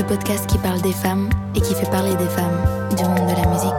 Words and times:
Le 0.00 0.06
podcast 0.06 0.46
qui 0.46 0.56
parle 0.56 0.80
des 0.80 0.94
femmes 0.94 1.28
et 1.54 1.60
qui 1.60 1.74
fait 1.74 1.90
parler 1.90 2.16
des 2.16 2.24
femmes 2.24 2.88
du 2.96 3.04
monde 3.04 3.28
de 3.28 3.36
la 3.36 3.46
musique. 3.50 3.70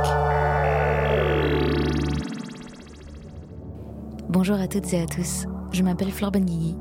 Bonjour 4.30 4.57
à 4.57 4.67
toutes 4.67 4.94
et 4.94 5.02
à 5.02 5.07
tous. 5.07 5.47
Je 5.71 5.81
m'appelle 5.81 6.11
Flore 6.11 6.30
Benguigui 6.30 6.75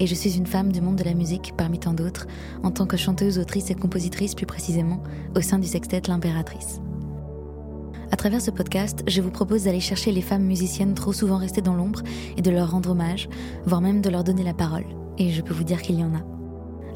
et 0.00 0.08
je 0.08 0.14
suis 0.16 0.36
une 0.36 0.46
femme 0.46 0.72
du 0.72 0.80
monde 0.80 0.96
de 0.96 1.04
la 1.04 1.14
musique 1.14 1.54
parmi 1.56 1.78
tant 1.78 1.92
d'autres, 1.92 2.26
en 2.64 2.72
tant 2.72 2.86
que 2.86 2.96
chanteuse, 2.96 3.38
autrice 3.38 3.70
et 3.70 3.76
compositrice 3.76 4.34
plus 4.34 4.46
précisément, 4.46 5.04
au 5.36 5.40
sein 5.40 5.60
du 5.60 5.68
sextet 5.68 6.02
L'Impératrice. 6.08 6.80
À 8.10 8.16
travers 8.16 8.42
ce 8.42 8.50
podcast, 8.50 9.04
je 9.06 9.20
vous 9.20 9.30
propose 9.30 9.64
d'aller 9.64 9.78
chercher 9.78 10.10
les 10.10 10.20
femmes 10.20 10.46
musiciennes 10.46 10.94
trop 10.94 11.12
souvent 11.12 11.36
restées 11.36 11.62
dans 11.62 11.76
l'ombre 11.76 12.02
et 12.36 12.42
de 12.42 12.50
leur 12.50 12.72
rendre 12.72 12.90
hommage, 12.90 13.28
voire 13.64 13.82
même 13.82 14.00
de 14.00 14.10
leur 14.10 14.24
donner 14.24 14.42
la 14.42 14.52
parole. 14.52 14.86
Et 15.16 15.30
je 15.30 15.42
peux 15.42 15.54
vous 15.54 15.62
dire 15.62 15.80
qu'il 15.80 16.00
y 16.00 16.02
en 16.02 16.12
a. 16.16 16.39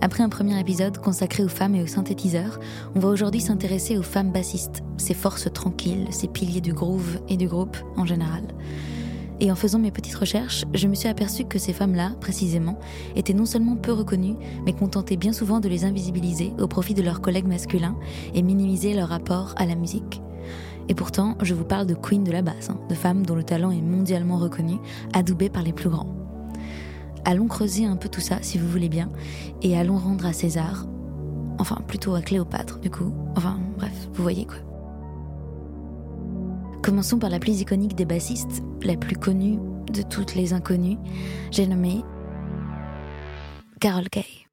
Après 0.05 0.23
un 0.23 0.29
premier 0.29 0.61
épisode 0.61 0.99
consacré 0.99 1.43
aux 1.43 1.49
femmes 1.49 1.75
et 1.77 1.83
aux 1.83 1.87
synthétiseurs, 1.87 2.61
on 2.95 3.01
va 3.01 3.09
aujourd'hui 3.09 3.41
s'intéresser 3.41 3.97
aux 3.97 4.03
femmes 4.03 4.33
bassistes, 4.33 4.83
ces 4.99 5.15
forces 5.15 5.51
tranquilles, 5.51 6.09
ces 6.11 6.29
piliers 6.29 6.61
du 6.61 6.75
groove 6.75 7.21
et 7.31 7.39
du 7.39 7.49
groupe 7.49 7.79
en 7.97 8.05
général. 8.05 8.43
Et 9.41 9.51
en 9.51 9.55
faisant 9.55 9.79
mes 9.79 9.91
petites 9.91 10.15
recherches, 10.15 10.67
je 10.75 10.89
me 10.89 10.95
suis 10.95 11.09
aperçue 11.09 11.47
que 11.47 11.59
ces 11.59 11.73
femmes-là, 11.73 12.11
précisément, 12.21 12.79
étaient 13.17 13.33
non 13.33 13.47
seulement 13.47 13.77
peu 13.77 13.93
reconnues, 13.93 14.37
mais 14.67 14.75
contentaient 14.75 15.17
bien 15.17 15.33
souvent 15.33 15.59
de 15.59 15.71
les 15.71 15.87
invisibiliser 15.87 16.53
au 16.59 16.69
profit 16.69 16.93
de 16.93 17.03
leurs 17.03 17.23
collègues 17.23 17.49
masculins 17.49 17.97
et 18.35 18.43
minimiser 18.43 18.93
leur 18.93 19.09
rapport 19.09 19.55
à 19.57 19.65
la 19.65 19.75
musique. 19.75 20.21
Et 20.91 20.95
pourtant, 20.95 21.39
je 21.41 21.55
vous 21.55 21.65
parle 21.65 21.87
de 21.87 21.95
queen 21.95 22.25
de 22.25 22.31
la 22.31 22.43
basse, 22.43 22.69
hein, 22.69 22.79
de 22.91 22.95
femmes 22.95 23.25
dont 23.25 23.37
le 23.37 23.43
talent 23.43 23.71
est 23.71 23.81
mondialement 23.81 24.37
reconnu, 24.37 24.77
adoubées 25.15 25.49
par 25.49 25.63
les 25.63 25.73
plus 25.73 25.89
grands. 25.89 26.24
Allons 27.25 27.49
creuser 27.49 27.87
un 27.87 27.97
peu 27.97 28.09
tout 28.09 28.21
ça, 28.21 28.39
si 28.43 28.59
vous 28.59 28.69
voulez 28.69 28.89
bien, 28.89 29.11
et 29.63 29.77
allons 29.79 29.97
rendre 29.97 30.27
à 30.27 30.33
César, 30.33 30.87
enfin 31.59 31.79
plutôt 31.89 32.15
à 32.15 32.21
Cléopâtre, 32.21 32.79
du 32.81 32.91
coup, 32.91 33.15
enfin 33.37 33.59
bref, 33.79 34.09
vous 34.13 34.23
voyez 34.23 34.47
quoi. 34.47 34.59
Commençons 36.83 37.19
par 37.19 37.31
la 37.31 37.39
plus 37.39 37.63
iconique 37.63 37.95
des 37.97 38.05
bassistes, 38.05 38.63
la 38.83 38.97
plus 38.97 39.17
connue 39.17 39.59
de 39.91 40.03
toutes 40.03 40.35
les 40.35 40.53
inconnues, 40.53 40.99
j'ai 41.51 41.67
nommé 41.67 42.05
Carol 43.81 44.09
Kay. 44.11 44.44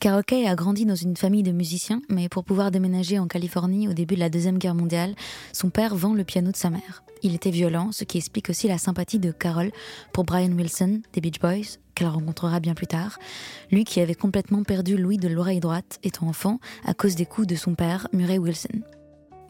Kay 0.00 0.46
a 0.46 0.54
grandi 0.54 0.86
dans 0.86 0.94
une 0.94 1.16
famille 1.16 1.42
de 1.42 1.52
musiciens, 1.52 2.00
mais 2.08 2.28
pour 2.28 2.44
pouvoir 2.44 2.70
déménager 2.70 3.18
en 3.18 3.26
Californie 3.26 3.88
au 3.88 3.92
début 3.92 4.14
de 4.14 4.20
la 4.20 4.30
Deuxième 4.30 4.58
Guerre 4.58 4.74
mondiale, 4.74 5.14
son 5.52 5.70
père 5.70 5.94
vend 5.94 6.14
le 6.14 6.24
piano 6.24 6.50
de 6.50 6.56
sa 6.56 6.70
mère. 6.70 7.02
Il 7.22 7.34
était 7.34 7.50
violent, 7.50 7.92
ce 7.92 8.04
qui 8.04 8.18
explique 8.18 8.48
aussi 8.48 8.66
la 8.66 8.78
sympathie 8.78 9.18
de 9.18 9.30
Carol 9.30 9.70
pour 10.12 10.24
Brian 10.24 10.52
Wilson 10.52 11.00
des 11.12 11.20
Beach 11.20 11.38
Boys, 11.38 11.78
qu'elle 11.94 12.08
rencontrera 12.08 12.60
bien 12.60 12.74
plus 12.74 12.86
tard, 12.86 13.18
lui 13.70 13.84
qui 13.84 14.00
avait 14.00 14.14
complètement 14.14 14.62
perdu 14.62 14.96
l'ouïe 14.96 15.18
de 15.18 15.28
l'oreille 15.28 15.60
droite 15.60 15.98
étant 16.02 16.28
enfant 16.28 16.60
à 16.84 16.94
cause 16.94 17.14
des 17.14 17.26
coups 17.26 17.46
de 17.46 17.56
son 17.56 17.74
père, 17.74 18.08
Murray 18.12 18.38
Wilson. 18.38 18.80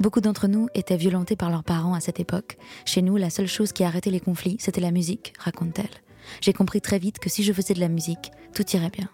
Beaucoup 0.00 0.20
d'entre 0.20 0.48
nous 0.48 0.68
étaient 0.74 0.96
violentés 0.96 1.36
par 1.36 1.50
leurs 1.50 1.62
parents 1.62 1.94
à 1.94 2.00
cette 2.00 2.20
époque. 2.20 2.56
Chez 2.86 3.02
nous, 3.02 3.16
la 3.16 3.30
seule 3.30 3.46
chose 3.46 3.72
qui 3.72 3.84
arrêtait 3.84 4.10
les 4.10 4.18
conflits, 4.18 4.56
c'était 4.58 4.80
la 4.80 4.90
musique, 4.90 5.34
raconte-t-elle. 5.38 5.90
J'ai 6.40 6.54
compris 6.54 6.80
très 6.80 6.98
vite 6.98 7.18
que 7.18 7.28
si 7.28 7.42
je 7.42 7.52
faisais 7.52 7.74
de 7.74 7.80
la 7.80 7.88
musique, 7.88 8.30
tout 8.54 8.64
irait 8.72 8.90
bien. 8.90 9.10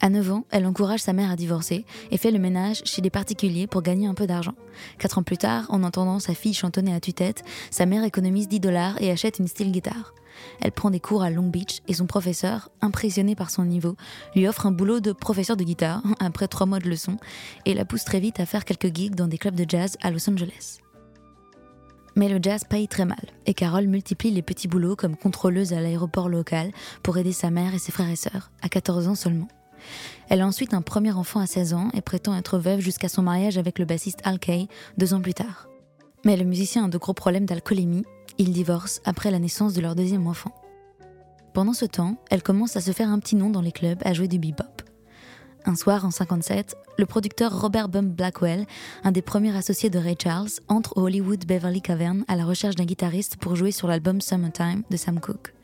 À 0.00 0.10
9 0.10 0.32
ans, 0.32 0.44
elle 0.50 0.66
encourage 0.66 1.00
sa 1.00 1.12
mère 1.12 1.30
à 1.30 1.36
divorcer 1.36 1.84
et 2.10 2.18
fait 2.18 2.30
le 2.30 2.38
ménage 2.38 2.82
chez 2.84 3.00
des 3.00 3.10
particuliers 3.10 3.66
pour 3.66 3.82
gagner 3.82 4.06
un 4.06 4.14
peu 4.14 4.26
d'argent. 4.26 4.54
Quatre 4.98 5.18
ans 5.18 5.22
plus 5.22 5.38
tard, 5.38 5.66
en 5.68 5.82
entendant 5.82 6.18
sa 6.18 6.34
fille 6.34 6.54
chantonner 6.54 6.94
à 6.94 7.00
tue-tête, 7.00 7.42
sa 7.70 7.86
mère 7.86 8.04
économise 8.04 8.48
10 8.48 8.60
dollars 8.60 9.00
et 9.00 9.10
achète 9.10 9.38
une 9.38 9.48
steel 9.48 9.72
guitare. 9.72 10.14
Elle 10.60 10.72
prend 10.72 10.90
des 10.90 11.00
cours 11.00 11.22
à 11.22 11.30
Long 11.30 11.48
Beach 11.48 11.80
et 11.88 11.94
son 11.94 12.06
professeur, 12.06 12.70
impressionné 12.80 13.36
par 13.36 13.50
son 13.50 13.64
niveau, 13.64 13.96
lui 14.34 14.48
offre 14.48 14.66
un 14.66 14.72
boulot 14.72 15.00
de 15.00 15.12
professeur 15.12 15.56
de 15.56 15.64
guitare 15.64 16.02
après 16.20 16.48
trois 16.48 16.66
mois 16.66 16.80
de 16.80 16.88
leçons 16.88 17.16
et 17.64 17.74
la 17.74 17.84
pousse 17.84 18.04
très 18.04 18.20
vite 18.20 18.40
à 18.40 18.46
faire 18.46 18.64
quelques 18.64 18.94
gigs 18.94 19.14
dans 19.14 19.28
des 19.28 19.38
clubs 19.38 19.54
de 19.54 19.64
jazz 19.68 19.96
à 20.02 20.10
Los 20.10 20.28
Angeles. 20.28 20.78
Mais 22.16 22.28
le 22.28 22.38
jazz 22.40 22.62
paye 22.68 22.86
très 22.86 23.04
mal 23.04 23.24
et 23.46 23.54
Carole 23.54 23.86
multiplie 23.86 24.30
les 24.30 24.42
petits 24.42 24.68
boulots 24.68 24.96
comme 24.96 25.16
contrôleuse 25.16 25.72
à 25.72 25.80
l'aéroport 25.80 26.28
local 26.28 26.70
pour 27.02 27.18
aider 27.18 27.32
sa 27.32 27.50
mère 27.50 27.74
et 27.74 27.78
ses 27.78 27.90
frères 27.90 28.10
et 28.10 28.16
sœurs, 28.16 28.50
à 28.62 28.68
14 28.68 29.08
ans 29.08 29.14
seulement. 29.16 29.48
Elle 30.28 30.40
a 30.40 30.46
ensuite 30.46 30.74
un 30.74 30.82
premier 30.82 31.12
enfant 31.12 31.40
à 31.40 31.46
16 31.46 31.74
ans 31.74 31.90
et 31.94 32.00
prétend 32.00 32.36
être 32.36 32.58
veuve 32.58 32.80
jusqu'à 32.80 33.08
son 33.08 33.22
mariage 33.22 33.58
avec 33.58 33.78
le 33.78 33.84
bassiste 33.84 34.20
Al 34.24 34.38
Kay 34.38 34.68
deux 34.98 35.14
ans 35.14 35.20
plus 35.20 35.34
tard. 35.34 35.68
Mais 36.24 36.36
le 36.36 36.44
musicien 36.44 36.86
a 36.86 36.88
de 36.88 36.98
gros 36.98 37.14
problèmes 37.14 37.46
d'alcoolémie. 37.46 38.04
Il 38.38 38.52
divorce 38.52 39.00
après 39.04 39.30
la 39.30 39.38
naissance 39.38 39.74
de 39.74 39.80
leur 39.80 39.94
deuxième 39.94 40.26
enfant. 40.26 40.54
Pendant 41.52 41.72
ce 41.72 41.84
temps, 41.84 42.16
elle 42.30 42.42
commence 42.42 42.76
à 42.76 42.80
se 42.80 42.90
faire 42.90 43.10
un 43.10 43.18
petit 43.18 43.36
nom 43.36 43.50
dans 43.50 43.60
les 43.60 43.72
clubs 43.72 44.00
à 44.04 44.12
jouer 44.12 44.26
du 44.26 44.38
bebop. 44.38 44.82
Un 45.66 45.76
soir, 45.76 46.04
en 46.04 46.10
57, 46.10 46.76
le 46.98 47.06
producteur 47.06 47.58
Robert 47.58 47.88
Bum 47.88 48.10
Blackwell, 48.10 48.66
un 49.02 49.12
des 49.12 49.22
premiers 49.22 49.56
associés 49.56 49.88
de 49.88 49.98
Ray 49.98 50.16
Charles, 50.22 50.50
entre 50.68 50.98
au 50.98 51.02
Hollywood 51.02 51.46
Beverly 51.46 51.80
Cavern 51.80 52.24
à 52.28 52.36
la 52.36 52.44
recherche 52.44 52.74
d'un 52.74 52.84
guitariste 52.84 53.36
pour 53.36 53.56
jouer 53.56 53.70
sur 53.70 53.88
l'album 53.88 54.20
Summertime 54.20 54.82
de 54.90 54.96
Sam 54.96 55.20
Cooke. 55.20 55.54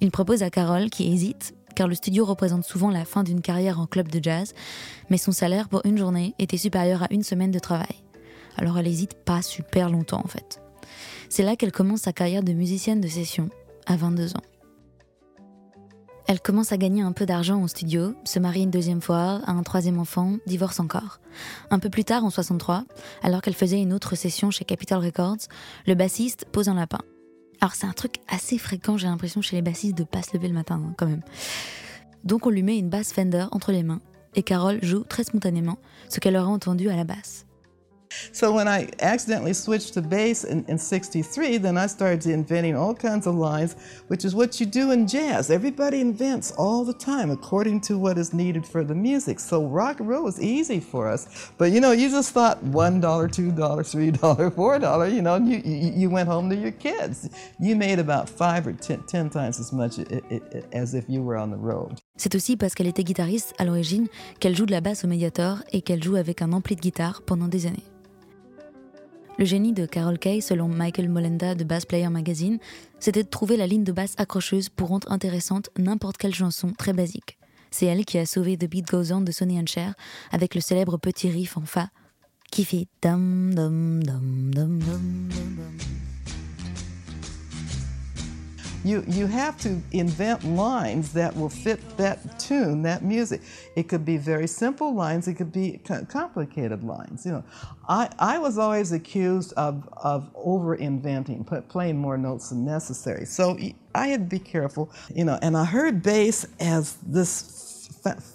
Il 0.00 0.10
propose 0.10 0.42
à 0.42 0.48
Carol, 0.48 0.88
qui 0.88 1.12
hésite, 1.12 1.54
car 1.80 1.88
le 1.88 1.94
studio 1.94 2.26
représente 2.26 2.66
souvent 2.66 2.90
la 2.90 3.06
fin 3.06 3.22
d'une 3.22 3.40
carrière 3.40 3.80
en 3.80 3.86
club 3.86 4.08
de 4.08 4.22
jazz, 4.22 4.52
mais 5.08 5.16
son 5.16 5.32
salaire 5.32 5.70
pour 5.70 5.80
une 5.86 5.96
journée 5.96 6.34
était 6.38 6.58
supérieur 6.58 7.04
à 7.04 7.06
une 7.10 7.22
semaine 7.22 7.52
de 7.52 7.58
travail. 7.58 8.04
Alors 8.58 8.78
elle 8.78 8.86
hésite 8.86 9.14
pas 9.14 9.40
super 9.40 9.88
longtemps 9.88 10.20
en 10.22 10.28
fait. 10.28 10.60
C'est 11.30 11.42
là 11.42 11.56
qu'elle 11.56 11.72
commence 11.72 12.02
sa 12.02 12.12
carrière 12.12 12.42
de 12.42 12.52
musicienne 12.52 13.00
de 13.00 13.08
session, 13.08 13.48
à 13.86 13.96
22 13.96 14.36
ans. 14.36 14.42
Elle 16.26 16.42
commence 16.42 16.70
à 16.70 16.76
gagner 16.76 17.00
un 17.00 17.12
peu 17.12 17.24
d'argent 17.24 17.62
au 17.62 17.66
studio, 17.66 18.14
se 18.24 18.38
marie 18.38 18.64
une 18.64 18.70
deuxième 18.70 19.00
fois, 19.00 19.40
a 19.46 19.50
un 19.50 19.62
troisième 19.62 19.98
enfant, 19.98 20.36
divorce 20.46 20.80
encore. 20.80 21.18
Un 21.70 21.78
peu 21.78 21.88
plus 21.88 22.04
tard, 22.04 22.26
en 22.26 22.30
63, 22.30 22.84
alors 23.22 23.40
qu'elle 23.40 23.54
faisait 23.54 23.80
une 23.80 23.94
autre 23.94 24.16
session 24.16 24.50
chez 24.50 24.66
Capitol 24.66 25.02
Records, 25.02 25.48
le 25.86 25.94
bassiste 25.94 26.44
pose 26.52 26.68
un 26.68 26.74
lapin. 26.74 27.00
Alors 27.60 27.74
c'est 27.74 27.86
un 27.86 27.92
truc 27.92 28.16
assez 28.28 28.56
fréquent, 28.56 28.96
j'ai 28.96 29.06
l'impression, 29.06 29.42
chez 29.42 29.56
les 29.56 29.62
bassistes 29.62 29.96
de 29.96 30.04
pas 30.04 30.22
se 30.22 30.34
lever 30.34 30.48
le 30.48 30.54
matin, 30.54 30.80
hein, 30.82 30.94
quand 30.96 31.06
même. 31.06 31.22
Donc 32.24 32.46
on 32.46 32.50
lui 32.50 32.62
met 32.62 32.78
une 32.78 32.88
basse 32.88 33.12
Fender 33.12 33.46
entre 33.52 33.70
les 33.72 33.82
mains, 33.82 34.00
et 34.34 34.42
Carole 34.42 34.78
joue 34.82 35.04
très 35.04 35.24
spontanément 35.24 35.78
ce 36.08 36.20
qu'elle 36.20 36.36
aura 36.36 36.48
entendu 36.48 36.88
à 36.88 36.96
la 36.96 37.04
basse. 37.04 37.46
So 38.32 38.52
when 38.52 38.68
I 38.68 38.88
accidentally 39.00 39.52
switched 39.52 39.94
to 39.94 40.02
bass 40.02 40.44
in, 40.44 40.64
in 40.68 40.78
63, 40.78 41.58
then 41.58 41.76
I 41.76 41.86
started 41.86 42.26
inventing 42.26 42.76
all 42.76 42.94
kinds 42.94 43.26
of 43.26 43.34
lines, 43.34 43.76
which 44.08 44.24
is 44.24 44.34
what 44.34 44.60
you 44.60 44.66
do 44.66 44.90
in 44.90 45.06
jazz. 45.06 45.50
Everybody 45.50 46.00
invents 46.00 46.52
all 46.52 46.84
the 46.84 46.94
time 46.94 47.30
according 47.30 47.80
to 47.82 47.98
what 47.98 48.18
is 48.18 48.32
needed 48.32 48.66
for 48.66 48.84
the 48.84 48.94
music. 48.94 49.40
So 49.40 49.64
rock 49.64 50.00
and 50.00 50.08
roll 50.08 50.24
was 50.24 50.40
easy 50.40 50.80
for 50.80 51.08
us. 51.08 51.50
But 51.58 51.72
you 51.72 51.80
know, 51.80 51.92
you 51.92 52.10
just 52.10 52.32
thought 52.32 52.64
$1, 52.64 53.00
$2, 53.00 53.54
$3, 53.54 54.18
$4, 54.54 55.12
you 55.12 55.22
know, 55.22 55.36
you, 55.36 55.62
you, 55.64 55.92
you 55.94 56.10
went 56.10 56.28
home 56.28 56.50
to 56.50 56.56
your 56.56 56.72
kids. 56.72 57.28
You 57.58 57.76
made 57.76 57.98
about 57.98 58.28
five 58.28 58.66
or 58.66 58.72
ten, 58.72 59.02
ten 59.06 59.30
times 59.30 59.60
as 59.60 59.72
much 59.72 59.98
as 60.72 60.94
if 60.94 61.04
you 61.08 61.22
were 61.22 61.36
on 61.36 61.50
the 61.50 61.58
road. 61.58 62.00
C'est 62.16 62.34
aussi 62.34 62.56
parce 62.56 62.74
qu'elle 62.74 62.86
était 62.86 63.04
guitariste 63.04 63.54
à 63.58 63.64
l'origine 63.64 64.06
qu'elle 64.40 64.56
joue 64.56 64.66
de 64.66 64.72
la 64.72 64.80
basse 64.80 65.04
au 65.04 65.08
Mediator 65.08 65.62
et 65.72 65.80
qu'elle 65.80 66.02
joue 66.02 66.16
avec 66.16 66.42
un 66.42 66.52
ampli 66.52 66.76
de 66.76 66.80
guitare 66.80 67.22
pendant 67.22 67.48
des 67.48 67.66
années. 67.66 67.84
Le 69.40 69.46
génie 69.46 69.72
de 69.72 69.86
Carol 69.86 70.18
Kay, 70.18 70.42
selon 70.42 70.68
Michael 70.68 71.08
Molenda 71.08 71.54
de 71.54 71.64
Bass 71.64 71.86
Player 71.86 72.10
Magazine, 72.10 72.58
c'était 72.98 73.22
de 73.22 73.28
trouver 73.28 73.56
la 73.56 73.66
ligne 73.66 73.84
de 73.84 73.90
basse 73.90 74.12
accrocheuse 74.18 74.68
pour 74.68 74.88
rendre 74.88 75.10
intéressante 75.10 75.70
n'importe 75.78 76.18
quelle 76.18 76.34
chanson 76.34 76.74
très 76.76 76.92
basique. 76.92 77.38
C'est 77.70 77.86
elle 77.86 78.04
qui 78.04 78.18
a 78.18 78.26
sauvé 78.26 78.58
The 78.58 78.68
Beat 78.68 78.90
Goes 78.90 79.14
On 79.14 79.22
de 79.22 79.32
Sonny 79.32 79.58
and 79.58 79.66
Cher 79.66 79.94
avec 80.30 80.54
le 80.54 80.60
célèbre 80.60 80.98
petit 80.98 81.30
riff 81.30 81.56
en 81.56 81.64
fa 81.64 81.88
qui 82.52 82.66
fait 82.66 82.86
dum 83.00 83.54
dum 83.54 84.02
dum 84.02 84.50
dum 84.52 84.78
dum 84.78 85.18
dum. 85.56 86.09
You, 88.82 89.04
you 89.06 89.26
have 89.26 89.58
to 89.58 89.80
invent 89.92 90.42
lines 90.44 91.12
that 91.12 91.36
will 91.36 91.50
fit 91.50 91.96
that 91.98 92.40
tune, 92.40 92.82
that 92.82 93.04
music. 93.04 93.42
It 93.76 93.88
could 93.88 94.04
be 94.06 94.16
very 94.16 94.46
simple 94.46 94.94
lines, 94.94 95.28
it 95.28 95.34
could 95.34 95.52
be 95.52 95.80
complicated 96.08 96.82
lines. 96.82 97.26
You 97.26 97.32
know, 97.32 97.44
I, 97.88 98.08
I 98.18 98.38
was 98.38 98.56
always 98.56 98.92
accused 98.92 99.52
of, 99.54 99.86
of 99.98 100.30
over 100.34 100.76
inventing, 100.76 101.44
playing 101.44 101.98
more 101.98 102.16
notes 102.16 102.48
than 102.48 102.64
necessary. 102.64 103.26
So 103.26 103.58
I 103.94 104.06
had 104.08 104.30
to 104.30 104.38
be 104.38 104.42
careful, 104.42 104.90
you 105.14 105.24
know, 105.24 105.38
and 105.42 105.56
I 105.56 105.64
heard 105.64 106.02
bass 106.02 106.46
as 106.58 106.96
this 107.06 107.88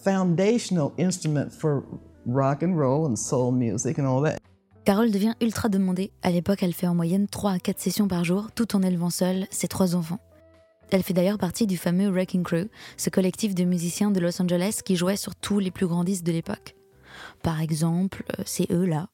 foundational 0.04 0.94
instrument 0.98 1.52
for 1.54 1.84
rock 2.26 2.62
and 2.62 2.78
roll 2.78 3.08
and 3.08 3.18
soul 3.18 3.52
music 3.52 3.98
and 3.98 4.06
all 4.06 4.22
that. 4.22 4.40
Carole 4.86 5.10
devient 5.10 5.34
ultra 5.42 5.68
demandée. 5.68 6.12
À 6.22 6.30
l'époque, 6.30 6.62
elle 6.62 6.74
fait 6.74 6.86
en 6.86 6.94
moyenne 6.94 7.28
3 7.28 7.54
à 7.54 7.60
4 7.60 7.80
sessions 7.80 8.08
par 8.08 8.24
jour, 8.24 8.52
tout 8.54 8.76
en 8.76 8.84
élevant 8.84 9.10
seule 9.10 9.48
ses 9.50 9.68
trois 9.68 9.96
enfants. 9.96 10.20
Elle 10.92 11.04
fait 11.04 11.14
d'ailleurs 11.14 11.38
partie 11.38 11.68
du 11.68 11.78
fameux 11.78 12.10
Wrecking 12.10 12.44
Crew, 12.44 12.68
ce 12.98 13.10
collectif 13.10 13.56
de 13.56 13.64
musiciens 13.64 14.12
de 14.12 14.20
Los 14.20 14.42
Angeles 14.42 14.80
qui 14.84 14.96
jouait 14.96 15.18
sur 15.18 15.36
tous 15.36 15.60
les 15.60 15.72
plus 15.72 15.88
grands 15.88 16.04
de 16.04 16.32
l'époque. 16.32 16.76
Par 17.42 17.62
exemple, 17.62 18.24
euh, 18.32 18.44
c'est 18.46 18.72
eux 18.72 18.86
là. 18.86 19.08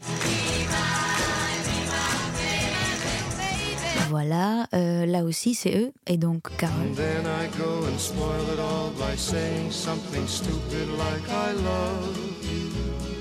Voilà, 4.09 4.67
euh, 4.73 5.05
là 5.05 5.23
aussi 5.23 5.53
c'est 5.53 5.77
eux, 5.77 5.93
et 6.05 6.17
donc 6.17 6.55
Carole. 6.57 6.91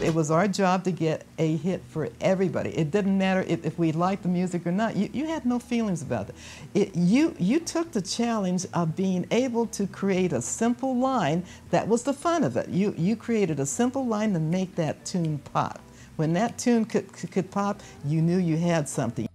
It 0.03 0.15
was 0.15 0.31
our 0.31 0.49
job 0.49 0.85
to 0.85 0.93
get 0.93 1.27
a 1.39 1.57
hit 1.57 1.83
for 1.85 2.09
everybody. 2.23 2.71
It 2.71 2.91
didn't 2.91 3.19
matter 3.19 3.45
if, 3.47 3.67
if 3.67 3.79
we 3.79 3.93
liked 3.93 4.23
the 4.23 4.31
music 4.31 4.67
or 4.67 4.73
not. 4.73 4.97
You, 4.97 5.11
you 5.13 5.27
had 5.27 5.45
no 5.45 5.59
feelings 5.59 6.01
about 6.01 6.29
that. 6.29 6.37
It, 6.73 6.97
you, 6.97 7.35
you 7.39 7.61
took 7.61 7.93
the 7.93 8.01
challenge 8.01 8.67
of 8.73 8.97
being 8.97 9.27
able 9.31 9.67
to 9.67 9.87
create 9.87 10.33
a 10.33 10.41
simple 10.41 10.97
line. 10.97 11.45
That 11.71 11.87
was 11.87 12.03
the 12.03 12.15
fun 12.15 12.45
of 12.45 12.57
it. 12.57 12.71
You, 12.71 12.95
you 12.97 13.15
created 13.15 13.61
a 13.61 13.67
simple 13.67 14.07
line 14.07 14.33
to 14.33 14.41
make 14.41 14.75
that 14.77 15.05
tune 15.05 15.39
pop. 15.53 15.81
When 16.17 16.33
that 16.33 16.57
tune 16.57 16.87
could, 16.87 17.13
could, 17.13 17.31
could 17.31 17.51
pop, 17.51 17.83
you 18.05 18.23
knew 18.23 18.39
you 18.39 18.57
had 18.57 18.89
something. 18.89 19.27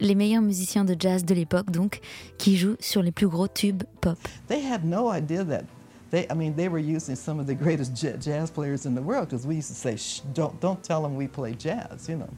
Les 0.00 0.14
meilleurs 0.14 0.42
musiciens 0.42 0.84
de 0.84 0.96
jazz 0.98 1.22
de 1.22 1.34
l'époque, 1.34 1.70
donc, 1.70 2.00
qui 2.38 2.56
jouent 2.56 2.76
sur 2.80 3.02
les 3.02 3.12
plus 3.12 3.28
gros 3.28 3.46
tubes 3.46 3.84
pop. 4.00 4.18
They 4.48 4.60
had 4.60 4.84
no 4.84 5.08
idea 5.12 5.44
that 5.44 5.64
they, 6.12 6.26
I 6.30 6.34
mean, 6.34 6.54
they 6.54 6.68
were 6.68 6.78
using 6.78 7.16
some 7.16 7.40
of 7.40 7.46
the 7.46 7.54
greatest 7.54 7.92
jazz 7.94 8.50
players 8.50 8.86
in 8.86 8.94
the 8.94 9.02
world 9.02 9.28
because 9.30 9.46
we 9.46 9.56
used 9.56 9.68
to 9.68 9.74
say, 9.74 9.96
Shh, 9.96 10.20
don't, 10.32 10.60
don't 10.60 10.82
tell 10.84 11.02
them 11.02 11.16
we 11.16 11.26
play 11.26 11.54
jazz, 11.58 12.08
you 12.08 12.16
know. 12.16 12.30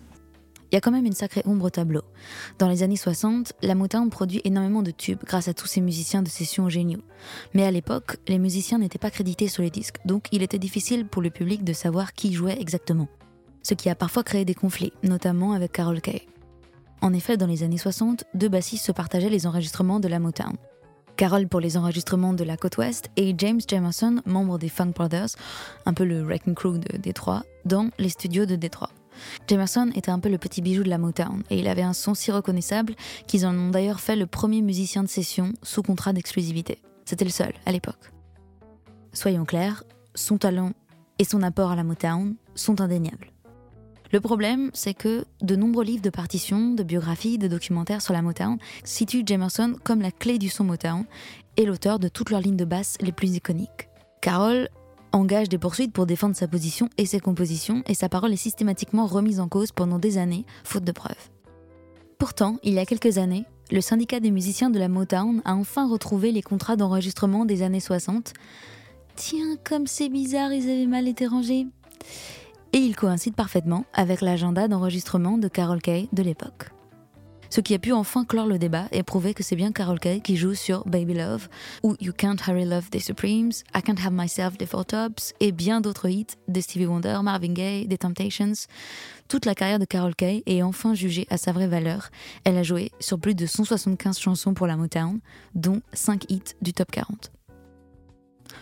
Il 0.72 0.76
y 0.76 0.78
a 0.78 0.80
quand 0.80 0.90
même 0.90 1.06
une 1.06 1.12
sacrée 1.12 1.42
ombre 1.44 1.66
au 1.66 1.70
tableau. 1.70 2.02
Dans 2.58 2.68
les 2.68 2.82
années 2.82 2.96
60, 2.96 3.52
la 3.62 3.76
Motown 3.76 4.10
produit 4.10 4.40
énormément 4.42 4.82
de 4.82 4.90
tubes 4.90 5.22
grâce 5.24 5.46
à 5.46 5.54
tous 5.54 5.68
ces 5.68 5.80
musiciens 5.80 6.22
de 6.22 6.28
session 6.28 6.68
géniaux. 6.68 7.02
Mais 7.52 7.64
à 7.64 7.70
l'époque, 7.70 8.16
les 8.26 8.40
musiciens 8.40 8.78
n'étaient 8.78 8.98
pas 8.98 9.12
crédités 9.12 9.46
sur 9.46 9.62
les 9.62 9.70
disques, 9.70 9.98
donc 10.04 10.26
il 10.32 10.42
était 10.42 10.58
difficile 10.58 11.06
pour 11.06 11.22
le 11.22 11.30
public 11.30 11.62
de 11.62 11.72
savoir 11.72 12.12
qui 12.12 12.32
jouait 12.32 12.60
exactement. 12.60 13.06
Ce 13.62 13.74
qui 13.74 13.88
a 13.88 13.94
parfois 13.94 14.24
créé 14.24 14.44
des 14.44 14.54
conflits, 14.54 14.92
notamment 15.04 15.52
avec 15.52 15.70
Carol 15.70 16.00
Kay. 16.00 16.26
En 17.02 17.12
effet, 17.12 17.36
dans 17.36 17.46
les 17.46 17.62
années 17.62 17.78
60, 17.78 18.24
deux 18.34 18.48
bassistes 18.48 18.86
se 18.86 18.92
partageaient 18.92 19.28
les 19.28 19.46
enregistrements 19.46 20.00
de 20.00 20.08
la 20.08 20.18
Motown. 20.18 20.56
Carol 21.16 21.46
pour 21.46 21.60
les 21.60 21.76
enregistrements 21.76 22.32
de 22.32 22.42
la 22.42 22.56
côte 22.56 22.76
ouest 22.78 23.08
et 23.16 23.34
James 23.38 23.60
Jamerson, 23.66 24.20
membre 24.26 24.58
des 24.58 24.68
Funk 24.68 24.92
Brothers, 24.94 25.28
un 25.86 25.94
peu 25.94 26.04
le 26.04 26.22
wrecking 26.22 26.54
crew 26.54 26.78
de 26.78 26.96
Détroit, 26.98 27.44
dans 27.64 27.90
les 27.98 28.08
studios 28.08 28.46
de 28.46 28.56
Détroit. 28.56 28.90
Jamerson 29.46 29.90
était 29.94 30.10
un 30.10 30.18
peu 30.18 30.28
le 30.28 30.38
petit 30.38 30.60
bijou 30.60 30.82
de 30.82 30.90
la 30.90 30.98
Motown 30.98 31.44
et 31.50 31.58
il 31.58 31.68
avait 31.68 31.82
un 31.82 31.92
son 31.92 32.14
si 32.14 32.32
reconnaissable 32.32 32.96
qu'ils 33.28 33.46
en 33.46 33.56
ont 33.56 33.70
d'ailleurs 33.70 34.00
fait 34.00 34.16
le 34.16 34.26
premier 34.26 34.60
musicien 34.60 35.04
de 35.04 35.08
session 35.08 35.52
sous 35.62 35.82
contrat 35.82 36.12
d'exclusivité. 36.12 36.78
C'était 37.04 37.24
le 37.24 37.30
seul 37.30 37.52
à 37.64 37.70
l'époque. 37.70 38.10
Soyons 39.12 39.44
clairs, 39.44 39.84
son 40.16 40.38
talent 40.38 40.72
et 41.20 41.24
son 41.24 41.42
apport 41.42 41.70
à 41.70 41.76
la 41.76 41.84
Motown 41.84 42.34
sont 42.56 42.80
indéniables. 42.80 43.33
Le 44.14 44.20
problème, 44.20 44.70
c'est 44.74 44.94
que 44.94 45.24
de 45.42 45.56
nombreux 45.56 45.82
livres 45.82 46.00
de 46.00 46.08
partitions, 46.08 46.70
de 46.70 46.84
biographies, 46.84 47.36
de 47.36 47.48
documentaires 47.48 48.00
sur 48.00 48.12
la 48.12 48.22
Motown 48.22 48.58
situent 48.84 49.24
Jamerson 49.26 49.74
comme 49.82 50.00
la 50.00 50.12
clé 50.12 50.38
du 50.38 50.48
son 50.48 50.62
Motown 50.62 51.04
et 51.56 51.64
l'auteur 51.64 51.98
de 51.98 52.06
toutes 52.06 52.30
leurs 52.30 52.40
lignes 52.40 52.56
de 52.56 52.64
basse 52.64 52.96
les 53.00 53.10
plus 53.10 53.34
iconiques. 53.34 53.88
Carol 54.20 54.68
engage 55.10 55.48
des 55.48 55.58
poursuites 55.58 55.92
pour 55.92 56.06
défendre 56.06 56.36
sa 56.36 56.46
position 56.46 56.88
et 56.96 57.06
ses 57.06 57.18
compositions, 57.18 57.82
et 57.88 57.94
sa 57.94 58.08
parole 58.08 58.32
est 58.32 58.36
systématiquement 58.36 59.06
remise 59.06 59.40
en 59.40 59.48
cause 59.48 59.72
pendant 59.72 59.98
des 59.98 60.16
années, 60.16 60.46
faute 60.62 60.84
de 60.84 60.92
preuves. 60.92 61.30
Pourtant, 62.16 62.58
il 62.62 62.74
y 62.74 62.78
a 62.78 62.86
quelques 62.86 63.18
années, 63.18 63.46
le 63.72 63.80
syndicat 63.80 64.20
des 64.20 64.30
musiciens 64.30 64.70
de 64.70 64.78
la 64.78 64.86
Motown 64.86 65.42
a 65.44 65.56
enfin 65.56 65.88
retrouvé 65.88 66.30
les 66.30 66.42
contrats 66.42 66.76
d'enregistrement 66.76 67.44
des 67.46 67.62
années 67.62 67.80
60. 67.80 68.32
Tiens, 69.16 69.56
comme 69.64 69.88
c'est 69.88 70.08
bizarre, 70.08 70.52
ils 70.52 70.70
avaient 70.70 70.86
mal 70.86 71.08
été 71.08 71.26
rangés 71.26 71.66
et 72.74 72.78
il 72.78 72.96
coïncide 72.96 73.36
parfaitement 73.36 73.86
avec 73.94 74.20
l'agenda 74.20 74.66
d'enregistrement 74.66 75.38
de 75.38 75.46
Carol 75.46 75.80
Kay 75.80 76.08
de 76.12 76.22
l'époque. 76.24 76.70
Ce 77.48 77.60
qui 77.60 77.72
a 77.72 77.78
pu 77.78 77.92
enfin 77.92 78.24
clore 78.24 78.48
le 78.48 78.58
débat 78.58 78.86
et 78.90 79.04
prouver 79.04 79.32
que 79.32 79.44
c'est 79.44 79.54
bien 79.54 79.70
Carol 79.70 80.00
Kay 80.00 80.20
qui 80.20 80.36
joue 80.36 80.54
sur 80.54 80.84
Baby 80.84 81.14
Love, 81.14 81.48
ou 81.84 81.94
You 82.00 82.12
Can't 82.12 82.38
Hurry 82.48 82.64
Love 82.64 82.90
des 82.90 82.98
Supremes, 82.98 83.52
I 83.76 83.80
Can't 83.80 84.04
Have 84.04 84.12
Myself 84.12 84.58
des 84.58 84.66
Four 84.66 84.86
Tops, 84.86 85.34
et 85.38 85.52
bien 85.52 85.80
d'autres 85.80 86.08
hits 86.08 86.34
de 86.48 86.60
Stevie 86.60 86.86
Wonder, 86.86 87.20
Marvin 87.22 87.52
Gaye, 87.52 87.86
des 87.86 87.98
Temptations. 87.98 88.66
Toute 89.28 89.46
la 89.46 89.54
carrière 89.54 89.78
de 89.78 89.84
Carol 89.84 90.16
Kay 90.16 90.42
est 90.44 90.62
enfin 90.64 90.94
jugée 90.94 91.28
à 91.30 91.36
sa 91.36 91.52
vraie 91.52 91.68
valeur. 91.68 92.10
Elle 92.42 92.58
a 92.58 92.64
joué 92.64 92.90
sur 92.98 93.20
plus 93.20 93.36
de 93.36 93.46
175 93.46 94.18
chansons 94.18 94.52
pour 94.52 94.66
la 94.66 94.76
Motown, 94.76 95.20
dont 95.54 95.80
5 95.92 96.28
hits 96.28 96.56
du 96.60 96.72
top 96.72 96.90
40. 96.90 97.30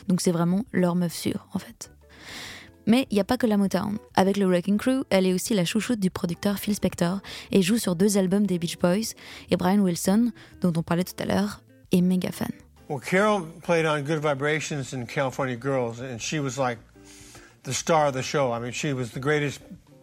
Donc 0.09 0.21
c'est 0.21 0.33
vraiment 0.33 0.67
leur 0.71 0.97
meuf 0.97 1.15
sûre, 1.15 1.47
en 1.55 1.59
fait. 1.59 1.91
Mais 2.87 3.07
il 3.11 3.15
n'y 3.15 3.21
a 3.21 3.25
pas 3.25 3.37
que 3.37 3.47
la 3.47 3.57
Motown. 3.57 3.99
Avec 4.15 4.37
le 4.37 4.47
Wrecking 4.47 4.79
Crew, 4.79 5.05
elle 5.11 5.27
est 5.27 5.33
aussi 5.33 5.55
la 5.55 5.65
chouchoute 5.65 6.01
du 6.01 6.11
producteur 6.11 6.59
Phil 6.59 6.75
Spector 6.75 7.21
et 7.51 7.63
joue 7.63 7.79
sur 7.79 7.97
deux 7.97 8.19
albums 8.19 8.47
des 8.47 8.59
Beach 8.59 8.79
Boys. 8.79 9.15
Et 9.51 9.57
Brian 9.57 9.79
Wilson, 9.79 10.33
dont 10.61 10.73
on 10.77 10.83
parlait 10.83 11.05
tout 11.05 11.21
à 11.21 11.25
l'heure, 11.25 11.61
est 11.93 12.01
méga 12.01 12.33
fan. 12.33 12.51
Well, 12.89 13.01
Carol 13.01 13.47
played 13.63 13.87
on 13.87 14.03
Good 14.03 14.21
Vibrations 14.21 14.93
and 14.93 15.07
California 15.07 15.57
Girls, 15.57 16.01
and 16.01 16.19
she 16.19 16.39
was 16.41 16.59
like 16.59 16.79
the 17.63 17.73
star 17.73 18.09
of 18.09 18.15
the 18.15 18.23
show. 18.23 18.53
I 18.53 18.59
mean, 18.59 18.73
she 18.73 18.93
was 18.93 19.13
the 19.13 19.21
greatest 19.21 19.61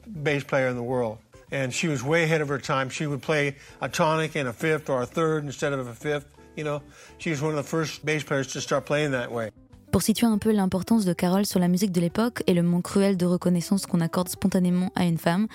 bass 0.07 0.43
player 0.43 0.69
in 0.69 0.75
the 0.75 0.83
world. 0.83 1.17
And 1.51 1.73
she 1.73 1.87
was 1.87 2.03
way 2.03 2.23
ahead 2.23 2.41
of 2.41 2.47
her 2.47 2.59
time. 2.59 2.89
She 2.89 3.07
would 3.07 3.21
play 3.21 3.55
a 3.81 3.89
tonic 3.89 4.35
and 4.35 4.47
a 4.47 4.53
fifth 4.53 4.89
or 4.89 5.01
a 5.01 5.05
third 5.05 5.45
instead 5.45 5.73
of 5.73 5.87
a 5.87 5.93
fifth. 5.93 6.25
You 6.55 6.63
know, 6.63 6.81
she 7.17 7.31
was 7.31 7.41
one 7.41 7.51
of 7.51 7.57
the 7.57 7.63
first 7.63 8.05
bass 8.05 8.23
players 8.23 8.47
to 8.53 8.61
start 8.61 8.85
playing 8.85 9.11
that 9.11 9.31
way. 9.31 9.49
Pour 9.91 10.03
situer 10.03 10.27
un 10.27 10.37
peu 10.37 10.51
l'importance 10.51 11.03
de 11.03 11.13
Carol 11.13 11.45
sur 11.45 11.59
la 11.59 11.67
musique 11.67 11.91
de 11.91 11.99
l'époque 11.99 12.43
et 12.45 12.53
le 12.53 12.61
manque 12.61 12.83
cruel 12.83 13.17
de 13.17 13.25
reconnaissance 13.25 13.87
qu'on 13.87 14.01
accorde 14.01 14.29
spontanément 14.29 14.91
à 14.95 15.05
une 15.05 15.17
femme, 15.17 15.47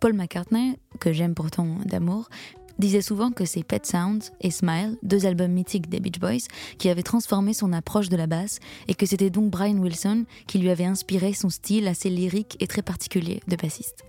Paul 0.00 0.14
McCartney, 0.14 0.78
que 0.98 1.12
j'aime 1.12 1.34
pourtant 1.34 1.76
d'amour, 1.84 2.30
disait 2.78 3.02
souvent 3.02 3.30
que 3.30 3.44
c'est 3.44 3.62
Pet 3.62 3.84
Sounds 3.84 4.32
et 4.40 4.50
Smile, 4.50 4.96
deux 5.02 5.26
albums 5.26 5.52
mythiques 5.52 5.90
des 5.90 6.00
Beach 6.00 6.18
Boys, 6.18 6.48
qui 6.78 6.88
avaient 6.88 7.02
transformé 7.02 7.52
son 7.52 7.72
approche 7.74 8.08
de 8.08 8.16
la 8.16 8.26
basse 8.26 8.60
et 8.88 8.94
que 8.94 9.04
c'était 9.04 9.28
donc 9.28 9.50
Brian 9.50 9.76
Wilson 9.76 10.24
qui 10.46 10.58
lui 10.58 10.70
avait 10.70 10.86
inspiré 10.86 11.34
son 11.34 11.50
style 11.50 11.86
assez 11.86 12.08
lyrique 12.08 12.56
et 12.60 12.66
très 12.66 12.82
particulier 12.82 13.40
de 13.46 13.56
bassiste. 13.56 14.04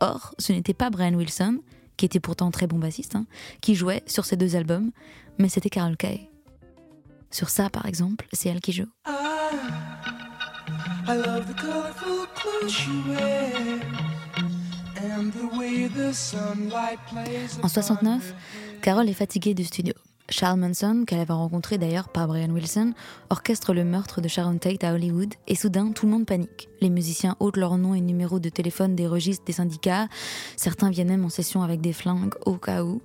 Or, 0.00 0.34
ce 0.38 0.52
n'était 0.52 0.74
pas 0.74 0.90
Brian 0.90 1.14
Wilson, 1.14 1.60
qui 1.96 2.06
était 2.06 2.20
pourtant 2.20 2.50
très 2.50 2.66
bon 2.66 2.78
bassiste, 2.78 3.14
hein, 3.14 3.26
qui 3.60 3.76
jouait 3.76 4.02
sur 4.06 4.24
ces 4.24 4.36
deux 4.36 4.56
albums, 4.56 4.90
mais 5.38 5.48
c'était 5.48 5.70
Carol 5.70 5.96
Kay. 5.96 6.28
Sur 7.30 7.50
ça, 7.50 7.70
par 7.70 7.86
exemple, 7.86 8.26
c'est 8.32 8.48
elle 8.48 8.60
qui 8.60 8.72
joue. 8.72 8.86
En 17.62 17.68
69, 17.68 18.34
Carol 18.82 19.08
est 19.08 19.14
fatiguée 19.14 19.54
du 19.54 19.64
studio. 19.64 19.94
Charles 20.30 20.60
Manson, 20.60 21.04
qu'elle 21.06 21.20
avait 21.20 21.32
rencontré 21.32 21.78
d'ailleurs 21.78 22.10
par 22.10 22.28
Brian 22.28 22.50
Wilson, 22.50 22.92
orchestre 23.30 23.72
le 23.72 23.84
meurtre 23.84 24.20
de 24.20 24.28
Sharon 24.28 24.58
Tate 24.58 24.84
à 24.84 24.92
Hollywood, 24.92 25.32
et 25.46 25.54
soudain 25.54 25.92
tout 25.92 26.04
le 26.04 26.12
monde 26.12 26.26
panique. 26.26 26.68
Les 26.80 26.90
musiciens 26.90 27.36
ôtent 27.40 27.56
leurs 27.56 27.78
noms 27.78 27.94
et 27.94 28.00
numéros 28.00 28.38
de 28.38 28.50
téléphone 28.50 28.94
des 28.94 29.06
registres 29.06 29.44
des 29.46 29.54
syndicats, 29.54 30.08
certains 30.56 30.90
viennent 30.90 31.08
même 31.08 31.24
en 31.24 31.30
session 31.30 31.62
avec 31.62 31.80
des 31.80 31.94
flingues 31.94 32.34
au 32.44 32.56
cas 32.56 32.84
où. 32.84 33.00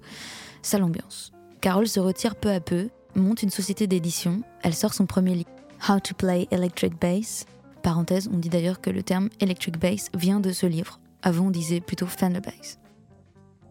Ça 0.61 0.77
l'ambiance. 0.77 1.31
Carol 1.61 1.87
se 1.87 2.01
retire 2.01 2.35
peu 2.35 2.51
à 2.51 2.59
peu, 2.59 2.89
monte 3.15 3.43
une 3.43 3.49
société 3.49 3.87
d'édition, 3.87 4.41
elle 4.61 4.73
sort 4.73 4.93
son 4.93 5.05
premier 5.05 5.35
livre, 5.35 5.49
How 5.87 5.99
to 5.99 6.13
Play 6.15 6.47
Electric 6.51 6.99
Bass. 6.99 7.45
Parenthèse, 7.81 8.29
on 8.33 8.37
dit 8.37 8.49
d'ailleurs 8.49 8.81
que 8.81 8.89
le 8.89 9.03
terme 9.03 9.29
electric 9.39 9.77
bass 9.77 10.09
vient 10.13 10.39
de 10.39 10.51
ce 10.51 10.65
livre. 10.65 10.99
Avant, 11.21 11.47
on 11.47 11.51
disait 11.51 11.81
plutôt 11.81 12.07
Fender 12.07 12.39
Bass. 12.39 12.79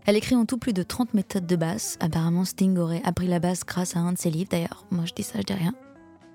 Elle 0.05 0.17
écrit 0.17 0.35
en 0.35 0.45
tout 0.45 0.59
plus 0.59 0.73
de 0.73 0.83
30 0.83 1.15
méthodes 1.15 1.47
de 1.47 1.57
basse. 1.57 1.97
Apparemment, 2.01 2.45
Sting 2.45 2.77
aurait 2.77 3.03
appris 3.05 3.29
la 3.29 3.39
basse 3.39 3.65
grâce 3.65 3.97
à 3.97 4.01
un 4.01 4.13
de 4.13 4.19
ses 4.19 4.31
livres. 4.31 4.51
D'ailleurs, 4.51 4.85
moi 4.91 5.05
je 5.07 5.15
dis 5.15 5.23
ça, 5.23 5.39
je 5.39 5.45
dis 5.45 5.53
rien. 5.53 5.75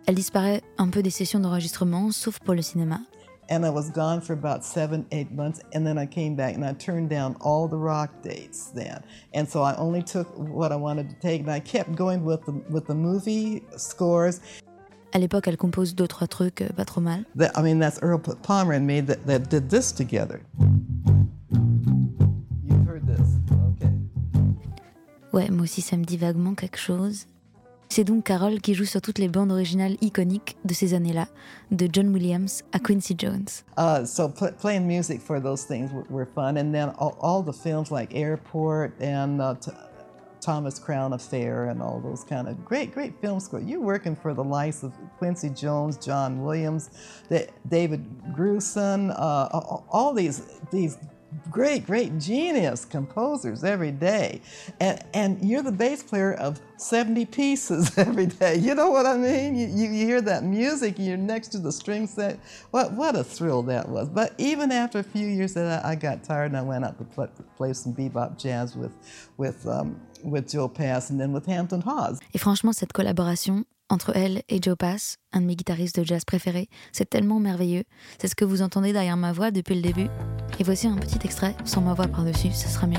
Elle 0.06 0.16
disparaît 0.16 0.62
un 0.78 0.88
peu 0.88 1.04
des 1.04 1.10
sessions 1.10 1.40
d'enregistrement, 1.40 2.12
sauf 2.12 2.40
pour 2.40 2.54
le 2.54 2.62
cinéma. 2.62 3.02
And 3.50 3.66
I 3.66 3.70
was 3.70 3.90
gone 3.90 4.20
for 4.20 4.34
about 4.34 4.66
seven, 4.66 5.06
eight 5.12 5.32
months, 5.32 5.62
and 5.74 5.88
then 5.88 5.98
I 5.98 6.06
came 6.06 6.36
back 6.36 6.56
and 6.56 6.66
I 6.66 6.74
turned 6.74 7.10
down 7.10 7.38
all 7.40 7.68
the 7.68 7.78
rock 7.78 8.10
dates 8.22 8.72
then. 8.76 9.02
And 9.34 9.48
so 9.48 9.62
I 9.62 9.74
only 9.78 10.04
took 10.04 10.28
what 10.38 10.74
I 10.74 10.76
wanted 10.76 11.10
to 11.10 11.16
take, 11.22 11.42
and 11.42 11.50
I 11.50 11.62
kept 11.62 11.96
going 11.96 12.26
with 12.26 12.44
the, 12.46 12.52
with 12.70 12.88
the 12.88 12.96
movie 12.96 13.64
scores. 13.78 14.42
À 15.14 15.20
l'époque, 15.20 15.48
elle 15.48 15.56
compose 15.56 15.96
deux 15.96 16.08
trois 16.08 16.28
trucs 16.28 16.62
euh, 16.62 16.68
pas 16.76 16.84
trop 16.84 17.00
mal. 17.00 17.26
That, 17.36 17.58
I 17.58 17.62
mean, 17.62 17.80
that's 17.80 18.00
Earl 18.02 18.20
Palmer 18.20 18.74
and 18.74 18.86
me 18.86 19.00
that, 19.02 19.26
that 19.26 19.50
did 19.50 19.70
this 19.70 19.94
together. 19.94 20.42
You've 22.66 22.86
heard 22.86 23.08
this, 23.08 23.40
okay. 23.72 23.94
Ouais, 25.32 25.50
moi 25.50 25.64
aussi 25.64 25.82
ça 25.82 25.96
me 25.96 26.04
dit 26.04 26.18
vaguement 26.18 26.54
quelque 26.54 26.78
chose. 26.78 27.26
C'est 27.90 28.04
donc 28.04 28.26
Carol 28.26 28.60
qui 28.60 28.74
joue 28.74 28.86
sur 28.86 29.02
toutes 29.02 29.18
les 29.18 29.30
bandes 29.30 29.52
originales 29.52 29.96
iconiques 30.02 30.58
de 30.66 30.74
ces 30.74 30.94
années-là, 30.94 31.28
de 31.72 31.88
John 31.92 32.10
Williams 32.14 32.64
à 32.74 32.80
Quincy 32.80 33.16
Jones. 33.18 33.64
Uh, 33.78 34.06
so 34.06 34.28
pl- 34.28 34.54
playing 34.60 34.86
music 34.86 35.22
for 35.22 35.40
those 35.40 35.64
things 35.64 35.90
were, 36.10 36.26
fun, 36.26 36.58
and 36.58 36.74
then 36.74 36.90
all, 37.00 37.18
all, 37.22 37.42
the 37.42 37.54
films 37.54 37.90
like 37.90 38.14
Airport 38.14 38.92
and 39.00 39.40
uh, 39.42 39.56
Thomas 40.42 40.80
Crown 40.80 41.14
Affair 41.14 41.70
and 41.70 41.82
all 41.82 42.00
those 42.00 42.24
kind 42.24 42.48
of 42.48 42.64
great, 42.64 42.94
great 42.94 43.20
film 43.22 43.40
scores. 43.40 43.64
You're 43.66 43.82
working 43.82 44.16
for 44.16 44.34
the 44.34 44.44
likes 44.44 44.84
of 44.84 44.94
Quincy 45.18 45.50
Jones, 45.50 45.98
John 45.98 46.44
Williams, 46.44 46.90
David 47.68 48.06
Gruson, 48.34 49.12
uh, 49.12 49.48
all 49.90 50.14
these 50.14 50.60
these 50.72 50.98
great, 51.50 51.86
great 51.86 52.18
genius 52.20 52.86
composers 52.86 53.64
every 53.64 53.92
day. 53.92 54.42
And, 54.80 55.04
and 55.14 55.50
you're 55.50 55.62
the 55.62 55.72
bass 55.72 56.04
player 56.04 56.34
of 56.34 56.60
70 56.78 57.26
pieces 57.26 57.98
every 57.98 58.28
day. 58.28 58.58
You 58.58 58.76
know 58.76 58.90
what 58.90 59.06
I 59.06 59.18
mean? 59.18 59.56
You, 59.56 59.68
you, 59.68 59.92
you 59.92 60.06
hear 60.06 60.22
that 60.22 60.44
music, 60.44 60.96
you're 60.98 61.18
next 61.18 61.50
to 61.50 61.60
the 61.60 61.72
string 61.72 62.08
set. 62.08 62.40
What, 62.72 62.94
what 62.94 63.16
a 63.16 63.24
thrill 63.24 63.64
that 63.64 63.88
was. 63.88 64.10
But 64.10 64.34
even 64.38 64.72
after 64.72 65.00
a 65.00 65.04
few 65.04 65.28
years 65.28 65.54
that 65.54 65.86
I, 65.86 65.92
I 65.92 65.96
got 65.96 66.24
tired 66.24 66.48
and 66.48 66.58
I 66.58 66.62
went 66.62 66.86
out 66.86 66.98
to 67.00 67.04
play, 67.04 67.28
play 67.56 67.74
some 67.74 67.94
bebop 67.94 68.38
jazz 68.38 68.76
with, 68.76 68.94
with, 69.38 69.66
um, 69.68 70.00
with 70.24 70.50
Joe 70.50 70.68
Pass 70.68 71.10
and 71.10 71.20
then 71.20 71.34
with 71.34 71.46
Hampton 71.46 71.82
Hawes. 71.82 72.20
Et 72.34 72.40
franchement, 72.40 72.74
cette 72.74 72.94
collaboration, 72.94 73.66
entre 73.90 74.16
elle 74.16 74.44
et 74.50 74.60
Joe 74.62 74.76
Pass, 74.78 75.18
un 75.34 75.42
de 75.42 75.46
mes 75.46 75.56
guitaristes 75.56 76.00
de 76.00 76.06
jazz 76.06 76.26
préférés. 76.26 76.68
C'est 76.92 77.10
tellement 77.10 77.40
merveilleux. 77.40 77.84
C'est 78.20 78.28
ce 78.28 78.36
que 78.36 78.46
vous 78.46 78.62
entendez 78.62 78.94
derrière 78.94 79.18
ma 79.18 79.32
voix 79.32 79.52
depuis 79.52 79.76
le 79.76 79.82
début. 79.82 80.08
Et 80.60 80.64
voici 80.64 80.88
un 80.88 80.98
petit 80.98 81.20
extrait, 81.24 81.56
sans 81.66 81.82
ma 81.82 81.94
voix 81.94 82.08
par-dessus, 82.08 82.52
ce 82.52 82.68
sera 82.68 82.88
mieux, 82.88 82.98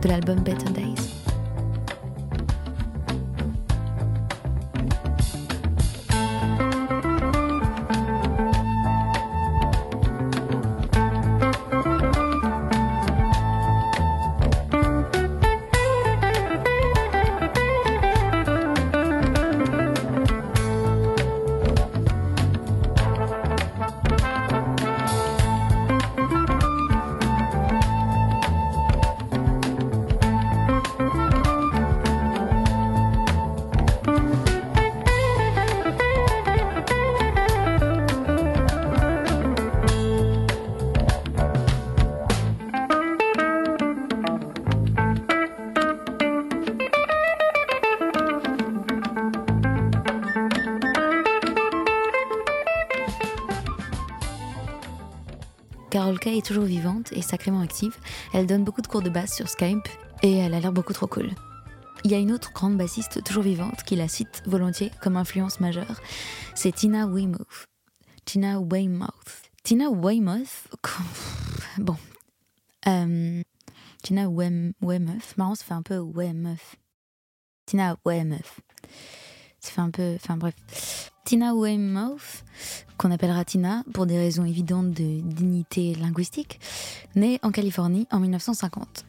de 0.00 0.08
l'album 0.08 0.40
Better 0.40 0.70
Days. 0.70 1.19
Carol 55.90 56.20
Kay 56.20 56.38
est 56.38 56.46
toujours 56.46 56.64
vivante 56.64 57.12
et 57.12 57.20
sacrément 57.20 57.60
active. 57.60 57.96
Elle 58.32 58.46
donne 58.46 58.62
beaucoup 58.62 58.80
de 58.80 58.86
cours 58.86 59.02
de 59.02 59.10
basse 59.10 59.34
sur 59.34 59.48
Skype 59.48 59.88
et 60.22 60.36
elle 60.36 60.54
a 60.54 60.60
l'air 60.60 60.72
beaucoup 60.72 60.92
trop 60.92 61.08
cool. 61.08 61.30
Il 62.04 62.10
y 62.10 62.14
a 62.14 62.18
une 62.18 62.32
autre 62.32 62.52
grande 62.52 62.78
bassiste 62.78 63.22
toujours 63.24 63.42
vivante 63.42 63.82
qui 63.82 63.96
la 63.96 64.08
cite 64.08 64.42
volontiers 64.46 64.92
comme 65.02 65.16
influence 65.16 65.60
majeure, 65.60 66.00
c'est 66.54 66.72
Tina 66.72 67.06
Weymouth. 67.06 67.66
Tina 68.24 68.60
Weymouth. 68.60 69.50
Tina 69.62 69.90
Weymouth. 69.90 70.68
Bon. 71.78 71.96
Euh, 72.86 73.42
Tina 74.02 74.28
Weymouth. 74.28 75.36
Marrant, 75.36 75.54
ça 75.54 75.64
fait 75.64 75.74
un 75.74 75.82
peu 75.82 75.98
Weymouth. 75.98 76.76
Tina 77.66 77.96
Weymouth. 78.04 78.60
Ça 79.60 79.70
fait 79.72 79.80
un 79.80 79.90
peu. 79.90 80.14
Enfin 80.16 80.36
bref. 80.36 80.54
Tina 81.30 81.54
Weymouth, 81.54 82.42
qu'on 82.96 83.12
appellera 83.12 83.44
Tina 83.44 83.84
pour 83.94 84.04
des 84.04 84.18
raisons 84.18 84.44
évidentes 84.44 84.90
de 84.90 85.20
dignité 85.20 85.94
linguistique, 85.94 86.58
née 87.14 87.38
en 87.44 87.52
Californie 87.52 88.08
en 88.10 88.18
1950. 88.18 89.04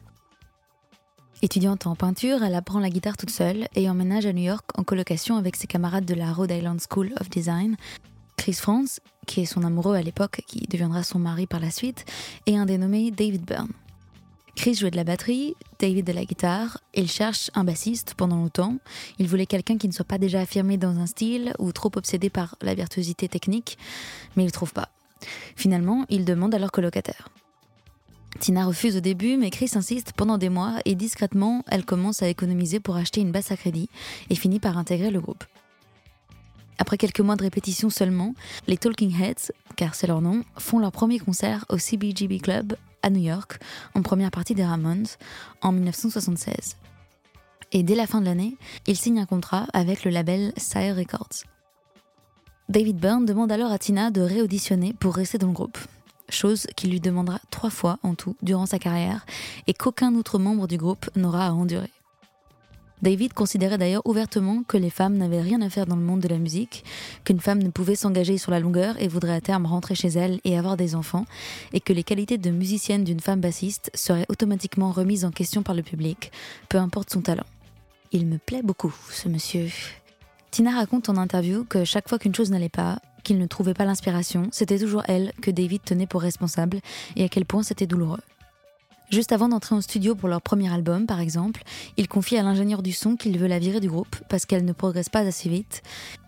Étudiante 1.42 1.88
en 1.88 1.96
peinture, 1.96 2.44
elle 2.44 2.54
apprend 2.54 2.78
la 2.78 2.90
guitare 2.90 3.16
toute 3.16 3.30
seule 3.30 3.66
et 3.74 3.90
emménage 3.90 4.24
à 4.26 4.32
New 4.32 4.44
York 4.44 4.64
en 4.78 4.84
colocation 4.84 5.36
avec 5.36 5.56
ses 5.56 5.66
camarades 5.66 6.04
de 6.04 6.14
la 6.14 6.32
Rhode 6.32 6.52
Island 6.52 6.80
School 6.88 7.12
of 7.20 7.28
Design, 7.28 7.74
Chris 8.36 8.52
Franz, 8.52 9.00
qui 9.26 9.40
est 9.40 9.44
son 9.44 9.64
amoureux 9.64 9.96
à 9.96 10.02
l'époque, 10.02 10.42
qui 10.46 10.60
deviendra 10.68 11.02
son 11.02 11.18
mari 11.18 11.48
par 11.48 11.58
la 11.58 11.72
suite, 11.72 12.04
et 12.46 12.56
un 12.56 12.66
dénommé 12.66 13.10
David 13.10 13.44
Byrne. 13.44 13.72
Chris 14.54 14.74
jouait 14.74 14.90
de 14.90 14.96
la 14.96 15.04
batterie, 15.04 15.56
David 15.78 16.06
de 16.06 16.12
la 16.12 16.24
guitare. 16.24 16.78
Il 16.94 17.10
cherche 17.10 17.50
un 17.54 17.64
bassiste 17.64 18.14
pendant 18.14 18.36
longtemps. 18.36 18.76
Il 19.18 19.26
voulait 19.26 19.46
quelqu'un 19.46 19.78
qui 19.78 19.88
ne 19.88 19.92
soit 19.92 20.04
pas 20.04 20.18
déjà 20.18 20.40
affirmé 20.40 20.76
dans 20.76 20.98
un 20.98 21.06
style 21.06 21.52
ou 21.58 21.72
trop 21.72 21.90
obsédé 21.96 22.30
par 22.30 22.56
la 22.60 22.74
virtuosité 22.74 23.28
technique, 23.28 23.78
mais 24.36 24.42
il 24.42 24.46
ne 24.46 24.52
trouve 24.52 24.72
pas. 24.72 24.90
Finalement, 25.56 26.04
il 26.10 26.24
demande 26.24 26.54
à 26.54 26.58
leur 26.58 26.70
colocataire. 26.70 27.28
Tina 28.40 28.64
refuse 28.64 28.96
au 28.96 29.00
début, 29.00 29.36
mais 29.36 29.50
Chris 29.50 29.70
insiste 29.74 30.12
pendant 30.14 30.38
des 30.38 30.48
mois 30.48 30.76
et 30.84 30.94
discrètement, 30.94 31.64
elle 31.68 31.84
commence 31.84 32.22
à 32.22 32.28
économiser 32.28 32.80
pour 32.80 32.96
acheter 32.96 33.20
une 33.20 33.32
basse 33.32 33.52
à 33.52 33.56
crédit 33.56 33.88
et 34.30 34.34
finit 34.34 34.60
par 34.60 34.78
intégrer 34.78 35.10
le 35.10 35.20
groupe. 35.20 35.44
Après 36.78 36.96
quelques 36.96 37.20
mois 37.20 37.36
de 37.36 37.42
répétition 37.42 37.90
seulement, 37.90 38.34
les 38.66 38.76
Talking 38.76 39.14
Heads, 39.20 39.52
car 39.76 39.94
c'est 39.94 40.06
leur 40.06 40.20
nom, 40.20 40.42
font 40.58 40.78
leur 40.78 40.92
premier 40.92 41.18
concert 41.18 41.64
au 41.68 41.78
CBGB 41.78 42.40
Club 42.40 42.74
à 43.02 43.10
New 43.10 43.22
York, 43.22 43.58
en 43.94 44.02
première 44.02 44.30
partie 44.30 44.54
des 44.54 44.64
Ramones, 44.64 45.06
en 45.60 45.72
1976. 45.72 46.76
Et 47.72 47.82
dès 47.82 47.94
la 47.94 48.06
fin 48.06 48.20
de 48.20 48.26
l'année, 48.26 48.56
ils 48.86 48.96
signent 48.96 49.20
un 49.20 49.26
contrat 49.26 49.66
avec 49.72 50.04
le 50.04 50.10
label 50.10 50.52
Sire 50.56 50.96
Records. 50.96 51.44
David 52.68 52.98
Byrne 52.98 53.26
demande 53.26 53.52
alors 53.52 53.72
à 53.72 53.78
Tina 53.78 54.10
de 54.10 54.20
réauditionner 54.20 54.92
pour 54.92 55.14
rester 55.14 55.38
dans 55.38 55.48
le 55.48 55.52
groupe, 55.52 55.78
chose 56.28 56.66
qu'il 56.76 56.90
lui 56.90 57.00
demandera 57.00 57.38
trois 57.50 57.70
fois 57.70 57.98
en 58.02 58.14
tout 58.14 58.36
durant 58.42 58.66
sa 58.66 58.78
carrière 58.78 59.26
et 59.66 59.74
qu'aucun 59.74 60.14
autre 60.14 60.38
membre 60.38 60.66
du 60.66 60.76
groupe 60.76 61.10
n'aura 61.16 61.46
à 61.46 61.52
endurer. 61.52 61.90
David 63.02 63.32
considérait 63.32 63.78
d'ailleurs 63.78 64.06
ouvertement 64.06 64.62
que 64.62 64.76
les 64.76 64.90
femmes 64.90 65.16
n'avaient 65.16 65.40
rien 65.40 65.60
à 65.60 65.68
faire 65.68 65.86
dans 65.86 65.96
le 65.96 66.02
monde 66.02 66.20
de 66.20 66.28
la 66.28 66.38
musique, 66.38 66.84
qu'une 67.24 67.40
femme 67.40 67.62
ne 67.62 67.68
pouvait 67.68 67.96
s'engager 67.96 68.38
sur 68.38 68.52
la 68.52 68.60
longueur 68.60 69.00
et 69.02 69.08
voudrait 69.08 69.34
à 69.34 69.40
terme 69.40 69.66
rentrer 69.66 69.96
chez 69.96 70.08
elle 70.08 70.40
et 70.44 70.56
avoir 70.56 70.76
des 70.76 70.94
enfants, 70.94 71.26
et 71.72 71.80
que 71.80 71.92
les 71.92 72.04
qualités 72.04 72.38
de 72.38 72.50
musicienne 72.50 73.02
d'une 73.02 73.20
femme 73.20 73.40
bassiste 73.40 73.90
seraient 73.94 74.26
automatiquement 74.28 74.92
remises 74.92 75.24
en 75.24 75.32
question 75.32 75.62
par 75.62 75.74
le 75.74 75.82
public, 75.82 76.30
peu 76.68 76.78
importe 76.78 77.10
son 77.10 77.22
talent. 77.22 77.46
Il 78.12 78.26
me 78.26 78.38
plaît 78.38 78.62
beaucoup, 78.62 78.94
ce 79.10 79.28
monsieur. 79.28 79.68
Tina 80.52 80.70
raconte 80.70 81.08
en 81.08 81.16
interview 81.16 81.64
que 81.64 81.84
chaque 81.84 82.08
fois 82.08 82.18
qu'une 82.18 82.34
chose 82.34 82.50
n'allait 82.50 82.68
pas, 82.68 83.00
qu'il 83.24 83.38
ne 83.38 83.46
trouvait 83.46 83.74
pas 83.74 83.84
l'inspiration, 83.84 84.48
c'était 84.52 84.78
toujours 84.78 85.02
elle 85.08 85.32
que 85.40 85.50
David 85.50 85.82
tenait 85.82 86.06
pour 86.06 86.22
responsable 86.22 86.80
et 87.16 87.24
à 87.24 87.28
quel 87.28 87.46
point 87.46 87.62
c'était 87.62 87.86
douloureux. 87.86 88.20
Juste 89.12 89.32
avant 89.32 89.50
d'entrer 89.50 89.74
en 89.74 89.82
studio 89.82 90.14
pour 90.14 90.30
leur 90.30 90.40
premier 90.40 90.72
album, 90.72 91.04
par 91.04 91.20
exemple, 91.20 91.64
il 91.98 92.08
confie 92.08 92.38
à 92.38 92.42
l'ingénieur 92.42 92.82
du 92.82 92.92
son 92.92 93.16
qu'il 93.16 93.36
veut 93.36 93.46
la 93.46 93.58
virer 93.58 93.78
du 93.78 93.90
groupe 93.90 94.16
parce 94.30 94.46
qu'elle 94.46 94.64
ne 94.64 94.72
progresse 94.72 95.10
pas 95.10 95.18
assez 95.18 95.50
vite. 95.50 95.82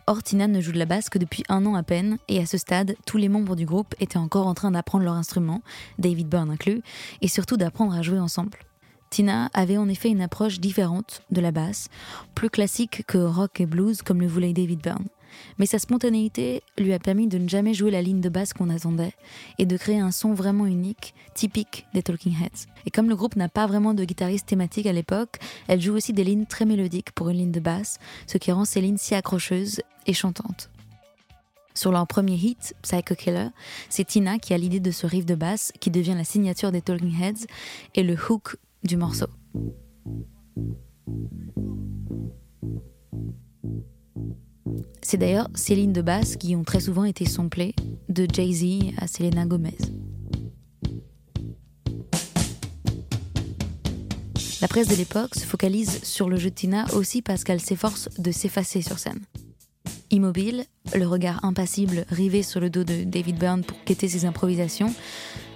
Or, 0.06 0.22
Tina 0.22 0.48
ne 0.48 0.60
joue 0.60 0.72
de 0.72 0.78
la 0.78 0.84
basse 0.84 1.08
que 1.08 1.18
depuis 1.18 1.44
un 1.48 1.64
an 1.64 1.76
à 1.76 1.82
peine, 1.82 2.18
et 2.28 2.42
à 2.42 2.44
ce 2.44 2.58
stade, 2.58 2.94
tous 3.06 3.16
les 3.16 3.30
membres 3.30 3.56
du 3.56 3.64
groupe 3.64 3.94
étaient 4.00 4.18
encore 4.18 4.46
en 4.46 4.52
train 4.52 4.70
d'apprendre 4.70 5.02
leur 5.02 5.14
instrument, 5.14 5.62
David 5.98 6.28
Byrne 6.28 6.50
inclus, 6.50 6.82
et 7.22 7.28
surtout 7.28 7.56
d'apprendre 7.56 7.94
à 7.94 8.02
jouer 8.02 8.18
ensemble. 8.18 8.58
Tina 9.08 9.48
avait 9.54 9.78
en 9.78 9.88
effet 9.88 10.10
une 10.10 10.20
approche 10.20 10.60
différente 10.60 11.22
de 11.30 11.40
la 11.40 11.52
basse, 11.52 11.88
plus 12.34 12.50
classique 12.50 13.04
que 13.06 13.16
rock 13.16 13.62
et 13.62 13.66
blues 13.66 14.02
comme 14.02 14.20
le 14.20 14.26
voulait 14.26 14.52
David 14.52 14.82
Byrne 14.82 15.06
mais 15.58 15.66
sa 15.66 15.78
spontanéité 15.78 16.62
lui 16.78 16.92
a 16.92 16.98
permis 16.98 17.26
de 17.26 17.38
ne 17.38 17.48
jamais 17.48 17.74
jouer 17.74 17.90
la 17.90 18.02
ligne 18.02 18.20
de 18.20 18.28
basse 18.28 18.52
qu'on 18.52 18.70
attendait 18.70 19.14
et 19.58 19.66
de 19.66 19.76
créer 19.76 20.00
un 20.00 20.10
son 20.10 20.34
vraiment 20.34 20.66
unique, 20.66 21.14
typique 21.34 21.86
des 21.94 22.02
Talking 22.02 22.34
Heads. 22.34 22.66
Et 22.86 22.90
comme 22.90 23.08
le 23.08 23.16
groupe 23.16 23.36
n'a 23.36 23.48
pas 23.48 23.66
vraiment 23.66 23.94
de 23.94 24.04
guitariste 24.04 24.46
thématique 24.46 24.86
à 24.86 24.92
l'époque, 24.92 25.38
elle 25.68 25.80
joue 25.80 25.94
aussi 25.94 26.12
des 26.12 26.24
lignes 26.24 26.46
très 26.46 26.64
mélodiques 26.64 27.12
pour 27.12 27.28
une 27.28 27.38
ligne 27.38 27.52
de 27.52 27.60
basse, 27.60 27.98
ce 28.26 28.38
qui 28.38 28.52
rend 28.52 28.64
ces 28.64 28.80
lignes 28.80 28.98
si 28.98 29.14
accrocheuses 29.14 29.80
et 30.06 30.12
chantantes. 30.12 30.70
Sur 31.74 31.90
leur 31.90 32.06
premier 32.06 32.34
hit, 32.34 32.74
Psycho 32.82 33.16
Killer, 33.16 33.48
c'est 33.88 34.04
Tina 34.04 34.38
qui 34.38 34.54
a 34.54 34.58
l'idée 34.58 34.78
de 34.78 34.92
ce 34.92 35.06
riff 35.06 35.26
de 35.26 35.34
basse 35.34 35.72
qui 35.80 35.90
devient 35.90 36.14
la 36.16 36.24
signature 36.24 36.70
des 36.70 36.80
Talking 36.80 37.20
Heads 37.20 37.46
et 37.96 38.04
le 38.04 38.16
hook 38.16 38.56
du 38.84 38.96
morceau. 38.96 39.26
C'est 45.02 45.18
d'ailleurs 45.18 45.48
ces 45.54 45.74
lignes 45.74 45.92
de 45.92 46.02
basse 46.02 46.36
qui 46.36 46.56
ont 46.56 46.64
très 46.64 46.80
souvent 46.80 47.04
été 47.04 47.26
samplées 47.26 47.74
de 48.08 48.26
Jay-Z 48.32 48.94
à 48.98 49.06
Selena 49.06 49.46
Gomez. 49.46 49.76
La 54.60 54.68
presse 54.68 54.88
de 54.88 54.96
l'époque 54.96 55.34
se 55.34 55.44
focalise 55.44 56.02
sur 56.04 56.28
le 56.28 56.38
jeu 56.38 56.48
de 56.48 56.54
Tina 56.54 56.86
aussi 56.94 57.20
parce 57.20 57.44
qu'elle 57.44 57.60
s'efforce 57.60 58.08
de 58.18 58.32
s'effacer 58.32 58.80
sur 58.80 58.98
scène. 58.98 59.20
Immobile, 60.10 60.64
le 60.94 61.06
regard 61.06 61.44
impassible 61.44 62.06
rivé 62.08 62.42
sur 62.42 62.60
le 62.60 62.70
dos 62.70 62.84
de 62.84 63.04
David 63.04 63.38
Byrne 63.38 63.64
pour 63.64 63.82
quêter 63.84 64.08
ses 64.08 64.24
improvisations, 64.24 64.94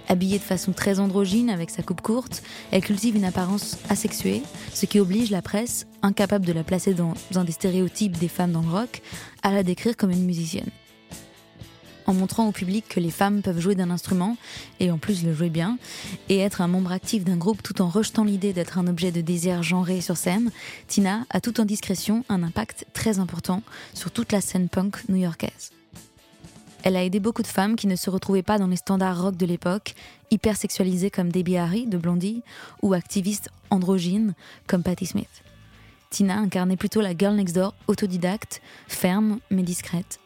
habillée 0.09 0.39
de 0.39 0.43
façon 0.43 0.73
très 0.73 0.99
androgyne 0.99 1.49
avec 1.49 1.69
sa 1.69 1.83
coupe 1.83 2.01
courte, 2.01 2.43
elle 2.71 2.83
cultive 2.83 3.15
une 3.15 3.25
apparence 3.25 3.77
asexuée, 3.87 4.43
ce 4.73 4.85
qui 4.85 4.99
oblige 4.99 5.31
la 5.31 5.41
presse, 5.41 5.87
incapable 6.01 6.45
de 6.45 6.53
la 6.53 6.63
placer 6.63 6.93
dans 6.93 7.13
un 7.35 7.43
des 7.45 7.51
stéréotypes 7.51 8.17
des 8.17 8.27
femmes 8.27 8.51
dans 8.51 8.61
le 8.61 8.69
rock, 8.69 9.01
à 9.43 9.51
la 9.51 9.63
décrire 9.63 9.95
comme 9.95 10.11
une 10.11 10.25
musicienne 10.25 10.69
en 12.09 12.13
montrant 12.13 12.47
au 12.47 12.51
public 12.51 12.85
que 12.89 12.99
les 12.99 13.11
femmes 13.11 13.43
peuvent 13.43 13.59
jouer 13.59 13.75
d'un 13.75 13.91
instrument, 13.91 14.35
et 14.79 14.89
en 14.89 14.97
plus 14.97 15.23
le 15.23 15.33
jouer 15.33 15.49
bien, 15.49 15.77
et 16.27 16.39
être 16.39 16.61
un 16.61 16.67
membre 16.67 16.91
actif 16.91 17.23
d'un 17.23 17.37
groupe 17.37 17.61
tout 17.61 17.83
en 17.83 17.87
rejetant 17.87 18.23
l'idée 18.23 18.51
d'être 18.51 18.79
un 18.79 18.87
objet 18.87 19.11
de 19.11 19.21
désir 19.21 19.61
genré 19.61 20.01
sur 20.01 20.17
scène, 20.17 20.49
Tina 20.87 21.25
a 21.29 21.39
tout 21.39 21.61
en 21.61 21.65
discrétion 21.65 22.25
un 22.27 22.41
impact 22.41 22.87
très 22.93 23.19
important 23.19 23.61
sur 23.93 24.09
toute 24.09 24.31
la 24.31 24.41
scène 24.41 24.69
punk 24.69 25.07
new-yorkaise. 25.07 25.78
Elle 26.83 26.95
a 26.95 27.03
aidé 27.03 27.19
beaucoup 27.19 27.41
de 27.41 27.47
femmes 27.47 27.75
qui 27.75 27.87
ne 27.87 27.95
se 27.95 28.09
retrouvaient 28.09 28.43
pas 28.43 28.57
dans 28.57 28.67
les 28.67 28.77
standards 28.77 29.21
rock 29.21 29.35
de 29.35 29.45
l'époque, 29.45 29.95
hyper 30.31 30.55
sexualisées 30.55 31.11
comme 31.11 31.31
Debbie 31.31 31.57
Harry 31.57 31.87
de 31.87 31.97
Blondie, 31.97 32.41
ou 32.81 32.93
activistes 32.93 33.49
androgynes 33.69 34.33
comme 34.67 34.83
Patti 34.83 35.05
Smith. 35.05 35.43
Tina 36.09 36.37
incarnait 36.37 36.77
plutôt 36.77 37.01
la 37.01 37.15
girl 37.15 37.35
next 37.35 37.55
door 37.55 37.73
autodidacte, 37.87 38.61
ferme 38.87 39.39
mais 39.51 39.63
discrète. 39.63 40.19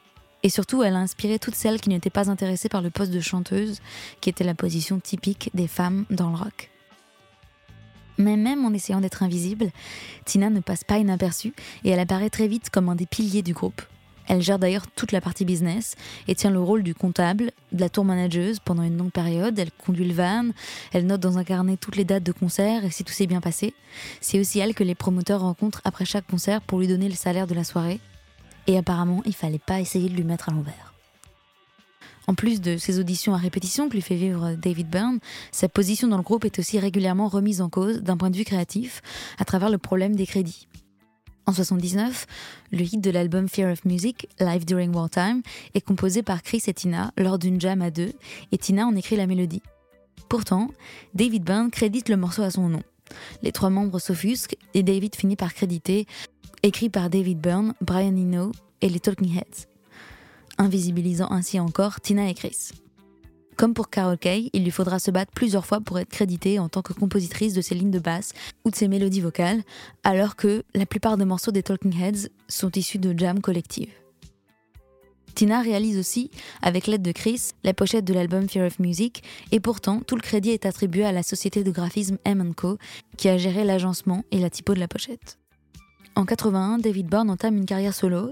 Et 0.44 0.50
surtout, 0.50 0.84
elle 0.84 0.96
a 0.96 1.00
inspiré 1.00 1.40
toutes 1.40 1.56
celles 1.56 1.82
qui 1.82 1.90
n'étaient 1.90 2.10
pas 2.10 2.30
intéressées 2.30 2.70
par 2.70 2.82
le 2.82 2.90
poste 2.90 3.12
de 3.12 3.20
chanteuse, 3.20 3.80
qui 4.22 4.30
était 4.30 4.44
la 4.44 4.54
position 4.54 5.00
typique 5.00 5.50
des 5.54 5.68
femmes 5.68 6.06
dans 6.10 6.30
le 6.30 6.36
rock. 6.36 6.70
Mais 8.18 8.38
même 8.38 8.64
en 8.64 8.74
essayant 8.74 9.02
d'être 9.02 9.24
invisible, 9.24 9.72
Tina 10.26 10.50
ne 10.50 10.60
passe 10.60 10.84
pas 10.84 11.00
inaperçue 11.00 11.54
et 11.84 11.90
elle 11.90 12.00
apparaît 12.00 12.30
très 12.30 12.48
vite 12.48 12.70
comme 12.70 12.90
un 12.90 12.96
des 12.96 13.08
piliers 13.08 13.42
du 13.42 13.54
groupe. 13.54 13.82
Elle 14.28 14.42
gère 14.42 14.60
d'ailleurs 14.60 14.88
toute 14.88 15.12
la 15.12 15.22
partie 15.22 15.46
business 15.46 15.96
et 16.28 16.36
tient 16.36 16.50
le 16.50 16.62
rôle 16.62 16.84
du 16.84 16.96
comptable, 16.96 17.52
de 17.72 17.82
la 17.82 17.90
tour 17.90 18.06
manageuse 18.06 18.60
pendant 18.60 18.84
une 18.84 18.98
longue 18.98 19.12
période. 19.12 19.58
Elle 19.58 19.72
conduit 19.72 20.08
le 20.08 20.14
van, 20.14 20.46
elle 20.92 21.06
note 21.06 21.22
dans 21.22 21.38
un 21.38 21.44
carnet 21.44 21.78
toutes 21.78 21.96
les 21.96 22.06
dates 22.06 22.24
de 22.24 22.32
concert 22.32 22.86
et 22.86 22.90
si 22.90 23.04
tout 23.04 23.14
s'est 23.14 23.28
bien 23.28 23.42
passé. 23.42 23.74
C'est 24.22 24.40
aussi 24.40 24.60
elle 24.60 24.74
que 24.74 24.84
les 24.84 24.96
promoteurs 24.96 25.42
rencontrent 25.42 25.82
après 25.84 26.06
chaque 26.06 26.28
concert 26.28 26.62
pour 26.62 26.80
lui 26.80 26.88
donner 26.88 27.10
le 27.10 27.16
salaire 27.16 27.48
de 27.48 27.56
la 27.56 27.64
soirée 27.64 28.00
et 28.68 28.78
apparemment 28.78 29.22
il 29.26 29.34
fallait 29.34 29.60
pas 29.60 29.80
essayer 29.80 30.10
de 30.10 30.16
lui 30.16 30.24
mettre 30.24 30.50
à 30.50 30.54
l'envers. 30.54 30.94
En 32.26 32.36
plus 32.36 32.62
de 32.62 32.78
ses 32.78 33.00
auditions 33.00 33.34
à 33.34 33.38
répétition 33.38 33.90
que 33.90 33.96
lui 33.96 34.02
fait 34.02 34.16
vivre 34.16 34.54
David 34.54 34.90
Byrne, 34.90 35.20
sa 35.52 35.68
position 35.68 36.08
dans 36.08 36.18
le 36.18 36.24
groupe 36.24 36.46
est 36.46 36.58
aussi 36.58 36.80
régulièrement 36.80 37.28
remise 37.28 37.62
en 37.62 37.70
cause 37.70 38.02
d'un 38.02 38.16
point 38.16 38.30
de 38.30 38.38
vue 38.38 38.46
créatif 38.46 39.02
à 39.40 39.46
travers 39.46 39.70
le 39.70 39.78
problème 39.78 40.16
des 40.16 40.26
crédits. 40.26 40.68
En 41.46 41.52
79, 41.52 42.26
le 42.72 42.82
hit 42.82 43.02
de 43.02 43.12
l'album 43.12 43.50
Fear 43.50 43.72
of 43.74 43.84
Music, 43.86 44.30
Live 44.40 44.66
During 44.66 44.96
Wartime, 44.96 45.42
est 45.74 45.82
composé 45.82 46.24
par 46.24 46.42
Chris 46.42 46.64
et 46.68 46.74
Tina 46.74 47.12
lors 47.18 47.38
d'une 47.38 47.60
jam 47.60 47.82
à 47.82 47.92
deux, 47.92 48.14
et 48.52 48.58
Tina 48.58 48.86
en 48.86 48.96
écrit 48.96 49.18
la 49.18 49.28
mélodie. 49.28 49.62
Pourtant, 50.30 50.70
David 51.14 51.44
Byrne 51.44 51.70
crédite 51.70 52.10
le 52.10 52.18
morceau 52.18 52.44
à 52.44 52.52
son 52.52 52.70
nom. 52.70 52.84
Les 53.42 53.52
trois 53.52 53.70
membres 53.70 54.00
s'offusquent 54.00 54.58
et 54.74 54.84
David 54.84 55.16
finit 55.16 55.36
par 55.36 55.54
créditer 55.54 56.08
écrit 56.64 56.90
par 56.90 57.10
David 57.10 57.40
Byrne, 57.40 57.74
Brian 57.82 58.16
Eno 58.16 58.54
et 58.82 58.90
les 58.90 59.00
Talking 59.00 59.38
Heads, 59.38 59.68
invisibilisant 60.58 61.30
ainsi 61.30 61.60
encore 61.60 62.00
Tina 62.00 62.30
et 62.30 62.34
Chris. 62.34 62.72
Comme 63.56 63.74
pour 63.74 63.90
Carol 63.90 64.18
Kay, 64.18 64.50
il 64.54 64.64
lui 64.64 64.72
faudra 64.72 65.00
se 65.00 65.12
battre 65.12 65.32
plusieurs 65.34 65.66
fois 65.66 65.80
pour 65.80 66.00
être 66.00 66.10
créditée 66.10 66.60
en 66.60 66.70
tant 66.70 66.82
que 66.82 66.94
compositrice 66.94 67.54
de 67.54 67.62
ses 67.62 67.76
lignes 67.76 67.92
de 67.92 68.00
basse 68.00 68.34
ou 68.66 68.72
de 68.72 68.76
ses 68.76 68.88
mélodies 68.88 69.22
vocales, 69.22 69.62
alors 70.04 70.36
que 70.36 70.64
la 70.74 70.86
plupart 70.86 71.18
des 71.18 71.26
morceaux 71.26 71.52
des 71.52 71.64
Talking 71.64 71.96
Heads 71.96 72.30
sont 72.48 72.72
issus 72.72 72.98
de 72.98 73.18
jam 73.18 73.42
collectives. 73.42 73.94
Tina 75.36 75.62
réalise 75.62 75.98
aussi, 75.98 76.30
avec 76.62 76.86
l'aide 76.86 77.02
de 77.02 77.12
Chris, 77.12 77.52
la 77.64 77.74
pochette 77.74 78.06
de 78.06 78.14
l'album 78.14 78.48
Fear 78.48 78.68
of 78.68 78.80
Music, 78.80 79.24
et 79.52 79.60
pourtant 79.60 80.02
tout 80.02 80.16
le 80.16 80.22
crédit 80.22 80.52
est 80.52 80.66
attribué 80.66 81.06
à 81.06 81.12
la 81.12 81.24
société 81.24 81.64
de 81.64 81.72
graphisme 81.72 82.18
M 82.24 82.54
Co, 82.54 82.78
qui 83.18 83.30
a 83.30 83.38
géré 83.38 83.64
l'agencement 83.64 84.24
et 84.32 84.40
la 84.40 84.50
typo 84.50 84.74
de 84.74 84.80
la 84.80 84.88
pochette. 84.88 85.40
En 86.16 86.26
81, 86.26 86.78
David 86.78 87.08
Byrne 87.08 87.32
entame 87.32 87.58
une 87.58 87.66
carrière 87.66 87.96
solo. 87.96 88.32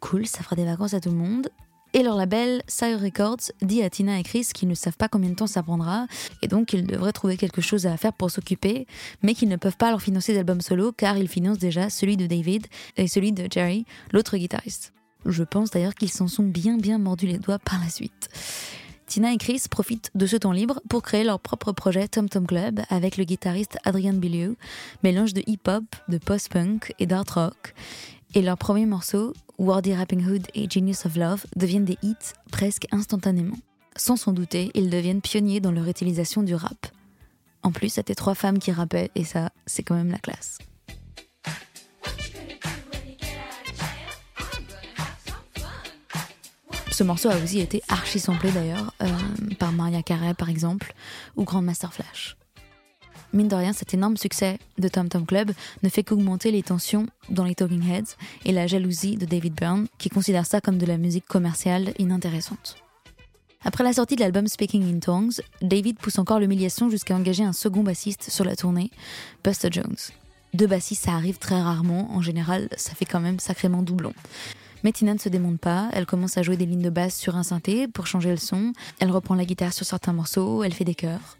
Cool, 0.00 0.26
ça 0.26 0.42
fera 0.42 0.56
des 0.56 0.64
vacances 0.64 0.94
à 0.94 1.00
tout 1.00 1.10
le 1.10 1.16
monde. 1.16 1.50
Et 1.94 2.02
leur 2.02 2.16
label, 2.16 2.62
Sire 2.66 3.00
Records, 3.00 3.52
dit 3.62 3.82
à 3.82 3.90
Tina 3.90 4.18
et 4.18 4.22
Chris 4.22 4.48
qu'ils 4.52 4.68
ne 4.68 4.74
savent 4.74 4.96
pas 4.96 5.08
combien 5.08 5.30
de 5.30 5.34
temps 5.34 5.46
ça 5.46 5.62
prendra, 5.62 6.06
et 6.42 6.48
donc 6.48 6.66
qu'ils 6.66 6.86
devraient 6.86 7.12
trouver 7.12 7.36
quelque 7.36 7.60
chose 7.60 7.86
à 7.86 7.96
faire 7.96 8.12
pour 8.12 8.30
s'occuper, 8.30 8.86
mais 9.22 9.34
qu'ils 9.34 9.48
ne 9.48 9.56
peuvent 9.56 9.76
pas 9.76 9.90
leur 9.90 10.02
financer 10.02 10.34
d'albums 10.34 10.60
solo 10.60 10.92
car 10.92 11.16
ils 11.16 11.28
financent 11.28 11.58
déjà 11.58 11.90
celui 11.90 12.16
de 12.16 12.26
David 12.26 12.66
et 12.96 13.08
celui 13.08 13.32
de 13.32 13.48
Jerry, 13.50 13.86
l'autre 14.12 14.36
guitariste. 14.36 14.92
Je 15.24 15.42
pense 15.42 15.70
d'ailleurs 15.70 15.94
qu'ils 15.94 16.10
s'en 16.10 16.28
sont 16.28 16.44
bien 16.44 16.76
bien 16.76 16.98
mordus 16.98 17.26
les 17.26 17.38
doigts 17.38 17.58
par 17.58 17.80
la 17.80 17.88
suite. 17.88 18.28
Tina 19.06 19.32
et 19.32 19.38
Chris 19.38 19.62
profitent 19.70 20.10
de 20.14 20.26
ce 20.26 20.36
temps 20.36 20.52
libre 20.52 20.82
pour 20.90 21.02
créer 21.02 21.24
leur 21.24 21.40
propre 21.40 21.72
projet 21.72 22.08
Tom 22.08 22.28
Tom 22.28 22.46
Club 22.46 22.80
avec 22.90 23.16
le 23.16 23.24
guitariste 23.24 23.78
Adrian 23.84 24.12
Biliou, 24.12 24.56
mélange 25.02 25.32
de 25.32 25.42
hip-hop, 25.46 25.84
de 26.08 26.18
post-punk 26.18 26.94
et 26.98 27.06
d'art 27.06 27.24
rock. 27.34 27.74
Et 28.34 28.42
leur 28.42 28.58
premier 28.58 28.84
morceau, 28.84 29.32
Wardy 29.58 29.94
Rapping 29.94 30.24
Hood 30.24 30.46
et 30.54 30.68
Genius 30.68 31.06
of 31.06 31.16
Love, 31.16 31.46
deviennent 31.56 31.86
des 31.86 31.98
hits 32.02 32.14
presque 32.52 32.86
instantanément. 32.92 33.56
Sans 33.96 34.16
s'en 34.16 34.32
douter, 34.32 34.70
ils 34.74 34.90
deviennent 34.90 35.22
pionniers 35.22 35.60
dans 35.60 35.72
leur 35.72 35.88
utilisation 35.88 36.42
du 36.42 36.54
rap. 36.54 36.86
En 37.62 37.72
plus, 37.72 37.88
c'était 37.88 38.14
trois 38.14 38.34
femmes 38.34 38.58
qui 38.58 38.70
rappaient, 38.70 39.10
et 39.14 39.24
ça, 39.24 39.50
c'est 39.66 39.82
quand 39.82 39.94
même 39.94 40.10
la 40.10 40.18
classe. 40.18 40.58
Ce 46.92 47.04
morceau 47.04 47.28
a 47.28 47.36
aussi 47.36 47.60
été 47.60 47.80
archi 47.88 48.18
samplé 48.18 48.50
d'ailleurs, 48.50 48.92
euh, 49.02 49.06
par 49.58 49.70
Maria 49.70 50.02
Carey 50.02 50.34
par 50.34 50.48
exemple, 50.48 50.94
ou 51.36 51.44
Grandmaster 51.44 51.92
Flash. 51.92 52.37
Mine 53.32 53.48
de 53.48 53.54
rien, 53.54 53.72
cet 53.72 53.92
énorme 53.92 54.16
succès 54.16 54.58
de 54.78 54.88
Tom 54.88 55.08
Tom 55.08 55.26
Club 55.26 55.52
ne 55.82 55.88
fait 55.88 56.02
qu'augmenter 56.02 56.50
les 56.50 56.62
tensions 56.62 57.06
dans 57.28 57.44
les 57.44 57.54
Talking 57.54 57.86
Heads 57.86 58.16
et 58.46 58.52
la 58.52 58.66
jalousie 58.66 59.16
de 59.16 59.26
David 59.26 59.54
Byrne, 59.54 59.86
qui 59.98 60.08
considère 60.08 60.46
ça 60.46 60.60
comme 60.60 60.78
de 60.78 60.86
la 60.86 60.96
musique 60.96 61.26
commerciale 61.26 61.92
inintéressante. 61.98 62.76
Après 63.64 63.84
la 63.84 63.92
sortie 63.92 64.16
de 64.16 64.20
l'album 64.20 64.46
Speaking 64.46 64.94
in 64.94 65.00
Tongues, 65.00 65.40
David 65.60 65.98
pousse 65.98 66.18
encore 66.18 66.38
l'humiliation 66.38 66.88
jusqu'à 66.88 67.16
engager 67.16 67.42
un 67.42 67.52
second 67.52 67.82
bassiste 67.82 68.30
sur 68.30 68.44
la 68.44 68.56
tournée, 68.56 68.90
Buster 69.44 69.68
Jones. 69.70 69.96
Deux 70.54 70.66
bassistes, 70.66 71.04
ça 71.04 71.12
arrive 71.12 71.38
très 71.38 71.60
rarement, 71.60 72.10
en 72.12 72.22
général, 72.22 72.68
ça 72.76 72.94
fait 72.94 73.04
quand 73.04 73.20
même 73.20 73.40
sacrément 73.40 73.82
doublon. 73.82 74.14
Mais 74.84 74.92
ne 75.02 75.18
se 75.18 75.28
démonte 75.28 75.58
pas, 75.58 75.88
elle 75.92 76.06
commence 76.06 76.38
à 76.38 76.42
jouer 76.42 76.56
des 76.56 76.66
lignes 76.66 76.82
de 76.82 76.90
basse 76.90 77.16
sur 77.16 77.36
un 77.36 77.42
synthé 77.42 77.88
pour 77.88 78.06
changer 78.06 78.30
le 78.30 78.36
son, 78.36 78.72
elle 79.00 79.10
reprend 79.10 79.34
la 79.34 79.44
guitare 79.44 79.72
sur 79.72 79.84
certains 79.84 80.12
morceaux, 80.12 80.62
elle 80.62 80.72
fait 80.72 80.84
des 80.84 80.94
chœurs. 80.94 81.37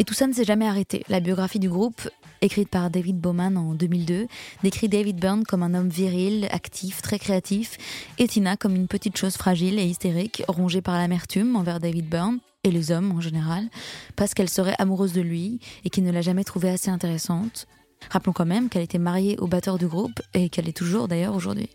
Et 0.00 0.04
tout 0.04 0.14
ça 0.14 0.26
ne 0.26 0.32
s'est 0.32 0.44
jamais 0.44 0.66
arrêté. 0.66 1.04
La 1.10 1.20
biographie 1.20 1.58
du 1.58 1.68
groupe, 1.68 2.08
écrite 2.40 2.70
par 2.70 2.88
David 2.88 3.18
Bowman 3.20 3.58
en 3.58 3.74
2002, 3.74 4.28
décrit 4.62 4.88
David 4.88 5.20
Byrne 5.20 5.44
comme 5.44 5.62
un 5.62 5.74
homme 5.74 5.90
viril, 5.90 6.48
actif, 6.52 7.02
très 7.02 7.18
créatif, 7.18 7.76
et 8.16 8.26
Tina 8.26 8.56
comme 8.56 8.74
une 8.74 8.88
petite 8.88 9.18
chose 9.18 9.36
fragile 9.36 9.78
et 9.78 9.84
hystérique, 9.84 10.42
rongée 10.48 10.80
par 10.80 10.96
l'amertume 10.96 11.54
envers 11.54 11.80
David 11.80 12.08
Byrne, 12.08 12.38
et 12.64 12.70
les 12.70 12.92
hommes 12.92 13.12
en 13.12 13.20
général, 13.20 13.68
parce 14.16 14.32
qu'elle 14.32 14.48
serait 14.48 14.74
amoureuse 14.78 15.12
de 15.12 15.20
lui 15.20 15.60
et 15.84 15.90
qu'il 15.90 16.04
ne 16.04 16.12
l'a 16.12 16.22
jamais 16.22 16.44
trouvée 16.44 16.70
assez 16.70 16.90
intéressante. 16.90 17.66
Rappelons 18.08 18.32
quand 18.32 18.46
même 18.46 18.70
qu'elle 18.70 18.82
était 18.82 18.98
mariée 18.98 19.36
au 19.38 19.48
batteur 19.48 19.76
du 19.76 19.86
groupe 19.86 20.22
et 20.32 20.48
qu'elle 20.48 20.68
est 20.70 20.76
toujours 20.76 21.08
d'ailleurs 21.08 21.34
aujourd'hui. 21.34 21.68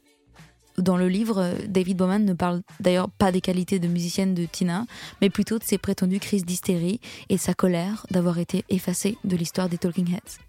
Dans 0.77 0.97
le 0.97 1.07
livre, 1.07 1.53
David 1.67 1.97
Bowman 1.97 2.25
ne 2.25 2.33
parle 2.33 2.61
d'ailleurs 2.81 3.09
pas 3.09 3.31
des 3.31 3.41
qualités 3.41 3.79
de 3.79 3.87
musicienne 3.87 4.33
de 4.33 4.45
Tina, 4.45 4.85
mais 5.21 5.29
plutôt 5.29 5.57
de 5.57 5.63
ses 5.63 5.77
prétendues 5.77 6.19
crises 6.19 6.45
d'hystérie 6.45 6.99
et 7.29 7.37
sa 7.37 7.53
colère 7.53 8.05
d'avoir 8.11 8.39
été 8.39 8.65
effacée 8.69 9.17
de 9.23 9.37
l'histoire 9.37 9.69
des 9.69 9.77
Talking 9.77 10.13
Heads. 10.13 10.39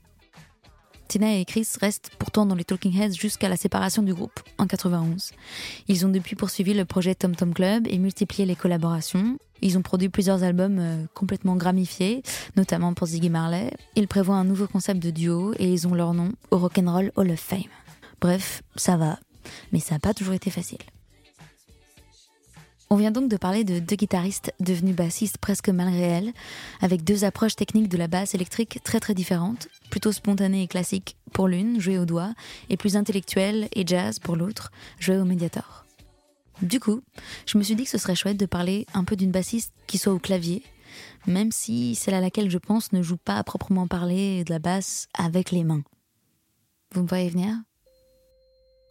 Tina 1.08 1.36
et 1.36 1.44
Chris 1.44 1.68
restent 1.80 2.10
pourtant 2.18 2.46
dans 2.46 2.56
les 2.56 2.64
Talking 2.64 3.00
Heads 3.00 3.14
jusqu'à 3.14 3.48
la 3.48 3.56
séparation 3.56 4.02
du 4.02 4.12
groupe 4.12 4.40
en 4.58 4.66
91. 4.66 5.32
Ils 5.86 6.04
ont 6.04 6.08
depuis 6.08 6.34
poursuivi 6.34 6.74
le 6.74 6.84
projet 6.84 7.14
Tom 7.14 7.36
Tom 7.36 7.54
Club 7.54 7.86
et 7.88 7.98
multiplié 7.98 8.44
les 8.44 8.56
collaborations. 8.56 9.38
Ils 9.62 9.78
ont 9.78 9.82
produit 9.82 10.08
plusieurs 10.08 10.42
albums 10.42 10.78
euh, 10.78 11.04
complètement 11.14 11.56
gramifiés, 11.56 12.22
notamment 12.56 12.92
pour 12.92 13.06
Ziggy 13.06 13.30
Marley. 13.30 13.72
Ils 13.94 14.08
prévoient 14.08 14.34
un 14.34 14.44
nouveau 14.44 14.66
concept 14.66 15.00
de 15.00 15.10
duo 15.10 15.54
et 15.58 15.72
ils 15.72 15.86
ont 15.86 15.94
leur 15.94 16.12
nom 16.12 16.32
au 16.50 16.58
Rock'n'Roll 16.58 17.12
Hall 17.14 17.30
of 17.30 17.40
Fame. 17.40 17.62
Bref, 18.20 18.62
ça 18.74 18.96
va, 18.96 19.18
mais 19.72 19.80
ça 19.80 19.94
n'a 19.94 19.98
pas 19.98 20.14
toujours 20.14 20.34
été 20.34 20.50
facile. 20.50 20.78
On 22.88 22.96
vient 22.96 23.10
donc 23.10 23.28
de 23.28 23.36
parler 23.36 23.64
de 23.64 23.80
deux 23.80 23.96
guitaristes 23.96 24.52
devenus 24.60 24.94
bassistes 24.94 25.38
presque 25.38 25.70
malgré 25.70 26.02
elles, 26.02 26.32
avec 26.80 27.02
deux 27.02 27.24
approches 27.24 27.56
techniques 27.56 27.88
de 27.88 27.98
la 27.98 28.06
basse 28.06 28.34
électrique 28.34 28.78
très 28.84 29.00
très 29.00 29.12
différentes, 29.12 29.66
plutôt 29.90 30.12
spontanées 30.12 30.62
et 30.62 30.68
classiques 30.68 31.16
pour 31.32 31.48
l'une, 31.48 31.80
jouée 31.80 31.98
au 31.98 32.04
doigt, 32.04 32.32
et 32.70 32.76
plus 32.76 32.96
intellectuelle 32.96 33.68
et 33.74 33.84
jazz 33.84 34.20
pour 34.20 34.36
l'autre, 34.36 34.70
jouée 35.00 35.18
au 35.18 35.24
médiator. 35.24 35.84
Du 36.62 36.78
coup, 36.78 37.02
je 37.44 37.58
me 37.58 37.64
suis 37.64 37.74
dit 37.74 37.84
que 37.84 37.90
ce 37.90 37.98
serait 37.98 38.14
chouette 38.14 38.38
de 38.38 38.46
parler 38.46 38.86
un 38.94 39.02
peu 39.02 39.16
d'une 39.16 39.32
bassiste 39.32 39.72
qui 39.88 39.98
soit 39.98 40.14
au 40.14 40.20
clavier, 40.20 40.62
même 41.26 41.50
si 41.50 41.96
celle 41.96 42.14
à 42.14 42.20
laquelle 42.20 42.50
je 42.50 42.58
pense 42.58 42.92
ne 42.92 43.02
joue 43.02 43.16
pas 43.16 43.36
à 43.36 43.44
proprement 43.44 43.88
parler 43.88 44.44
de 44.44 44.52
la 44.52 44.60
basse 44.60 45.08
avec 45.12 45.50
les 45.50 45.64
mains. 45.64 45.82
Vous 46.92 47.02
me 47.02 47.08
voyez 47.08 47.28
venir? 47.28 47.56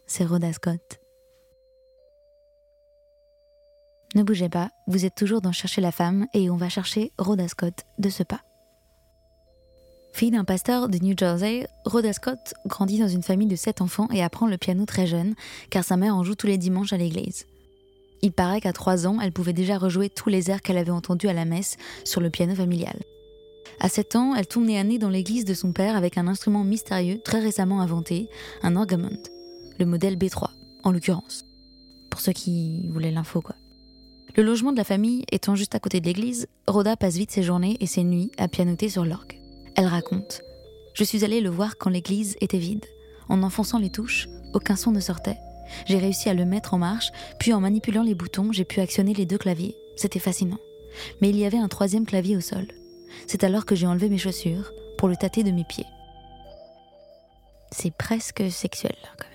C'est 0.07 0.25
Rhoda 0.25 0.53
Scott. 0.53 0.99
Ne 4.13 4.21
bougez 4.21 4.49
pas, 4.49 4.69
vous 4.87 5.03
êtes 5.03 5.15
toujours 5.15 5.41
dans 5.41 5.51
Chercher 5.51 5.81
la 5.81 5.91
femme 5.91 6.27
et 6.33 6.49
on 6.51 6.57
va 6.57 6.69
chercher 6.69 7.11
Rhoda 7.17 7.47
Scott 7.47 7.85
de 7.97 8.09
ce 8.09 8.21
pas. 8.21 8.41
Fille 10.13 10.31
d'un 10.31 10.45
pasteur 10.45 10.89
de 10.89 10.99
New 10.99 11.15
Jersey, 11.17 11.67
Rhoda 11.85 12.13
Scott 12.13 12.53
grandit 12.67 12.99
dans 12.99 13.07
une 13.07 13.23
famille 13.23 13.47
de 13.47 13.55
sept 13.55 13.81
enfants 13.81 14.07
et 14.13 14.23
apprend 14.23 14.47
le 14.47 14.57
piano 14.57 14.85
très 14.85 15.07
jeune, 15.07 15.33
car 15.71 15.83
sa 15.83 15.97
mère 15.97 16.15
en 16.15 16.23
joue 16.23 16.35
tous 16.35 16.47
les 16.47 16.59
dimanches 16.59 16.93
à 16.93 16.97
l'église. 16.97 17.45
Il 18.21 18.31
paraît 18.31 18.61
qu'à 18.61 18.73
trois 18.73 19.07
ans, 19.07 19.19
elle 19.19 19.33
pouvait 19.33 19.53
déjà 19.53 19.77
rejouer 19.77 20.09
tous 20.09 20.29
les 20.29 20.51
airs 20.51 20.61
qu'elle 20.61 20.77
avait 20.77 20.91
entendus 20.91 21.27
à 21.27 21.33
la 21.33 21.45
messe 21.45 21.77
sur 22.05 22.21
le 22.21 22.29
piano 22.29 22.55
familial. 22.55 23.01
À 23.79 23.89
7 23.89 24.15
ans, 24.15 24.35
elle 24.35 24.47
tourne 24.47 24.67
nez 24.67 24.79
à 24.79 24.83
nez 24.83 24.99
dans 24.99 25.09
l'église 25.09 25.45
de 25.45 25.53
son 25.53 25.73
père 25.73 25.97
avec 25.97 26.17
un 26.17 26.27
instrument 26.27 26.63
mystérieux 26.63 27.19
très 27.25 27.39
récemment 27.39 27.81
inventé, 27.81 28.29
un 28.63 28.77
orgamond, 28.77 29.19
le 29.77 29.85
modèle 29.85 30.17
B3, 30.17 30.49
en 30.83 30.91
l'occurrence. 30.91 31.45
Pour 32.09 32.21
ceux 32.21 32.33
qui 32.33 32.87
voulaient 32.89 33.11
l'info, 33.11 33.41
quoi. 33.41 33.55
Le 34.35 34.43
logement 34.43 34.71
de 34.71 34.77
la 34.77 34.83
famille 34.83 35.23
étant 35.31 35.55
juste 35.55 35.75
à 35.75 35.79
côté 35.79 36.01
de 36.01 36.05
l'église, 36.05 36.47
Rhoda 36.67 36.97
passe 36.97 37.15
vite 37.15 37.31
ses 37.31 37.43
journées 37.43 37.77
et 37.79 37.87
ses 37.87 38.03
nuits 38.03 38.31
à 38.37 38.47
pianoter 38.47 38.89
sur 38.89 39.05
l'orgue. 39.05 39.39
Elle 39.75 39.87
raconte 39.87 40.41
Je 40.93 41.03
suis 41.03 41.23
allée 41.23 41.39
le 41.39 41.49
voir 41.49 41.77
quand 41.77 41.89
l'église 41.89 42.35
était 42.41 42.57
vide. 42.57 42.85
En 43.29 43.43
enfonçant 43.43 43.79
les 43.79 43.89
touches, 43.89 44.27
aucun 44.53 44.75
son 44.75 44.91
ne 44.91 44.99
sortait. 44.99 45.37
J'ai 45.85 45.97
réussi 45.97 46.29
à 46.29 46.33
le 46.33 46.45
mettre 46.45 46.73
en 46.73 46.77
marche, 46.77 47.11
puis 47.39 47.53
en 47.53 47.61
manipulant 47.61 48.03
les 48.03 48.13
boutons, 48.13 48.51
j'ai 48.51 48.65
pu 48.65 48.81
actionner 48.81 49.13
les 49.13 49.25
deux 49.25 49.37
claviers. 49.37 49.75
C'était 49.95 50.19
fascinant. 50.19 50.59
Mais 51.21 51.29
il 51.29 51.37
y 51.37 51.45
avait 51.45 51.57
un 51.57 51.67
troisième 51.67 52.05
clavier 52.05 52.37
au 52.37 52.41
sol. 52.41 52.67
C'est 53.27 53.43
alors 53.43 53.65
que 53.65 53.75
j'ai 53.75 53.87
enlevé 53.87 54.09
mes 54.09 54.17
chaussures 54.17 54.71
pour 54.97 55.07
le 55.07 55.15
tâter 55.15 55.43
de 55.43 55.51
mes 55.51 55.63
pieds. 55.63 55.87
C'est 57.71 57.93
presque 57.93 58.43
sexuel, 58.51 58.95
quand 59.17 59.29
même. 59.29 59.34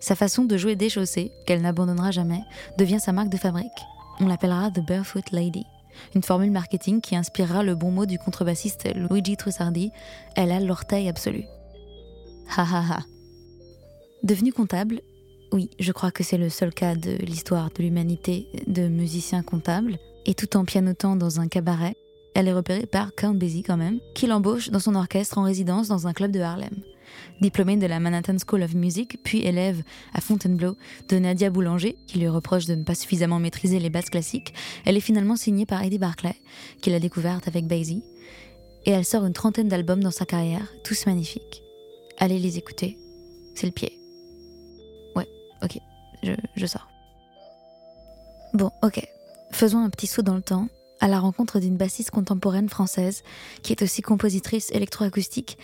Sa 0.00 0.16
façon 0.16 0.44
de 0.44 0.56
jouer 0.56 0.76
déchaussée, 0.76 1.30
qu'elle 1.46 1.62
n'abandonnera 1.62 2.10
jamais, 2.10 2.40
devient 2.78 3.00
sa 3.00 3.12
marque 3.12 3.28
de 3.28 3.36
fabrique. 3.36 3.66
On 4.18 4.26
l'appellera 4.26 4.70
The 4.70 4.84
Barefoot 4.86 5.30
Lady 5.30 5.64
une 6.14 6.22
formule 6.22 6.50
marketing 6.50 7.00
qui 7.00 7.16
inspirera 7.16 7.62
le 7.62 7.74
bon 7.74 7.90
mot 7.90 8.06
du 8.06 8.18
contrebassiste 8.18 8.88
Luigi 8.94 9.36
Trussardi, 9.36 9.90
elle 10.36 10.52
a 10.52 10.60
l'orteil 10.60 11.08
absolu. 11.08 11.44
Ha 12.56 12.62
ha 12.62 12.84
ha. 12.90 13.00
Devenue 14.22 14.52
comptable, 14.52 15.00
oui, 15.52 15.70
je 15.78 15.92
crois 15.92 16.10
que 16.10 16.22
c'est 16.22 16.36
le 16.36 16.50
seul 16.50 16.72
cas 16.72 16.94
de 16.94 17.12
l'histoire 17.12 17.70
de 17.70 17.82
l'humanité 17.82 18.46
de 18.66 18.88
musicien 18.88 19.42
comptable, 19.42 19.98
et 20.26 20.34
tout 20.34 20.56
en 20.56 20.64
pianotant 20.64 21.16
dans 21.16 21.40
un 21.40 21.48
cabaret, 21.48 21.96
elle 22.34 22.46
est 22.46 22.52
repérée 22.52 22.86
par 22.86 23.14
Count 23.14 23.34
Basie 23.34 23.62
quand 23.62 23.76
même, 23.76 23.98
qui 24.14 24.26
l'embauche 24.26 24.70
dans 24.70 24.78
son 24.78 24.94
orchestre 24.94 25.38
en 25.38 25.42
résidence 25.42 25.88
dans 25.88 26.06
un 26.06 26.12
club 26.12 26.30
de 26.30 26.40
Harlem. 26.40 26.74
Diplômée 27.40 27.76
de 27.76 27.86
la 27.86 28.00
Manhattan 28.00 28.36
School 28.38 28.62
of 28.62 28.74
Music, 28.74 29.18
puis 29.22 29.40
élève 29.40 29.82
à 30.12 30.20
Fontainebleau 30.20 30.76
de 31.08 31.18
Nadia 31.18 31.50
Boulanger, 31.50 31.96
qui 32.06 32.18
lui 32.18 32.28
reproche 32.28 32.66
de 32.66 32.74
ne 32.74 32.84
pas 32.84 32.94
suffisamment 32.94 33.38
maîtriser 33.38 33.78
les 33.78 33.90
basses 33.90 34.10
classiques, 34.10 34.54
elle 34.84 34.96
est 34.96 35.00
finalement 35.00 35.36
signée 35.36 35.66
par 35.66 35.82
Eddie 35.82 35.98
Barclay, 35.98 36.34
qui 36.80 36.90
l'a 36.90 37.00
découverte 37.00 37.48
avec 37.48 37.66
Basie, 37.66 38.02
et 38.86 38.90
elle 38.90 39.04
sort 39.04 39.24
une 39.24 39.32
trentaine 39.32 39.68
d'albums 39.68 40.02
dans 40.02 40.10
sa 40.10 40.26
carrière, 40.26 40.66
tous 40.84 41.06
magnifiques. 41.06 41.62
Allez 42.18 42.38
les 42.38 42.58
écouter, 42.58 42.98
c'est 43.54 43.66
le 43.66 43.72
pied. 43.72 43.92
Ouais, 45.16 45.26
ok, 45.62 45.78
je, 46.22 46.32
je 46.56 46.66
sors. 46.66 46.88
Bon, 48.52 48.70
ok, 48.82 49.00
faisons 49.52 49.78
un 49.78 49.90
petit 49.90 50.06
saut 50.06 50.22
dans 50.22 50.34
le 50.34 50.42
temps 50.42 50.68
à 51.00 51.08
la 51.08 51.18
rencontre 51.18 51.60
d'une 51.60 51.76
bassiste 51.76 52.10
contemporaine 52.10 52.68
française 52.68 53.22
qui 53.62 53.72
est 53.72 53.82
aussi 53.82 54.02
compositrice 54.02 54.70
électroacoustique 54.70 55.58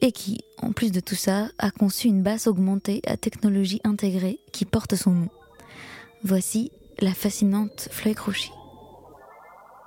et 0.00 0.12
qui, 0.12 0.44
en 0.58 0.72
plus 0.72 0.92
de 0.92 1.00
tout 1.00 1.14
ça, 1.14 1.48
a 1.58 1.70
conçu 1.70 2.08
une 2.08 2.22
basse 2.22 2.46
augmentée 2.46 3.02
à 3.06 3.16
technologie 3.16 3.80
intégrée 3.84 4.38
qui 4.52 4.64
porte 4.64 4.94
son 4.94 5.12
nom. 5.12 5.28
Voici 6.22 6.70
la 7.00 7.12
fascinante 7.12 7.88
Floy 7.90 8.14
Crouchy. 8.14 8.50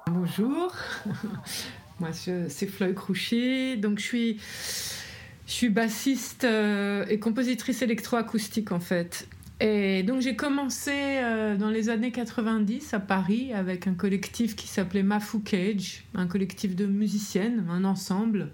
Bonjour, 0.07 0.73
moi 1.99 2.09
c'est 2.13 2.67
Floy 2.67 2.93
Crouchy, 2.93 3.77
donc 3.77 3.99
je 3.99 4.37
suis, 5.45 5.69
bassiste 5.69 6.45
euh, 6.45 7.05
et 7.09 7.19
compositrice 7.19 7.81
électroacoustique 7.81 8.71
en 8.71 8.79
fait. 8.79 9.27
Et 9.59 10.03
donc 10.03 10.21
j'ai 10.21 10.35
commencé 10.35 10.91
euh, 10.93 11.57
dans 11.57 11.69
les 11.69 11.89
années 11.89 12.11
90 12.11 12.93
à 12.93 12.99
Paris 12.99 13.53
avec 13.53 13.87
un 13.87 13.93
collectif 13.93 14.55
qui 14.55 14.67
s'appelait 14.67 15.03
Mafu 15.03 15.41
Cage, 15.41 16.05
un 16.15 16.27
collectif 16.27 16.75
de 16.75 16.85
musiciennes, 16.85 17.65
un 17.69 17.83
ensemble. 17.83 18.51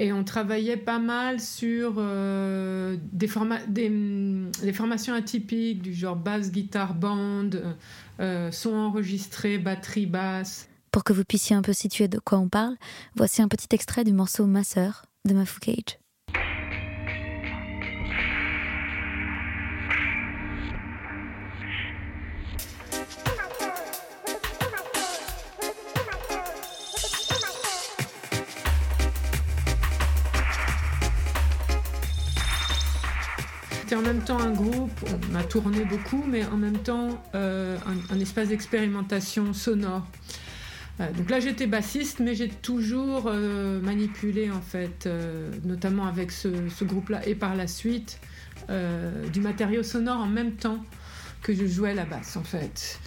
Et 0.00 0.12
on 0.12 0.22
travaillait 0.22 0.76
pas 0.76 1.00
mal 1.00 1.40
sur 1.40 1.94
euh, 1.98 2.96
des, 3.12 3.28
des, 3.66 4.72
formations 4.72 5.12
atypiques 5.12 5.82
du 5.82 5.92
genre 5.92 6.14
basse, 6.14 6.52
guitare, 6.52 6.94
bande, 6.94 7.74
euh, 8.20 8.52
son 8.52 8.74
enregistré, 8.74 9.58
batterie, 9.58 10.06
basse. 10.06 10.68
Pour 10.92 11.02
que 11.02 11.12
vous 11.12 11.24
puissiez 11.24 11.56
un 11.56 11.62
peu 11.62 11.72
situer 11.72 12.06
de 12.06 12.20
quoi 12.20 12.38
on 12.38 12.48
parle, 12.48 12.76
voici 13.16 13.42
un 13.42 13.48
petit 13.48 13.66
extrait 13.72 14.04
du 14.04 14.12
morceau 14.12 14.46
Ma 14.46 14.62
sœur 14.62 15.04
de 15.24 15.34
Mafu 15.34 15.58
Cage. 15.58 15.98
En 33.94 34.02
même 34.02 34.20
temps 34.20 34.38
un 34.38 34.50
groupe, 34.50 34.92
on 35.30 35.34
a 35.34 35.42
tourné 35.42 35.84
beaucoup, 35.84 36.22
mais 36.26 36.44
en 36.46 36.56
même 36.56 36.78
temps 36.78 37.22
euh, 37.34 37.76
un, 38.10 38.20
espace 38.20 38.48
d'expérimentation 38.48 39.52
sonore. 39.52 40.06
Euh, 41.00 41.10
donc 41.12 41.30
là 41.30 41.40
j'étais 41.40 41.66
bassiste, 41.66 42.20
mais 42.20 42.34
j'ai 42.34 42.48
toujours 42.48 43.24
euh, 43.26 43.80
manipulé 43.80 44.50
en 44.50 44.60
fait, 44.60 45.08
notamment 45.64 46.06
avec 46.06 46.32
ce, 46.32 46.48
groupe-là 46.84 47.26
et 47.26 47.34
par 47.34 47.54
la 47.54 47.66
suite, 47.66 48.20
du 49.32 49.40
matériau 49.40 49.82
sonore 49.82 50.18
en 50.18 50.26
même 50.26 50.52
temps 50.52 50.84
que 51.42 51.54
je 51.54 51.66
jouais 51.66 51.94
la 51.94 52.04
basse 52.04 52.36
en 52.36 52.42
fait. 52.42 53.00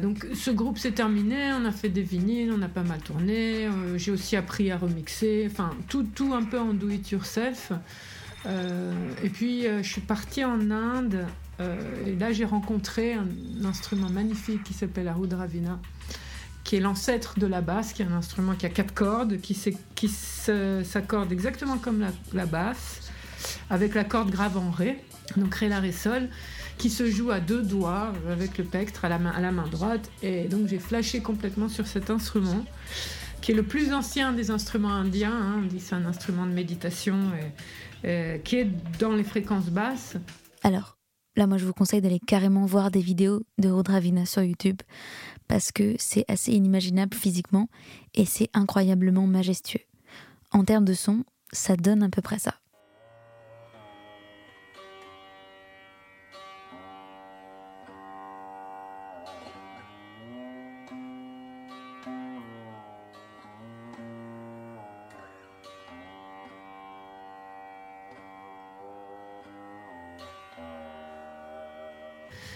donc 0.00 0.26
ce 0.32 0.50
groupe 0.50 0.78
s'est 0.78 0.92
terminé, 0.92 1.52
on 1.52 1.64
a 1.66 1.72
fait 1.72 1.90
des 1.90 2.02
vinyles, 2.02 2.52
on 2.56 2.62
a 2.62 2.68
pas 2.68 2.84
mal 2.84 3.00
tourné, 3.00 3.68
j'ai 3.96 4.12
aussi 4.12 4.36
appris 4.36 4.70
à 4.70 4.78
remixer, 4.78 5.46
enfin 5.50 5.70
tout, 5.88 6.04
tout 6.14 6.32
un 6.32 6.44
peu 6.44 6.58
en 6.58 6.72
do 6.72 6.88
it 6.88 7.10
yourself. 7.10 7.72
Euh, 8.46 8.92
et 9.22 9.28
puis, 9.28 9.66
euh, 9.66 9.82
je 9.82 9.88
suis 9.88 10.00
partie 10.00 10.44
en 10.44 10.70
Inde. 10.70 11.26
Euh, 11.60 12.06
et 12.06 12.14
là, 12.14 12.32
j'ai 12.32 12.44
rencontré 12.44 13.14
un, 13.14 13.26
instrument 13.64 14.08
magnifique 14.08 14.62
qui 14.62 14.74
s'appelle 14.74 15.06
la 15.06 15.12
Rudravina, 15.12 15.80
qui 16.64 16.76
est 16.76 16.80
l'ancêtre 16.80 17.38
de 17.38 17.46
la 17.46 17.60
basse, 17.60 17.92
qui 17.92 18.02
est 18.02 18.06
un 18.06 18.12
instrument 18.12 18.54
qui 18.54 18.66
a 18.66 18.68
quatre 18.68 18.94
cordes, 18.94 19.40
qui, 19.40 19.54
s'accorde 19.54 21.32
exactement 21.32 21.78
comme 21.78 22.04
la, 22.32 22.46
basse, 22.46 23.10
avec 23.70 23.94
la 23.94 24.04
corde 24.04 24.30
grave 24.30 24.56
en 24.56 24.70
Ré, 24.70 25.02
donc 25.36 25.54
Ré, 25.56 25.68
La, 25.68 25.80
Ré, 25.80 25.92
Sol, 25.92 26.28
qui 26.78 26.90
se 26.90 27.10
joue 27.10 27.32
à 27.32 27.40
deux 27.40 27.62
doigts 27.62 28.12
avec 28.30 28.56
le 28.56 28.64
pectre 28.64 29.04
à 29.04 29.08
la 29.08 29.18
main, 29.18 29.66
droite. 29.66 30.08
Et 30.22 30.44
donc 30.44 30.68
j'ai 30.68 30.78
flashé 30.78 31.20
complètement 31.20 31.68
sur 31.68 31.88
cet 31.88 32.08
instrument, 32.08 32.64
qui 33.40 33.50
est 33.50 33.56
le 33.56 33.64
plus 33.64 33.92
ancien 33.92 34.32
des 34.32 34.52
instruments 34.52 34.94
indiens. 34.94 35.34
Hein. 35.34 35.56
On 35.58 35.66
dit 35.66 35.80
c'est 35.80 35.96
un 35.96 36.06
instrument 36.06 36.46
de 36.46 36.52
méditation. 36.52 37.16
Euh, 38.04 38.38
qui 38.38 38.56
est 38.56 38.68
dans 38.98 39.12
les 39.12 39.24
fréquences 39.24 39.70
basses. 39.70 40.16
Alors, 40.62 40.98
là, 41.36 41.46
moi, 41.46 41.58
je 41.58 41.64
vous 41.64 41.72
conseille 41.72 42.00
d'aller 42.00 42.20
carrément 42.20 42.66
voir 42.66 42.90
des 42.90 43.00
vidéos 43.00 43.42
de 43.58 43.68
Rudravina 43.68 44.26
sur 44.26 44.42
YouTube 44.42 44.80
parce 45.46 45.72
que 45.72 45.94
c'est 45.98 46.24
assez 46.28 46.52
inimaginable 46.52 47.14
physiquement 47.14 47.68
et 48.14 48.24
c'est 48.24 48.50
incroyablement 48.54 49.26
majestueux. 49.26 49.80
En 50.52 50.64
termes 50.64 50.84
de 50.84 50.94
son, 50.94 51.24
ça 51.52 51.76
donne 51.76 52.02
à 52.02 52.08
peu 52.08 52.22
près 52.22 52.38
ça. 52.38 52.54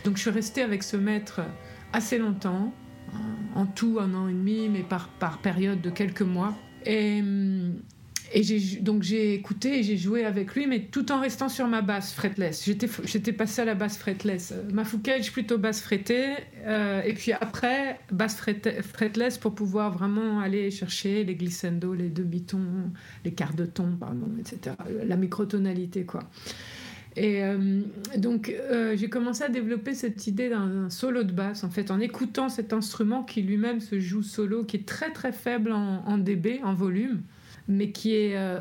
Donc 0.05 0.17
je 0.17 0.23
suis 0.23 0.31
restée 0.31 0.63
avec 0.63 0.83
ce 0.83 0.97
maître 0.97 1.41
assez 1.93 2.19
longtemps, 2.19 2.73
en 3.55 3.67
tout 3.67 3.99
un 4.01 4.15
an 4.15 4.29
et 4.29 4.33
demi, 4.33 4.69
mais 4.69 4.83
par, 4.83 5.09
par 5.09 5.39
période 5.39 5.81
de 5.81 5.91
quelques 5.91 6.23
mois. 6.23 6.55
Et, 6.87 7.23
Et 8.35 8.43
donc 8.81 9.03
j'ai 9.03 9.35
écouté 9.35 9.81
et 9.81 9.83
j'ai 9.83 9.99
joué 9.99 10.25
avec 10.25 10.55
lui, 10.55 10.67
mais 10.67 10.81
tout 10.81 11.13
en 11.13 11.21
restant 11.21 11.51
sur 11.51 11.69
ma 11.69 11.83
basse 11.83 12.15
fretless. 12.15 12.65
J'étais 13.05 13.33
passé 13.33 13.61
à 13.61 13.65
la 13.67 13.75
basse 13.75 13.99
fretless. 13.99 14.55
Ma 14.73 14.85
Fouquet, 14.85 15.21
plutôt 15.33 15.59
basse 15.59 15.83
frettée. 15.83 16.37
Euh, 16.65 17.03
et 17.03 17.13
puis 17.13 17.33
après, 17.33 18.01
basse 18.11 18.37
fretless 18.37 19.37
pour 19.37 19.55
pouvoir 19.55 19.93
vraiment 19.93 20.41
aller 20.41 20.71
chercher 20.71 21.25
les 21.25 21.35
glissando, 21.35 21.93
les 21.93 22.09
demi-tons, 22.09 22.91
les 23.25 23.33
quarts 23.33 23.55
de 23.55 23.67
ton, 23.67 23.97
pardon, 23.97 24.31
etc. 24.41 24.77
La 25.05 25.17
microtonalité, 25.17 26.05
quoi. 26.05 26.21
Et 27.17 27.45
euh, 27.45 27.83
donc, 28.17 28.49
euh, 28.49 28.97
j'ai 28.97 29.09
commencé 29.09 29.45
à 29.45 29.49
développer 29.49 29.95
cette 29.95 30.27
idée 30.27 30.49
d'un 30.49 30.89
solo 30.89 31.25
de 31.25 31.33
basse, 31.33 31.63
en 31.65 31.71
fait, 31.71 31.91
en 31.91 32.01
écoutant 32.01 32.49
cet 32.49 32.73
instrument 32.73 33.23
qui 33.23 33.43
lui-même 33.43 33.81
se 33.81 34.01
joue 34.01 34.23
solo, 34.23 34.65
qui 34.65 34.79
est 34.79 34.87
très 34.87 35.13
très 35.13 35.33
faible 35.33 35.73
en, 35.73 36.17
dB, 36.17 36.61
en 36.65 36.73
volume, 36.73 37.21
mais 37.69 37.91
qui 37.91 38.15
est 38.15 38.37
euh, 38.37 38.61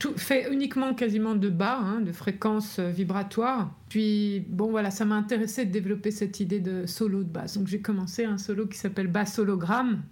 tout, 0.00 0.14
fait 0.16 0.52
uniquement 0.52 0.94
quasiment 0.94 1.36
de 1.36 1.48
bas, 1.48 1.78
hein, 1.78 2.00
de 2.00 2.10
fréquences 2.10 2.80
vibratoires. 2.80 3.72
Puis, 3.88 4.44
bon, 4.48 4.70
voilà, 4.70 4.90
ça 4.90 5.04
m'a 5.04 5.14
intéressé 5.14 5.64
de 5.64 5.70
développer 5.70 6.10
cette 6.10 6.40
idée 6.40 6.60
de 6.60 6.86
solo 6.86 7.22
de 7.22 7.28
basse. 7.28 7.56
Donc, 7.56 7.68
j'ai 7.68 7.80
commencé 7.80 8.24
un 8.24 8.38
solo 8.38 8.66
qui 8.66 8.76
s'appelle 8.76 9.06
Bass 9.06 9.38
Hologramme, 9.38 10.02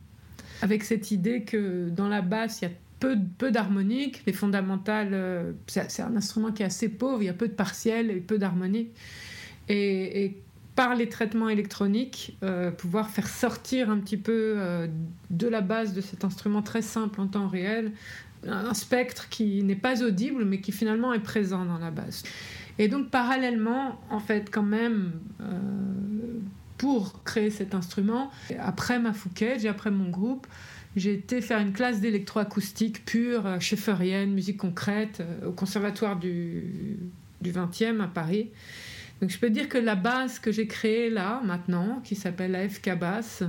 avec 0.63 0.85
cette 0.85 1.11
idée 1.11 1.43
que 1.43 1.89
dans 1.89 2.09
la 2.09 2.23
basse, 2.23 2.61
il 2.61 2.67
y 2.67 2.69
a 2.69 2.75
peu, 3.39 3.51
d'harmoniques. 3.51 4.23
Les 4.27 4.33
fondamentales, 4.33 5.11
euh, 5.13 5.53
c'est 5.67 6.03
un 6.03 6.17
instrument 6.17 6.53
qui 6.53 6.63
est 6.63 6.67
assez 6.67 6.89
pauvre, 6.89 7.23
il 7.23 7.27
y 7.27 7.29
a 7.29 7.35
peu 7.35 7.49
de 7.49 7.53
partiels 7.53 8.11
et 8.11 8.21
peu 8.21 8.39
d'harmoniques. 8.39 8.95
Et, 9.69 10.37
par 10.75 10.95
les 10.95 11.07
traitements 11.07 11.51
électroniques, 11.51 12.39
euh, 12.43 12.71
pouvoir 12.71 13.11
faire 13.11 13.29
sortir 13.29 13.91
un 13.91 13.99
petit 13.99 14.17
peu 14.17 14.55
euh, 14.57 14.87
de 15.29 15.47
la 15.47 15.61
base 15.61 15.93
de 15.93 16.01
cet 16.01 16.25
instrument 16.25 16.63
très 16.63 16.81
simple 16.81 17.21
en 17.21 17.27
temps 17.27 17.47
réel 17.47 17.93
un 18.49 18.73
spectre 18.73 19.29
qui 19.29 19.63
n'est 19.63 19.77
pas 19.77 20.03
audible 20.03 20.47
mais 20.47 20.63
qui 20.63 20.73
finalement 20.73 21.13
est 21.13 21.21
présent 21.21 21.67
dans 21.67 21.77
la 21.77 21.91
base. 21.91 22.23
Et 22.79 22.89
donc 22.89 23.11
parallèlement, 23.11 24.01
en 24.09 24.19
fait, 24.19 24.49
quand 24.51 24.63
même, 24.63 25.13
pour 26.79 27.23
créer 27.23 27.51
cet 27.51 27.75
instrument, 27.75 28.31
après 28.59 28.99
ma 28.99 29.13
Fouquet, 29.13 29.69
après 29.69 29.91
mon 29.91 30.09
groupe, 30.09 30.47
j'ai 30.97 31.15
été 31.15 31.41
faire 31.41 31.59
une 31.59 31.73
classe 31.73 32.01
d'électroacoustique 32.01 33.05
pure, 33.05 33.47
euh, 33.47 33.61
schaefferienne, 33.61 34.33
musique 34.33 34.59
concrète, 34.59 35.21
euh, 35.21 35.49
au 35.49 35.53
conservatoire 35.53 36.17
du, 36.19 36.99
du 37.41 37.53
20e 37.53 38.01
à 38.01 38.09
Paris. 38.09 38.51
Donc 39.23 39.31
je 39.31 39.39
peux 39.39 39.51
dire 39.51 39.69
que 39.69 39.79
la 39.79 39.95
basse 39.95 40.41
que 40.41 40.51
j'ai 40.51 40.67
créée 40.67 41.09
là, 41.09 41.41
maintenant, 41.45 42.01
qui 42.03 42.17
s'appelle 42.17 42.57
AFK 42.57 42.99
Bass, 42.99 43.45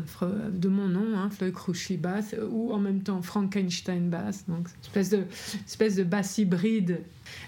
de 0.51 0.69
mon 0.69 0.87
nom, 0.87 1.17
hein, 1.17 1.31
Floyd 1.31 1.51
Crouchy 1.51 1.97
Bass, 1.97 2.35
ou 2.51 2.71
en 2.71 2.77
même 2.77 3.01
temps 3.01 3.23
Frankenstein 3.23 4.07
Bass, 4.07 4.45
donc 4.47 4.67
espèce 4.83 5.09
de, 5.09 5.23
espèce 5.65 5.95
de 5.95 6.03
basse 6.03 6.37
hybride. 6.37 6.99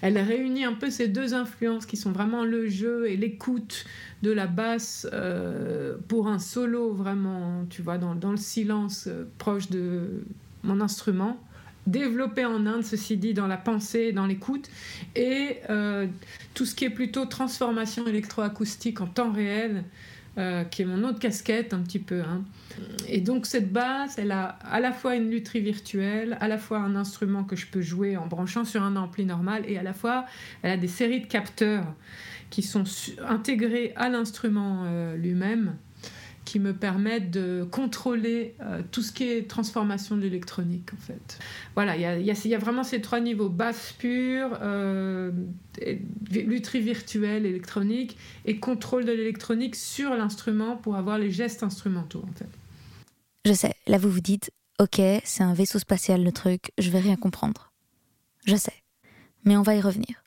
Elle 0.01 0.17
réunit 0.17 0.65
un 0.65 0.73
peu 0.73 0.89
ces 0.89 1.07
deux 1.07 1.35
influences 1.35 1.85
qui 1.85 1.97
sont 1.97 2.11
vraiment 2.11 2.43
le 2.43 2.67
jeu 2.67 3.07
et 3.07 3.15
l'écoute 3.15 3.85
de 4.23 4.31
la 4.31 4.47
basse 4.47 5.07
euh, 5.13 5.95
pour 6.07 6.27
un 6.27 6.39
solo 6.39 6.93
vraiment, 6.93 7.67
tu 7.69 7.83
vois, 7.83 7.99
dans, 7.99 8.15
dans 8.15 8.31
le 8.31 8.37
silence 8.37 9.05
euh, 9.05 9.25
proche 9.37 9.69
de 9.69 10.23
mon 10.63 10.81
instrument 10.81 11.37
développé 11.87 12.45
en 12.45 12.65
Inde, 12.65 12.83
ceci 12.83 13.17
dit, 13.17 13.33
dans 13.33 13.47
la 13.47 13.57
pensée, 13.57 14.11
dans 14.11 14.25
l'écoute, 14.25 14.69
et 15.15 15.57
euh, 15.69 16.07
tout 16.55 16.65
ce 16.65 16.73
qui 16.73 16.85
est 16.85 16.89
plutôt 16.89 17.25
transformation 17.25 18.07
électroacoustique 18.07 19.01
en 19.01 19.07
temps 19.07 19.31
réel, 19.31 19.83
euh, 20.37 20.63
qui 20.63 20.81
est 20.81 20.85
mon 20.85 21.03
autre 21.03 21.19
casquette 21.19 21.73
un 21.73 21.81
petit 21.81 21.99
peu. 21.99 22.21
Hein. 22.21 22.43
Et 23.07 23.21
donc 23.21 23.45
cette 23.45 23.71
basse, 23.71 24.17
elle 24.17 24.31
a 24.31 24.57
à 24.63 24.79
la 24.79 24.91
fois 24.91 25.15
une 25.15 25.29
lutherie 25.29 25.61
virtuelle, 25.61 26.37
à 26.41 26.47
la 26.47 26.57
fois 26.57 26.79
un 26.79 26.95
instrument 26.95 27.43
que 27.43 27.55
je 27.55 27.67
peux 27.67 27.81
jouer 27.81 28.17
en 28.17 28.25
branchant 28.25 28.65
sur 28.65 28.81
un 28.81 28.95
ampli 28.95 29.25
normal, 29.25 29.63
et 29.67 29.77
à 29.77 29.83
la 29.83 29.93
fois 29.93 30.25
elle 30.61 30.71
a 30.71 30.77
des 30.77 30.87
séries 30.87 31.21
de 31.21 31.27
capteurs 31.27 31.85
qui 32.49 32.63
sont 32.63 32.83
intégrés 33.27 33.93
à 33.95 34.09
l'instrument 34.09 34.83
euh, 34.85 35.15
lui-même 35.15 35.75
qui 36.45 36.59
me 36.59 36.73
permettent 36.73 37.31
de 37.31 37.67
contrôler 37.69 38.55
euh, 38.61 38.81
tout 38.91 39.01
ce 39.01 39.11
qui 39.11 39.23
est 39.23 39.49
transformation 39.49 40.15
de 40.15 40.21
l'électronique 40.21 40.91
en 40.93 41.01
fait. 41.01 41.39
Voilà, 41.73 41.97
il 41.97 42.25
y 42.25 42.53
a, 42.53 42.57
vraiment 42.57 42.83
ces 42.83 43.01
trois 43.01 43.19
niveaux, 43.19 43.49
basse 43.49 43.93
pure, 43.97 44.57
euh, 44.61 45.31
lutherie 46.31 46.81
virtuelle, 46.81 47.45
électronique, 47.45 48.15
et 48.45 48.59
contrôle 48.59 49.05
de 49.05 49.11
l'électronique 49.11 49.75
sur 49.75 50.11
l'instrument 50.11 50.77
pour 50.77 50.95
avoir 50.95 51.17
les 51.17 51.31
gestes 51.31 51.63
instrumentaux 51.63 52.23
en 52.23 52.33
fait. 52.33 52.49
Je 53.43 53.53
sais, 53.53 53.73
là 53.87 53.97
vous 53.97 54.09
vous 54.09 54.21
dites, 54.21 54.51
ok, 54.79 55.01
c'est 55.23 55.43
un 55.43 55.53
vaisseau 55.53 55.79
spatial 55.79 56.23
le 56.23 56.31
truc, 56.31 56.71
je 56.77 56.91
vais 56.91 56.99
rien 56.99 57.15
comprendre. 57.15 57.71
Je 58.45 58.55
sais, 58.55 58.83
mais 59.43 59.57
on 59.57 59.63
va 59.63 59.75
y 59.75 59.81
revenir. 59.81 60.23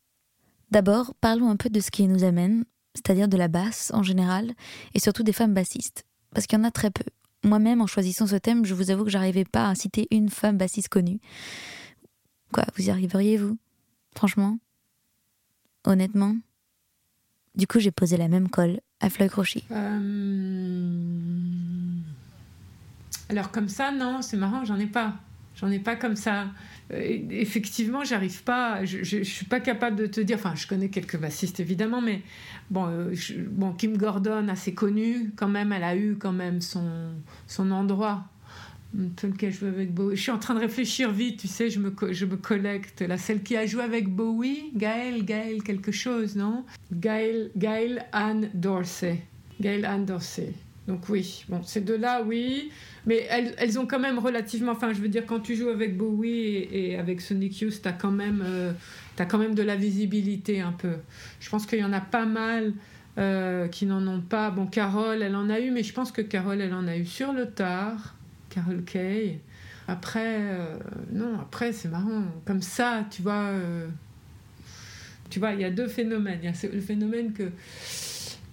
D'abord, 0.73 1.15
parlons 1.21 1.49
un 1.49 1.57
peu 1.57 1.71
de 1.71 1.81
ce 1.81 1.93
qui 1.93 2.09
nous 2.09 2.25
amène, 2.25 2.65
c'est-à-dire 2.95 3.29
de 3.29 3.37
la 3.37 3.49
basse 3.49 3.93
en 3.95 4.03
général, 4.03 4.53
et 4.95 4.99
surtout 4.99 5.23
des 5.23 5.33
femmes 5.33 5.55
bassistes 5.55 6.05
parce 6.35 6.47
qu'il 6.47 6.59
y 6.59 6.63
en 6.63 6.65
a 6.65 6.71
très 6.71 6.91
peu. 6.91 7.05
Moi-même, 7.45 7.81
en 7.81 7.87
choisissant 7.87 8.27
ce 8.27 8.37
thème, 8.37 8.65
je 8.65 8.75
vous 8.75 8.91
avoue 8.91 9.05
que 9.05 9.11
j'arrivais 9.11 9.45
pas 9.45 9.69
à 9.69 9.75
citer 9.75 10.09
une 10.11 10.29
femme 10.29 10.59
bassiste 10.59 10.89
connue. 10.89 11.21
Quoi, 12.53 12.65
vous 12.77 12.87
y 12.87 12.91
arriveriez, 12.91 13.37
vous? 13.37 13.59
Franchement? 14.15 14.59
Honnêtement? 15.85 16.37
Du 17.55 17.67
coup, 17.67 17.79
j'ai 17.79 17.91
posé 17.91 18.17
la 18.17 18.29
même 18.29 18.49
colle 18.49 18.81
à 19.01 19.11
Floyd 19.11 19.31
Crochy. 19.31 19.65
Euh, 19.71 19.99
alors, 23.29 23.51
comme 23.51 23.69
ça, 23.69 23.93
non, 23.93 24.23
c'est 24.23 24.37
marrant, 24.37 24.65
j'en 24.65 24.79
ai 24.79 24.87
pas. 24.87 25.15
J'en 25.61 25.71
ai 25.71 25.79
pas 25.79 25.97
comme 25.97 26.17
ça. 26.17 26.47
Euh, 26.93 27.19
effectivement, 27.31 28.05
j'arrive 28.05 28.43
pas, 28.45 28.85
je, 28.85 28.99
ne 29.19 29.25
suis 29.25 29.47
pas 29.47 29.61
capable 29.61 29.97
de 29.97 30.07
te 30.07 30.21
dire. 30.21 30.37
Enfin, 30.37 30.55
je 30.55 30.67
connais 30.67 30.89
quelques 30.89 31.19
bassistes 31.19 31.61
évidemment, 31.61 32.01
mais 32.01 32.23
bon, 32.71 32.87
euh, 32.87 33.15
bon, 33.51 33.73
Kim 33.73 33.97
Gordon, 33.97 34.49
assez 34.49 34.73
connue, 34.73 35.33
quand 35.37 35.49
même, 35.49 35.73
elle 35.73 35.85
a 35.85 35.97
eu 35.97 36.17
quand 36.17 36.33
même 36.33 36.61
son, 36.61 37.13
son 37.47 37.71
endroit. 37.71 38.25
Lequel 38.95 39.53
je 39.53 39.67
avec 39.67 39.93
Bowie. 39.93 40.17
Je 40.17 40.23
suis 40.23 40.31
en 40.31 40.39
train 40.39 40.55
de 40.55 40.61
réfléchir 40.61 41.13
vite, 41.13 41.41
tu 41.41 41.47
sais, 41.47 41.69
je 41.69 41.79
me, 41.79 41.93
je 42.11 42.25
me 42.25 42.37
collecte. 42.37 43.03
La 43.03 43.19
celle 43.19 43.43
qui 43.43 43.55
a 43.55 43.67
joué 43.67 43.83
avec 43.83 44.09
Bowie, 44.09 44.71
Gail, 44.75 45.25
Gail 45.25 45.61
quelque 45.61 45.93
chose, 45.93 46.37
non? 46.37 46.65
Gail, 46.91 47.51
Gail 47.55 48.03
Anne 48.13 48.49
Dorsey. 48.55 49.21
Gail 49.61 49.85
Anne 49.85 50.07
Dorsey. 50.07 50.55
Donc 50.87 51.07
oui, 51.11 51.45
bon, 51.51 51.63
ces 51.65 51.83
deux-là, 51.83 52.23
oui. 52.27 52.71
Mais 53.09 53.27
elles, 53.31 53.55
elles, 53.57 53.79
ont 53.79 53.87
quand 53.87 53.99
même 53.99 54.19
relativement. 54.19 54.73
Enfin, 54.73 54.93
je 54.93 55.01
veux 55.01 55.09
dire, 55.09 55.25
quand 55.25 55.41
tu 55.41 55.57
joues 55.57 55.71
avec 55.71 55.97
Bowie 55.97 56.69
et, 56.71 56.99
avec 56.99 57.23
Sonic 57.23 57.59
Youth, 57.59 57.81
tu 57.81 57.89
as, 57.89 57.93
quand 57.93 58.11
même, 58.11 58.45
euh, 58.45 58.73
as 59.19 59.25
quand 59.25 59.39
même 59.39 59.55
de 59.55 59.63
la 59.63 59.77
visibilité 59.77 60.61
un 60.61 60.73
peu. 60.73 60.93
Je 61.41 61.49
pense 61.49 61.65
qu'il 61.65 61.79
y 61.79 61.85
en 61.85 61.95
a 61.95 62.03
pas 62.03 62.27
mal 62.27 62.75
euh, 63.17 63.67
qui 63.69 63.87
n'en 63.87 64.07
ont 64.07 64.21
pas. 64.21 64.51
Bon, 64.51 64.67
Carole, 64.67 65.23
elle 65.23 65.37
en 65.37 65.49
a 65.49 65.59
eu, 65.59 65.71
mais 65.71 65.83
je 65.83 65.95
pense 65.95 66.13
que 66.13 66.21
Carole, 66.21 66.61
elle 66.61 66.75
en 66.75 66.87
a 66.87 66.99
eu 66.99 67.07
sur 67.07 67.33
le 67.33 67.47
tard. 67.47 68.15
Carole 68.51 68.85
Kay. 68.85 69.41
Après, 69.89 70.41
euh, 70.43 70.77
non, 71.11 71.41
après, 71.41 71.73
c'est 71.73 71.89
marrant. 71.89 72.25
Comme 72.45 72.61
ça, 72.61 73.07
tu 73.11 73.23
vois. 73.23 73.53
tu 75.31 75.39
vois, 75.39 75.53
il 75.53 75.63
y 75.63 75.65
a 75.65 75.71
deux 75.71 75.89
phénomènes. 75.89 76.41
Il 76.43 76.45
y 76.45 76.53
a 76.53 76.71
le 76.71 76.81
phénomène 76.83 77.33
que 77.33 77.45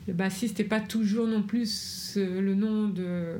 le 0.07 0.13
bassiste 0.13 0.59
n'est 0.59 0.65
pas 0.65 0.79
toujours 0.79 1.27
non 1.27 1.41
plus 1.41 2.15
le 2.15 2.53
nom 2.53 2.93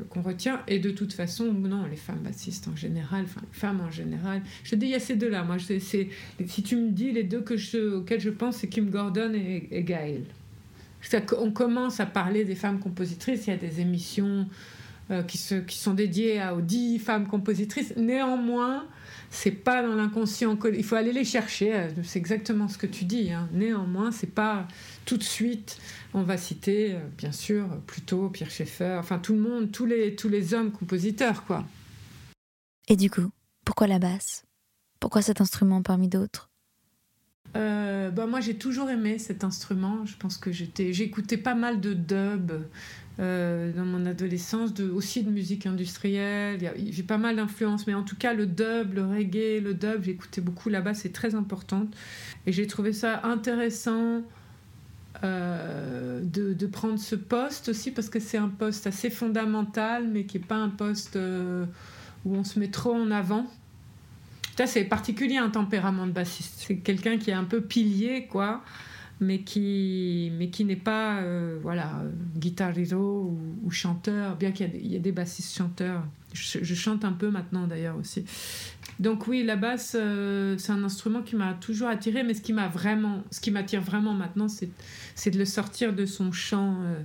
qu'on 0.10 0.21
retient. 0.21 0.62
Et 0.67 0.80
de 0.80 0.89
toute 0.89 1.13
façon, 1.13 1.54
non, 1.54 1.86
les 1.86 1.95
femmes 1.95 2.21
bassistes 2.23 2.67
en 2.67 2.75
général, 2.75 3.25
enfin 3.25 3.41
les 3.41 3.58
femmes 3.58 3.82
en 3.82 3.91
général. 3.91 4.41
Je 4.63 4.75
dis, 4.75 4.88
il 4.88 4.91
y 4.91 4.95
a 4.95 4.99
ces 4.99 5.15
deux-là. 5.15 5.43
Moi, 5.43 5.58
si 5.60 6.63
tu 6.63 6.75
me 6.75 6.91
dis 6.91 7.12
les 7.12 7.23
deux 7.23 7.39
auxquels 7.39 8.19
je 8.19 8.30
pense, 8.30 8.58
c'est 8.58 8.67
Kim 8.67 8.89
Gordon 8.89 9.34
et, 9.34 9.67
et. 9.71 9.86
On 11.38 11.51
commence 11.51 11.99
à 11.99 12.08
parler 12.08 12.45
des 12.45 12.56
femmes 12.56 12.80
compositrices. 12.80 13.45
Il 13.45 13.51
y 13.51 13.54
a 13.54 13.58
des 13.58 13.80
émissions 13.80 14.47
euh, 15.11 15.23
qui, 15.23 15.37
se, 15.37 15.55
qui 15.55 15.77
sont 15.77 15.93
dédiées 15.93 16.39
à, 16.39 16.55
aux 16.55 16.61
dix 16.61 16.99
femmes 16.99 17.27
compositrices. 17.27 17.95
Néanmoins, 17.95 18.85
c'est 19.29 19.51
pas 19.51 19.81
dans 19.81 19.95
l'inconscient. 19.95 20.57
Il 20.73 20.83
faut 20.83 20.95
aller 20.95 21.11
les 21.11 21.25
chercher. 21.25 21.73
Euh, 21.75 21.89
c'est 22.03 22.19
exactement 22.19 22.67
ce 22.67 22.77
que 22.77 22.87
tu 22.87 23.05
dis. 23.05 23.31
Hein. 23.31 23.49
Néanmoins, 23.53 24.11
c'est 24.11 24.33
pas 24.33 24.67
tout 25.05 25.17
de 25.17 25.23
suite. 25.23 25.77
On 26.13 26.23
va 26.23 26.37
citer, 26.37 26.93
euh, 26.93 26.99
bien 27.17 27.31
sûr, 27.31 27.67
plutôt 27.85 28.29
Pierre 28.29 28.49
Schaeffer, 28.49 28.97
enfin 28.99 29.19
tout 29.19 29.33
le 29.33 29.39
monde, 29.39 29.71
tous 29.71 29.85
les, 29.85 30.15
tous 30.15 30.29
les 30.29 30.53
hommes 30.53 30.71
compositeurs, 30.71 31.43
quoi. 31.45 31.65
Et 32.87 32.95
du 32.95 33.09
coup, 33.09 33.29
pourquoi 33.65 33.87
la 33.87 33.99
basse? 33.99 34.43
Pourquoi 34.99 35.21
cet 35.21 35.41
instrument 35.41 35.81
parmi 35.81 36.07
d'autres? 36.07 36.49
Euh, 37.55 38.11
bah 38.11 38.25
moi 38.25 38.41
j'ai 38.41 38.55
toujours 38.55 38.89
aimé 38.89 39.17
cet 39.17 39.43
instrument. 39.43 40.05
Je 40.05 40.17
pense 40.17 40.37
que 40.37 40.51
j'étais, 40.51 40.93
j'écoutais 40.93 41.37
pas 41.37 41.55
mal 41.55 41.79
de 41.79 41.93
dub 41.93 42.51
euh, 43.19 43.71
dans 43.71 43.86
mon 43.86 44.06
adolescence, 44.06 44.71
aussi 44.93 45.23
de 45.23 45.30
musique 45.30 45.65
industrielle. 45.65 46.73
J'ai 46.89 47.04
pas 47.04 47.17
mal 47.17 47.38
d'influence, 47.38 47.88
mais 47.88 47.93
en 47.93 48.04
tout 48.04 48.17
cas 48.17 48.34
le 48.34 48.45
dub, 48.45 48.93
le 48.93 49.06
reggae, 49.06 49.62
le 49.63 49.73
dub, 49.73 50.04
j'écoutais 50.04 50.41
beaucoup 50.41 50.67
là-bas, 50.69 50.93
c'est 50.93 51.13
très 51.13 51.34
important. 51.34 51.88
Et 52.45 52.51
j'ai 52.51 52.67
trouvé 52.67 52.91
ça 52.91 53.21
intéressant 53.23 54.21
euh, 55.23 56.19
de, 56.21 56.67
prendre 56.67 56.99
ce 56.99 57.15
poste 57.15 57.69
aussi 57.69 57.91
parce 57.91 58.10
que 58.10 58.19
c'est 58.19 58.38
un 58.38 58.49
poste 58.49 58.86
assez 58.86 59.10
fondamental 59.10 60.10
mais 60.10 60.25
qui 60.25 60.38
n'est 60.38 60.43
pas 60.43 60.58
un 60.58 60.67
poste 60.67 61.15
euh, 61.15 61.65
où 62.25 62.36
on 62.36 62.43
se 62.43 62.60
met 62.60 62.67
trop 62.67 62.93
en 62.93 63.12
avant. 63.12 63.45
c'est 64.65 64.84
particulier 64.84 65.38
un 65.38 65.49
tempérament 65.49 66.06
de 66.06 66.12
bassiste. 66.12 66.65
C'est 66.67 66.78
quelqu'un 66.78 67.17
qui 67.17 67.30
est 67.30 67.36
un 67.36 67.45
peu 67.45 67.62
pilier, 67.62 68.28
quoi, 68.30 68.62
mais 69.19 69.39
qui, 69.39 70.32
mais 70.38 70.49
qui 70.49 70.65
n'est 70.65 70.75
pas, 70.75 71.19
euh, 71.21 71.58
voilà, 71.62 72.04
guitarero 72.36 73.36
ou, 73.63 73.71
chanteur, 73.71 74.36
bien 74.36 74.51
qu'il 74.51 74.75
y, 74.86 74.95
ait 74.95 74.99
des 74.99 75.12
bassistes 75.12 75.56
chanteurs. 75.56 76.04
Je, 76.34 76.75
chante 76.75 77.06
un 77.06 77.13
peu 77.13 77.30
maintenant 77.30 77.65
d'ailleurs 77.65 77.95
aussi. 77.97 78.25
Donc 78.99 79.28
oui, 79.28 79.43
la 79.43 79.56
basse, 79.56 79.95
euh, 79.97 80.58
c'est 80.58 80.73
un 80.73 80.84
instrument 80.84 81.21
qui 81.21 81.38
m'a 81.38 81.54
toujours 81.54 81.88
attiré, 81.88 82.23
mais 82.23 82.34
ce 82.34 82.41
qui 82.41 82.51
vraiment, 82.51 83.23
m'attire 83.51 83.82
vraiment 83.82 84.13
maintenant, 84.13 84.47
c'est 84.49 85.32
de 85.32 85.38
le 85.38 85.45
sortir 85.45 85.93
de 85.93 86.06
son 86.06 86.34
champ 86.34 86.82
euh, 86.82 86.99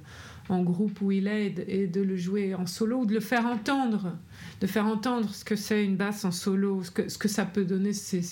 en 0.49 0.62
groupe 0.62 1.01
où 1.01 1.12
il 1.12 1.29
est 1.29 1.64
et 1.68 1.87
de 1.87 2.01
le 2.01 2.16
jouer 2.16 2.57
en 2.57 2.66
solo 2.66 3.03
ou 3.03 3.07
de 3.07 3.14
le 3.14 3.20
faire 3.20 3.46
entendre 3.46 4.16
de 4.61 4.66
faire 4.66 4.87
entendre 4.87 5.33
ce 5.35 5.44
que 5.44 5.57
c'est 5.57 5.85
une 5.85 5.96
basse 5.96 6.25
en 6.25 6.31
solo, 6.31 6.83
ce 6.83 6.90
que, 6.90 7.09
ce 7.09 7.16
que 7.16 7.29
ça 7.29 7.46
peut 7.46 7.64
donner. 7.64 7.92
C'est, 7.92 8.23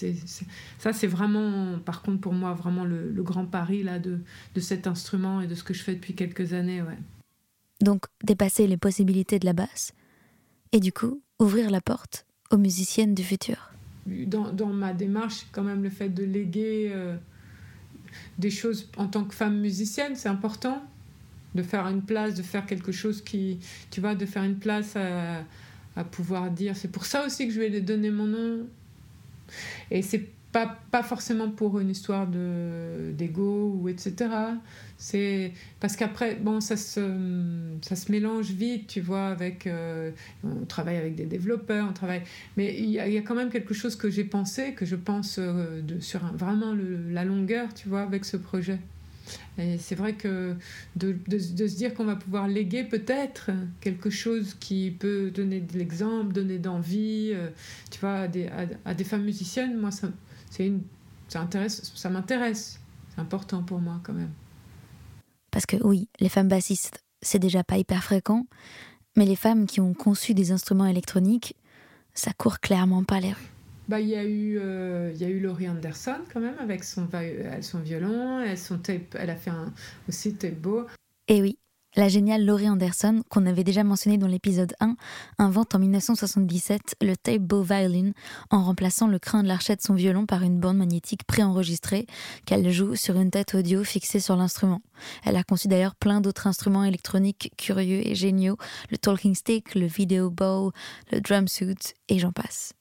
ça, 0.79 0.93
c'est 0.93 1.07
vraiment, 1.07 1.79
par 1.79 2.03
contre, 2.03 2.21
pour 2.21 2.35
moi, 2.35 2.53
vraiment 2.53 2.85
le, 2.85 3.11
grand 3.23 3.47
pari 3.47 3.83
là, 3.83 3.99
de, 3.99 4.19
de 4.55 4.61
cet 4.61 4.87
instrument 4.87 5.41
et 5.41 5.47
de 5.47 5.55
ce 5.55 5.65
que 5.65 5.73
je 5.73 5.83
fais 5.83 5.95
depuis 5.95 6.15
quelques 6.15 6.53
années. 6.53 6.83
Ouais. 6.83 6.99
Donc, 7.81 8.07
dépasser 8.23 8.67
les 8.67 8.77
possibilités 8.77 9.39
de 9.39 9.47
la 9.47 9.55
basse 9.55 9.93
et 10.73 10.81
du 10.81 10.93
coup, 10.93 11.23
ouvrir 11.39 11.71
la 11.71 11.81
porte 11.81 12.27
aux 12.51 12.59
musiciennes 12.59 13.15
du 13.15 13.25
futur. 13.25 13.73
Dans, 14.07 14.53
dans 14.53 14.69
ma 14.69 14.93
démarche, 14.93 15.47
quand 15.53 15.63
même, 15.63 15.83
le 15.83 15.91
fait 15.91 16.09
de 16.09 16.25
léguer 16.25 16.91
euh, 16.93 17.17
des 18.39 18.51
choses 18.51 18.91
en 18.97 19.07
tant 19.07 19.25
que 19.25 19.35
femme 19.35 19.59
musicienne, 19.59 20.15
c'est 20.15 20.29
important 20.29 20.83
de 21.55 21.63
faire 21.63 21.87
une 21.87 22.03
place, 22.03 22.35
de 22.35 22.43
faire 22.43 22.67
quelque 22.67 22.93
chose 22.93 23.23
qui, 23.23 23.59
tu 23.91 24.01
vois, 24.01 24.15
de 24.15 24.27
faire 24.27 24.45
une 24.45 24.59
place 24.59 24.97
à, 24.97 25.45
à 25.99 26.05
pouvoir 26.05 26.51
dire. 26.51 26.77
C'est 26.77 26.93
pour 26.93 27.05
ça 27.05 27.27
aussi 27.27 27.49
que 27.49 27.53
je 27.53 27.59
vais 27.59 27.69
lui 27.69 27.83
donner 27.83 28.11
mon 28.11 28.27
nom. 28.27 28.67
Et 29.91 30.03
c'est 30.03 30.29
pas, 30.53 30.79
pas 30.91 31.03
forcément 31.03 31.51
pour 31.51 31.79
une 31.79 31.91
histoire 31.91 32.27
de 32.27 33.13
d'ego 33.13 33.77
ou 33.79 33.89
etc. 33.89 34.31
C'est 34.97 35.53
parce 35.81 35.97
qu'après, 35.97 36.37
bon, 36.37 36.61
ça 36.61 36.77
se, 36.77 37.01
ça 37.83 37.97
se 37.97 38.11
mélange 38.13 38.51
vite, 38.51 38.87
tu 38.87 39.01
vois, 39.01 39.27
avec. 39.27 39.67
Euh, 39.67 40.13
on 40.45 40.65
travaille 40.67 40.97
avec 40.97 41.17
des 41.17 41.27
développeurs, 41.27 41.87
on 41.91 41.93
travaille. 41.93 42.23
Mais 42.57 42.79
il 42.79 42.91
y, 42.91 42.99
a, 43.01 43.23
quand 43.23 43.35
même 43.35 43.51
quelque 43.51 43.75
chose 43.75 43.97
que 43.97 44.09
j'ai 44.09 44.25
pensé, 44.25 44.75
que 44.75 44.87
je 44.87 44.97
pense 44.97 45.39
euh, 45.39 45.83
de, 45.83 46.01
sur 46.01 46.21
vraiment 46.35 46.75
la 47.11 47.25
longueur, 47.25 47.75
tu 47.75 47.89
vois, 47.89 48.03
avec 48.03 48.25
ce 48.25 48.37
projet. 48.37 48.79
Et 49.59 49.79
c'est 49.79 49.95
vrai 49.95 50.15
que 50.15 50.57
de, 50.97 51.17
se 51.39 51.77
dire 51.77 51.95
qu'on 51.95 52.05
va 52.05 52.17
pouvoir 52.17 52.49
léguer 52.49 52.85
peut-être 52.85 53.51
quelque 53.81 54.11
chose 54.11 54.57
qui 54.61 54.91
peut 54.91 55.31
donner 55.31 55.61
de 55.61 55.79
l'exemple, 55.79 56.33
donner 56.33 56.59
d'envie, 56.59 57.31
euh, 57.33 57.51
tu 57.91 57.99
vois, 58.01 58.27
à 58.85 58.95
des, 58.95 59.05
femmes 59.05 59.25
musiciennes, 59.25 59.79
moi, 59.79 59.91
ça, 59.91 60.09
une, 60.59 60.83
ça, 61.29 61.41
intéresse, 61.41 61.93
ça 61.95 62.11
m'intéresse. 62.11 62.81
C'est 63.15 63.21
important 63.21 63.63
pour 63.63 63.81
moi 63.81 64.01
quand 64.03 64.13
même. 64.13 64.33
Parce 65.51 65.67
que 65.67 65.77
oui, 65.83 66.09
les 66.21 66.29
femmes 66.29 66.49
bassistes, 66.49 67.03
c'est 67.23 67.39
déjà 67.39 67.65
pas 67.65 67.79
hyper 67.79 68.05
fréquent, 68.05 68.47
mais 69.17 69.27
les 69.27 69.37
femmes 69.37 69.67
qui 69.67 69.81
ont 69.81 69.95
conçu 69.95 70.35
des 70.35 70.53
instruments 70.53 70.87
électroniques, 70.87 71.57
ça 72.15 72.33
court 72.33 72.61
clairement 72.61 73.05
pas 73.05 73.21
les 73.21 73.33
rues. 73.33 73.58
Bah, 73.89 74.01
il 74.01 74.09
y 74.09 74.17
a 74.17 74.25
eu 74.25 74.59
euh, 74.59 75.13
y 75.17 75.25
a 75.25 75.29
eu 75.29 75.41
Laurie 75.41 75.69
Anderson 75.69 76.21
quand 76.33 76.41
même 76.41 76.59
avec 76.61 76.85
son 76.85 77.09
son 77.63 77.79
violon 77.79 78.41
elle 78.41 78.59
tape 78.83 79.17
elle 79.19 79.31
a 79.31 79.37
fait 79.37 79.51
aussi 80.09 80.35
tape 80.35 80.57
beau 80.57 80.87
et 81.27 81.41
oui 81.41 81.59
la 81.97 82.09
géniale 82.09 82.45
Laurie 82.45 82.69
Anderson, 82.69 83.23
qu'on 83.29 83.47
avait 83.47 83.65
déjà 83.65 83.83
mentionné 83.83 84.19
dans 84.19 84.27
l'épisode 84.27 84.75
1, 84.79 84.95
invente 85.39 85.75
en 85.75 85.79
1977 85.79 86.97
le 87.01 87.17
tape 87.17 87.41
bow 87.41 87.63
violin 87.63 88.13
en 88.51 88.63
remplaçant 88.63 89.09
le 89.09 89.19
crin 89.19 89.43
de 89.43 89.49
l'archet 89.49 89.75
de 89.75 89.81
son 89.81 89.95
violon 89.95 90.27
par 90.27 90.43
une 90.43 90.61
bande 90.61 90.77
magnétique 90.77 91.25
préenregistrée 91.25 92.07
qu'elle 92.45 92.71
joue 92.71 92.95
sur 92.95 93.17
une 93.17 93.31
tête 93.31 93.55
audio 93.55 93.83
fixée 93.85 94.21
sur 94.21 94.37
l'instrument. 94.37 94.83
Elle 95.25 95.37
a 95.37 95.43
conçu 95.43 95.67
d'ailleurs 95.67 95.97
plein 95.97 96.21
d'autres 96.21 96.47
instruments 96.47 96.85
électroniques 96.85 97.53
curieux 97.57 98.07
et 98.07 98.15
géniaux, 98.15 98.59
le 98.91 98.99
talking 98.99 99.35
stick, 99.35 99.75
le 99.75 99.87
video 99.87 100.31
bow, 100.31 100.73
le 101.11 101.21
drum 101.21 101.49
suit 101.49 101.95
et 102.09 102.19
j'en 102.19 102.33
passe. 102.33 102.78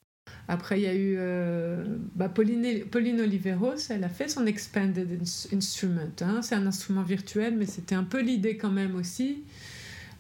Après, 0.49 0.79
il 0.79 0.83
y 0.83 0.87
a 0.87 0.95
eu 0.95 1.15
euh, 1.17 1.83
bah, 2.15 2.29
Pauline, 2.29 3.21
Oliveros, 3.21 3.75
elle 3.89 4.03
a 4.03 4.09
fait 4.09 4.29
son 4.29 4.45
Expanded 4.45 5.19
Instrument. 5.53 6.13
Hein. 6.21 6.41
C'est 6.41 6.55
un 6.55 6.65
instrument 6.65 7.03
virtuel, 7.03 7.55
mais 7.57 7.65
c'était 7.65 7.95
un 7.95 8.05
peu 8.05 8.21
l'idée 8.21 8.55
quand 8.55 8.71
même 8.71 8.95
aussi. 8.95 9.43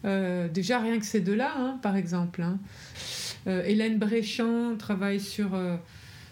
Euh, 0.03 0.49
déjà, 0.49 0.79
rien 0.79 0.99
que 0.99 1.05
ces 1.05 1.21
deux-là, 1.21 1.53
hein, 1.57 1.79
par 1.81 1.95
exemple. 1.95 2.41
Hein. 2.41 2.59
Euh, 3.47 3.63
Hélène 3.63 3.97
Bréchamp 3.99 4.75
travaille 4.77 5.21
sur, 5.21 5.57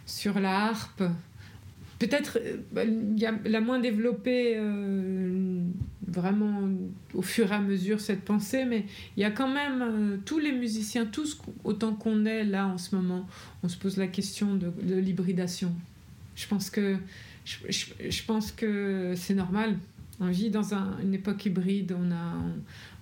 sur 0.06 0.40
la 0.40 0.66
harpe 0.66 1.04
peut-être 2.00 2.40
euh, 2.78 3.38
la 3.46 3.62
moins 3.62 3.80
développée 3.80 4.56
euh, 4.58 5.62
vraiment 6.08 6.70
au 7.14 7.22
fur 7.22 7.52
et 7.52 7.56
à 7.56 7.60
mesure 7.60 8.00
cette 8.00 8.22
pensée, 8.22 8.66
mais 8.66 8.86
il 9.16 9.22
y 9.22 9.24
a 9.24 9.32
quand 9.32 9.48
même 9.48 9.82
euh, 9.82 10.18
tous 10.26 10.40
les 10.40 10.52
musiciens, 10.52 11.06
tous 11.06 11.40
autant 11.64 11.94
qu'on 11.94 12.26
est 12.26 12.44
là 12.44 12.68
en 12.68 12.78
ce 12.78 12.96
moment, 12.96 13.28
on 13.64 13.70
se 13.70 13.78
pose 13.78 13.98
la 13.98 14.08
question 14.08 14.56
de, 14.56 14.72
l'hybridation. 14.84 15.74
Je 16.36 16.48
pense 16.48 16.70
que 16.70 16.98
je, 17.46 18.24
pense 18.26 18.52
que 18.52 19.14
c'est 19.16 19.36
normal. 19.36 19.78
On 20.20 20.30
vit 20.30 20.50
dans 20.50 20.74
une 20.74 21.14
époque 21.14 21.46
hybride, 21.46 21.94
on 21.98 22.12
a, 22.12 22.36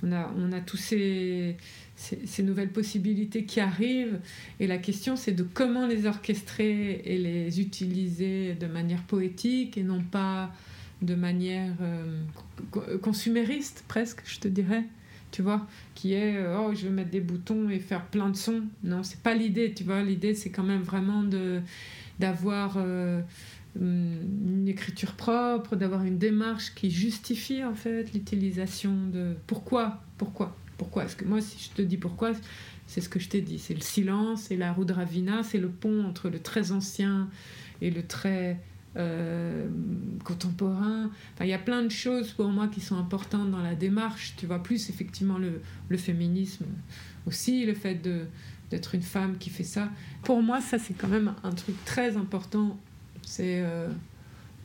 on 0.02 0.12
a, 0.12 0.34
on 0.38 0.52
a 0.52 0.60
tous 0.62 0.78
ces 0.78 1.58
ces, 1.96 2.44
nouvelles 2.44 2.72
possibilités 2.72 3.44
qui 3.44 3.60
arrivent. 3.60 4.20
Et 4.60 4.68
la 4.68 4.78
question, 4.78 5.16
c'est 5.16 5.32
de 5.32 5.44
comment 5.44 5.88
les 5.88 6.06
orchestrer 6.06 7.02
et 7.06 7.18
les 7.18 7.62
utiliser 7.62 8.56
de 8.56 8.68
manière 8.68 9.04
poétique 9.04 9.78
et 9.78 9.84
non 9.84 10.02
pas 10.02 10.52
de 11.02 11.16
manière 11.16 11.74
euh, 11.82 12.22
consumériste, 13.02 13.84
presque, 13.88 14.22
je 14.26 14.40
te 14.40 14.48
dirais. 14.48 14.86
Tu 15.32 15.42
vois, 15.42 15.66
qui 15.96 16.14
est 16.14 16.38
euh, 16.38 16.60
oh, 16.60 16.76
je 16.76 16.86
vais 16.86 16.94
mettre 16.94 17.10
des 17.10 17.20
boutons 17.20 17.68
et 17.70 17.80
faire 17.80 18.06
plein 18.06 18.30
de 18.30 18.36
sons. 18.36 18.64
Non, 18.84 19.02
c'est 19.02 19.20
pas 19.20 19.34
l'idée, 19.34 19.74
tu 19.74 19.84
vois. 19.84 20.04
L'idée, 20.04 20.36
c'est 20.36 20.52
quand 20.52 20.64
même 20.64 20.84
vraiment 20.84 21.24
d'avoir 22.20 22.76
euh, 22.78 23.22
une 23.80 24.68
écriture 24.68 25.14
propre, 25.14 25.76
d'avoir 25.76 26.04
une 26.04 26.18
démarche 26.18 26.76
qui 26.76 26.92
justifie 26.92 27.64
en 27.64 27.74
fait 27.74 28.14
l'utilisation 28.14 28.94
de 29.12 29.36
pourquoi, 29.48 30.02
pourquoi 30.18 30.56
pourquoi 30.78 31.04
Parce 31.04 31.16
que 31.16 31.26
moi, 31.26 31.42
si 31.42 31.64
je 31.64 31.70
te 31.76 31.82
dis 31.82 31.98
pourquoi, 31.98 32.34
c'est 32.88 33.02
ce 33.02 33.10
que 33.10 33.20
je 33.20 33.30
t'ai 33.30 33.42
dit. 33.42 33.60
C'est 33.60 33.74
le 33.74 33.82
silence, 33.82 34.44
c'est 34.44 34.58
la 34.58 34.74
roue 34.74 34.86
de 34.86 34.94
Ravina, 34.94 35.44
c'est 35.44 35.58
le 35.58 35.70
pont 35.70 36.04
entre 36.04 36.30
le 36.30 36.40
très 36.40 36.72
ancien 36.72 37.30
et 37.82 37.90
le 37.90 38.04
très 38.04 38.60
euh, 38.98 39.68
contemporain. 40.24 41.10
Enfin, 41.34 41.46
il 41.46 41.50
y 41.50 41.54
a 41.54 41.60
plein 41.60 41.84
de 41.84 41.90
choses 41.90 42.32
pour 42.32 42.50
moi 42.50 42.68
qui 42.68 42.82
sont 42.82 42.98
importantes 42.98 43.52
dans 43.52 43.62
la 43.62 43.76
démarche. 43.76 44.34
Tu 44.38 44.46
vois, 44.46 44.62
plus 44.62 44.90
effectivement 44.90 45.38
le, 45.38 45.62
le 45.90 45.98
féminisme 45.98 46.66
aussi, 47.26 47.66
le 47.66 47.74
fait 47.74 47.96
d'être 48.70 48.96
une 48.96 49.02
femme 49.02 49.38
qui 49.38 49.50
fait 49.50 49.64
ça. 49.64 49.90
Pour 50.24 50.42
moi, 50.42 50.60
ça, 50.60 50.80
c'est 50.80 50.94
quand 50.94 51.08
même 51.08 51.34
un 51.44 51.52
truc 51.52 51.76
très 51.86 52.18
important. 52.18 52.80
C'est. 53.24 53.62
Euh, 53.62 53.88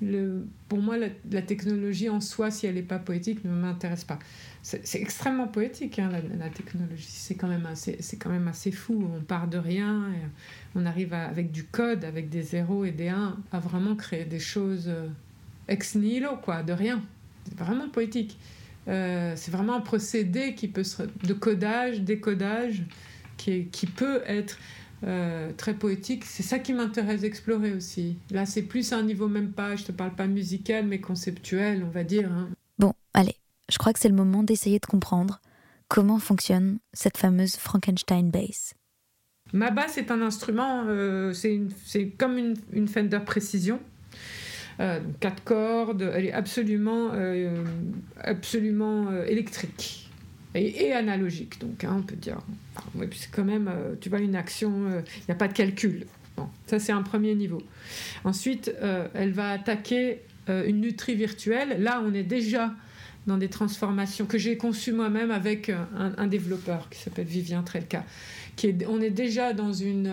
le, 0.00 0.46
pour 0.68 0.80
moi, 0.80 0.96
la, 0.96 1.42
technologie 1.42 2.08
en 2.08 2.20
soi, 2.20 2.50
si 2.50 2.66
elle 2.66 2.76
n'est 2.76 2.82
pas 2.82 2.98
poétique, 2.98 3.44
ne 3.44 3.50
m'intéresse 3.50 4.04
pas. 4.04 4.18
C'est 4.62 5.00
extrêmement 5.00 5.48
poétique, 5.48 5.98
hein, 5.98 6.10
la, 6.38 6.48
technologie. 6.50 7.06
C'est 7.08 7.34
quand, 7.34 7.48
même 7.48 7.66
assez, 7.66 7.98
quand 8.18 8.30
même 8.30 8.46
assez 8.46 8.70
fou. 8.70 9.10
On 9.16 9.20
part 9.22 9.48
de 9.48 9.58
rien, 9.58 10.04
on 10.74 10.86
arrive 10.86 11.14
avec 11.14 11.50
du 11.50 11.64
code, 11.64 12.04
avec 12.04 12.28
des 12.28 12.42
zéros 12.42 12.84
et 12.84 12.92
des 12.92 13.08
1, 13.08 13.36
à 13.50 13.58
vraiment 13.58 13.96
créer 13.96 14.24
des 14.24 14.38
choses 14.38 14.86
euh, 14.88 15.08
ex 15.68 15.96
nihilo, 15.96 16.36
quoi, 16.42 16.62
de 16.62 16.72
rien. 16.72 17.02
C'est 17.44 17.58
vraiment 17.58 17.88
poétique. 17.88 18.38
Euh, 18.88 19.32
c'est 19.36 19.50
vraiment 19.50 19.76
un 19.76 19.80
procédé 19.80 20.54
qui 20.54 20.68
peut 20.68 20.84
de 21.24 21.32
codage, 21.34 22.00
décodage, 22.00 22.82
qui, 23.36 23.66
qui 23.66 23.86
peut 23.86 24.22
être 24.26 24.58
euh, 25.04 25.52
très 25.56 25.74
poétique. 25.74 26.24
C'est 26.24 26.42
ça 26.42 26.58
qui 26.58 26.72
m'intéresse 26.72 27.20
d'explorer 27.20 27.72
aussi. 27.72 28.18
Là, 28.30 28.46
c'est 28.46 28.62
plus 28.62 28.92
un 28.92 29.02
niveau 29.02 29.28
même 29.28 29.52
pas, 29.52 29.76
je 29.76 29.84
te 29.84 29.92
parle 29.92 30.14
pas 30.14 30.26
musical, 30.26 30.86
mais 30.86 31.00
conceptuel, 31.00 31.84
on 31.84 31.90
va 31.90 32.02
dire. 32.02 32.30
Hein. 32.32 32.48
Bon, 32.78 32.94
allez, 33.14 33.36
je 33.70 33.78
crois 33.78 33.92
que 33.92 34.00
c'est 34.00 34.08
le 34.08 34.14
moment 34.14 34.42
d'essayer 34.42 34.78
de 34.78 34.86
comprendre 34.86 35.40
comment 35.86 36.18
fonctionne 36.18 36.78
cette 36.92 37.16
fameuse 37.16 37.56
Frankenstein 37.56 38.30
bass. 38.30 38.74
Ma 39.52 39.70
basse 39.70 39.96
est 39.96 40.10
un 40.10 40.20
instrument, 40.20 40.84
euh, 40.86 41.32
c'est 41.32 42.10
comme 42.18 42.36
une, 42.36 42.54
une, 42.72 42.88
Fender 42.88 43.20
Précision. 43.24 43.80
Euh, 44.80 45.00
quatre 45.20 45.42
cordes, 45.44 46.02
elle 46.14 46.26
est 46.26 46.32
absolument, 46.32 47.12
absolument 48.18 49.10
électrique 49.24 50.07
et, 50.54 50.92
analogique, 50.92 51.60
donc 51.60 51.84
hein, 51.84 51.96
on 51.98 52.02
peut 52.02 52.16
dire. 52.16 52.38
c'est 53.12 53.30
quand 53.30 53.44
même, 53.44 53.68
euh, 53.68 53.94
tu 54.00 54.08
vois, 54.08 54.20
une 54.20 54.34
action, 54.34 54.88
il 54.88 54.92
euh, 54.92 55.00
n'y 55.28 55.32
a 55.32 55.34
pas 55.34 55.48
de 55.48 55.52
calcul. 55.52 56.06
Ça 56.66 56.78
c'est 56.78 56.92
un 56.92 57.02
premier 57.02 57.34
niveau. 57.34 57.60
Ensuite, 58.24 58.72
euh, 58.80 59.08
elle 59.14 59.32
va 59.32 59.50
attaquer 59.50 60.20
une 60.48 60.80
nutrie 60.80 61.14
virtuelle. 61.14 61.82
Là, 61.82 62.02
on 62.02 62.14
est 62.14 62.22
déjà 62.22 62.72
dans 63.26 63.36
des 63.36 63.48
transformations 63.48 64.24
que 64.24 64.38
j'ai 64.38 64.56
conçues 64.56 64.92
moi-même 64.92 65.30
avec 65.30 65.70
un, 66.16 66.26
développeur 66.26 66.88
qui 66.88 67.00
s'appelle 67.00 67.26
Vivien 67.26 67.62
Trelka. 67.62 68.02
Qui 68.56 68.68
est, 68.68 68.86
on 68.86 68.98
est 69.02 69.10
déjà 69.10 69.52
dans 69.52 69.74
une 69.74 70.10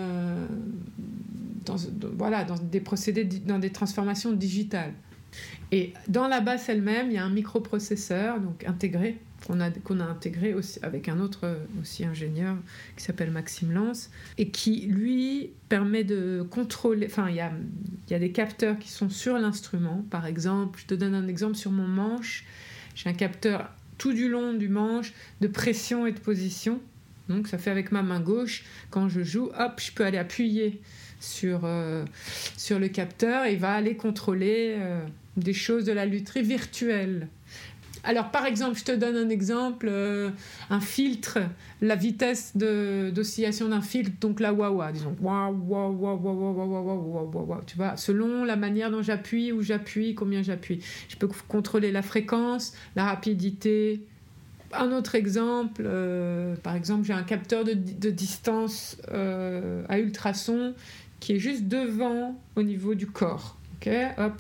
voilà, 2.18 2.44
dans 2.44 2.58
des 2.58 2.82
procédés, 2.82 3.24
dans 3.24 3.60
des 3.60 3.70
transformations 3.70 4.34
digitales. 4.34 4.92
Et 5.72 5.94
dans 6.10 6.28
la 6.28 6.42
basse 6.42 6.68
elle-même, 6.70 7.08
il 7.12 7.14
y 7.14 7.18
a 7.18 7.24
un 7.24 7.30
microprocesseur 7.30 8.40
donc 8.40 8.66
intégré 8.66 9.18
qu'on 9.46 9.60
a, 9.60 9.70
qu'on 9.70 10.00
a 10.00 10.06
intégré 10.06 10.54
aussi 10.54 10.80
avec 10.82 11.08
un 11.10 11.20
autre 11.20 11.58
aussi 11.82 12.06
ingénieur 12.06 12.56
qui 12.98 13.04
s'appelle 13.04 13.32
Maxime 13.32 13.72
Lance 13.72 14.10
et 14.38 14.50
qui 14.50 14.88
lui 14.88 15.52
permet 15.70 16.04
de 16.04 16.46
contrôler. 16.50 17.08
Enfin, 17.08 17.30
il 17.30 17.36
y 17.36 17.42
a, 17.42 17.52
y 18.10 18.14
a 18.14 18.20
des 18.20 18.32
capteurs 18.32 18.80
qui 18.80 18.90
sont 18.90 19.10
sur 19.10 19.38
l'instrument. 19.38 20.06
Par 20.10 20.26
exemple, 20.26 20.80
je 20.82 20.86
te 20.86 20.94
donne 20.94 21.16
un 21.16 21.28
exemple 21.28 21.56
sur 21.56 21.72
mon 21.72 21.88
manche. 21.88 22.46
J'ai 22.96 23.10
un 23.10 23.14
capteur 23.14 23.70
tout 23.98 24.14
du 24.14 24.30
long 24.30 24.54
du 24.54 24.68
manche 24.68 25.14
de 25.42 25.48
pression 25.48 26.06
et 26.06 26.12
de 26.12 26.20
position. 26.20 26.82
Donc 27.30 27.48
ça 27.48 27.58
fait 27.58 27.72
avec 27.72 27.92
ma 27.92 28.04
main 28.04 28.20
gauche, 28.20 28.66
quand 28.90 29.10
je 29.10 29.24
joue, 29.24 29.50
hop, 29.58 29.82
je 29.82 29.92
peux 29.92 30.06
aller 30.06 30.18
appuyer 30.18 30.82
sur, 31.20 31.62
euh, 31.64 32.06
sur 32.56 32.80
le 32.80 32.88
capteur 32.88 33.46
et 33.46 33.54
il 33.54 33.60
va 33.60 33.74
aller 33.74 33.96
contrôler 33.96 34.76
euh, 34.78 35.02
des 35.38 35.54
choses 35.54 35.86
de 35.86 35.92
la 35.92 36.06
lutherie 36.06 36.44
virtuelle. 36.44 37.28
Alors, 38.06 38.30
par 38.30 38.46
exemple, 38.46 38.78
je 38.78 38.84
te 38.84 38.92
donne 38.92 39.16
un 39.18 39.30
exemple, 39.30 39.88
euh, 39.90 40.30
un 40.70 40.80
filtre, 40.80 41.40
la 41.82 41.96
vitesse 41.96 42.56
d'oscillation 42.56 43.68
d'un 43.68 43.82
filtre, 43.82 44.12
donc 44.22 44.40
la 44.40 44.54
wah 44.54 44.92
disons, 44.92 45.16
wah, 45.22 45.52
tu 47.66 47.78
vois, 47.78 47.98
selon 47.98 48.46
la 48.46 48.56
manière 48.56 48.92
dont 48.92 49.02
j'appuie, 49.02 49.52
où 49.52 49.62
j'appuie, 49.64 50.14
combien 50.14 50.44
j'appuie. 50.44 50.82
Je 51.10 51.16
peux 51.16 51.28
contrôler 51.48 51.92
la 51.92 52.04
fréquence, 52.04 52.74
la 52.96 53.06
rapidité. 53.06 54.02
Un 54.72 54.92
autre 54.92 55.16
exemple, 55.16 55.84
euh, 55.86 56.56
par 56.58 56.76
exemple, 56.76 57.06
j'ai 57.06 57.14
un 57.14 57.24
capteur 57.24 57.64
de, 57.64 57.74
de 57.74 58.10
distance 58.12 58.98
euh, 59.12 59.84
à 59.90 59.98
ultrasons 59.98 60.76
qui 61.20 61.34
est 61.34 61.40
juste 61.40 61.68
devant 61.68 62.40
au 62.56 62.62
niveau 62.62 62.94
du 62.94 63.08
corps. 63.08 63.58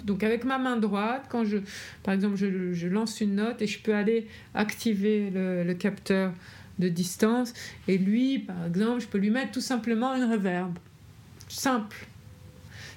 Donc 0.03 0.23
avec 0.23 0.43
ma 0.43 0.57
main 0.57 0.77
droite, 0.77 1.25
quand 1.29 1.45
je, 1.45 1.57
par 2.03 2.13
exemple, 2.13 2.35
je, 2.35 2.87
lance 2.87 3.21
une 3.21 3.35
note 3.35 3.61
et 3.61 3.67
je 3.67 3.79
peux 3.79 3.93
aller 3.93 4.27
activer 4.53 5.31
le, 5.33 5.73
capteur 5.73 6.31
de 6.79 6.89
distance. 6.89 7.53
Et 7.87 7.97
lui, 7.97 8.39
par 8.39 8.65
exemple, 8.67 9.01
je 9.01 9.07
peux 9.07 9.17
lui 9.17 9.29
mettre 9.29 9.51
tout 9.51 9.61
simplement 9.61 10.15
une 10.15 10.31
reverb. 10.31 10.77
Simple. 11.47 12.07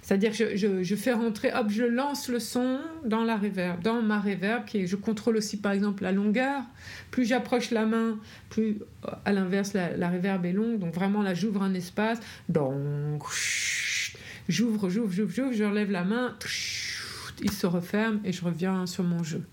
C'est-à-dire 0.03 0.32
que 0.34 0.57
je, 0.57 0.94
fais 0.96 1.12
rentrer, 1.12 1.53
hop, 1.53 1.66
je 1.68 1.84
lance 1.84 2.28
le 2.28 2.38
son 2.38 2.78
dans 3.05 3.24
la 3.24 3.36
reverb, 3.36 3.82
dans 3.82 4.01
ma 4.01 4.18
reverb, 4.18 4.64
qui 4.64 4.86
je 4.86 4.96
contrôle 4.96 5.36
aussi 5.36 5.59
par 5.59 5.72
exemple 5.72 6.03
la 6.03 6.12
longueur. 6.12 6.62
Plus 7.11 7.26
j'approche 7.26 7.70
la 7.72 7.84
main, 7.84 8.18
plus 8.49 8.78
à 9.26 9.32
l'inverse 9.32 9.74
la, 9.74 9.94
la 9.99 10.09
reverb 10.09 10.46
est 10.46 10.55
longue. 10.55 10.78
Donc 10.78 10.94
vraiment 10.94 11.20
là, 11.20 11.34
j'ouvre 11.34 11.62
un 11.62 11.74
espace. 11.74 12.20
Donc 12.49 13.22
J'ouvre, 14.49 14.88
j'ouvre, 14.88 15.12
j'ouvre, 15.12 15.32
j'ouvre, 15.32 15.53
je 15.53 15.64
relève 15.64 15.90
la 15.90 16.05
main, 16.05 16.36
il 17.42 17.53
se 17.53 17.66
referme 17.66 18.20
et 18.24 18.32
je 18.32 18.44
reviens 18.44 18.86
sur 18.86 19.05
mon 19.05 19.22
jeu. 19.22 19.46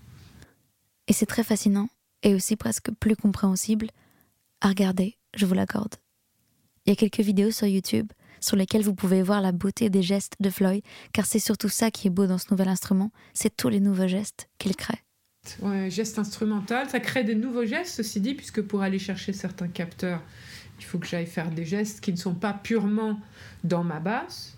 Et 1.06 1.12
c'est 1.12 1.26
très 1.26 1.44
fascinant 1.44 1.88
et 2.22 2.34
aussi 2.34 2.56
presque 2.56 2.90
plus 2.92 3.14
compréhensible 3.14 3.88
à 4.60 4.68
regarder, 4.68 5.18
je 5.36 5.46
vous 5.46 5.54
l'accorde. 5.54 5.96
Il 6.84 6.90
y 6.90 6.92
a 6.92 6.96
quelques 6.96 7.20
vidéos 7.20 7.50
sur 7.50 7.66
YouTube 7.66 8.10
sur 8.40 8.56
lesquelles 8.56 8.82
vous 8.82 8.94
pouvez 8.94 9.22
voir 9.22 9.40
la 9.40 9.52
beauté 9.52 9.90
des 9.90 10.02
gestes 10.02 10.34
de 10.40 10.50
Floyd, 10.50 10.82
car 11.12 11.26
c'est 11.26 11.38
surtout 11.38 11.68
ça 11.68 11.90
qui 11.90 12.06
est 12.06 12.10
beau 12.10 12.26
dans 12.26 12.38
ce 12.38 12.46
nouvel 12.50 12.68
instrument, 12.68 13.10
c'est 13.34 13.54
tous 13.54 13.68
les 13.68 13.80
nouveaux 13.80 14.06
gestes 14.06 14.48
qu'il 14.58 14.76
crée. 14.76 15.02
Ouais, 15.62 15.90
geste 15.90 16.18
instrumental, 16.18 16.88
ça 16.88 17.00
crée 17.00 17.24
des 17.24 17.34
nouveaux 17.34 17.64
gestes, 17.64 17.94
ceci 17.94 18.20
dit, 18.20 18.34
puisque 18.34 18.62
pour 18.62 18.82
aller 18.82 18.98
chercher 18.98 19.32
certains 19.32 19.68
capteurs, 19.68 20.22
il 20.78 20.84
faut 20.84 20.98
que 20.98 21.06
j'aille 21.06 21.26
faire 21.26 21.50
des 21.50 21.64
gestes 21.64 22.00
qui 22.00 22.12
ne 22.12 22.16
sont 22.16 22.34
pas 22.34 22.52
purement 22.52 23.20
dans 23.64 23.84
ma 23.84 24.00
basse, 24.00 24.56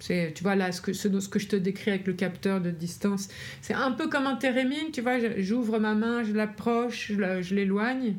c'est, 0.00 0.32
tu 0.34 0.42
vois, 0.42 0.56
là, 0.56 0.72
ce 0.72 0.80
que, 0.80 0.92
ce, 0.92 1.08
que 1.28 1.38
je 1.38 1.46
te 1.46 1.56
décris 1.56 1.90
avec 1.90 2.06
le 2.06 2.14
capteur 2.14 2.60
de 2.60 2.70
distance, 2.70 3.28
c'est 3.60 3.74
un 3.74 3.92
peu 3.92 4.08
comme 4.08 4.26
un 4.26 4.36
térémine, 4.36 4.90
tu 4.92 5.02
vois, 5.02 5.18
j'ouvre 5.38 5.78
ma 5.78 5.94
main, 5.94 6.24
je 6.24 6.32
l'approche, 6.32 7.12
je, 7.12 7.54
l'éloigne, 7.54 8.16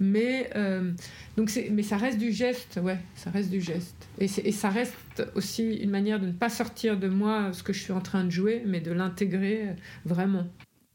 mais, 0.00 0.50
euh, 0.56 0.92
donc 1.36 1.50
mais 1.70 1.82
ça 1.82 1.96
reste 1.96 2.18
du 2.18 2.32
geste, 2.32 2.80
ouais, 2.82 2.98
ça 3.16 3.30
reste 3.30 3.50
du 3.50 3.60
geste. 3.60 4.08
Et, 4.18 4.24
et, 4.24 4.52
ça 4.52 4.70
reste 4.70 4.96
aussi 5.34 5.74
une 5.74 5.90
manière 5.90 6.20
de 6.20 6.26
ne 6.26 6.32
pas 6.32 6.48
sortir 6.48 6.96
de 6.96 7.08
moi 7.08 7.52
ce 7.52 7.62
que 7.62 7.72
je 7.72 7.82
suis 7.82 7.92
en 7.92 8.00
train 8.00 8.24
de 8.24 8.30
jouer, 8.30 8.62
mais 8.64 8.80
de 8.80 8.92
l'intégrer 8.92 9.68
euh, 9.68 9.72
vraiment. 10.04 10.46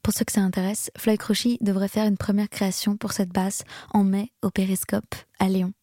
Pour 0.01 0.13
ceux 0.13 0.25
que 0.25 0.31
ça 0.31 0.41
intéresse, 0.41 0.89
Floyd 0.97 1.19
Crochy 1.19 1.57
devrait 1.61 1.87
faire 1.87 2.07
une 2.07 2.17
première 2.17 2.49
création 2.49 2.97
pour 2.97 3.11
cette 3.11 3.29
basse 3.29 3.63
en 3.91 4.03
mai 4.03 4.31
au 4.41 4.49
Périscope 4.49 5.13
à 5.39 5.47
Lyon. 5.47 5.73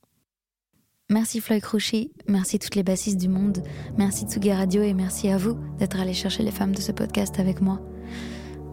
Merci 1.11 1.41
Floyd 1.41 1.63
Crochet, 1.63 2.11
merci 2.29 2.59
toutes 2.59 2.75
les 2.75 2.83
bassistes 2.83 3.17
du 3.17 3.29
monde, 3.29 3.63
merci 3.97 4.27
Tsugi 4.27 4.53
Radio 4.53 4.83
et 4.83 4.93
merci 4.93 5.31
à 5.31 5.39
vous 5.39 5.57
d'être 5.79 5.99
allés 5.99 6.13
chercher 6.13 6.43
les 6.43 6.51
femmes 6.51 6.75
de 6.75 6.83
ce 6.83 6.93
podcast 6.93 7.41
avec 7.41 7.63
moi. 7.63 7.81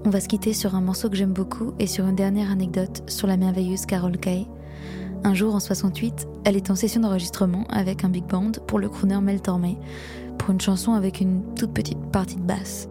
On 0.04 0.10
va 0.10 0.20
se 0.20 0.28
quitter 0.28 0.52
sur 0.52 0.76
un 0.76 0.82
morceau 0.82 1.10
que 1.10 1.16
j'aime 1.16 1.32
beaucoup 1.32 1.72
et 1.80 1.88
sur 1.88 2.06
une 2.06 2.18
dernière 2.18 2.52
anecdote 2.52 3.04
sur 3.08 3.28
la 3.28 3.38
merveilleuse 3.38 3.86
Carol 3.86 4.18
Kay. 4.18 4.48
Un 5.24 5.34
jour 5.34 5.56
en 5.56 5.62
68, 5.62 6.28
elle 6.44 6.58
est 6.58 6.70
en 6.70 6.76
session 6.76 7.00
d'enregistrement 7.00 7.64
avec 7.70 8.04
un 8.04 8.10
big 8.10 8.26
band 8.26 8.52
pour 8.68 8.80
le 8.80 8.90
crooner 8.90 9.22
Mel 9.22 9.42
Tormé, 9.42 9.78
pour 10.38 10.52
une 10.52 10.60
chanson 10.60 10.92
avec 10.92 11.22
une 11.22 11.42
toute 11.56 11.74
petite 11.74 12.12
partie 12.12 12.36
de 12.36 12.42
basse. 12.42 12.90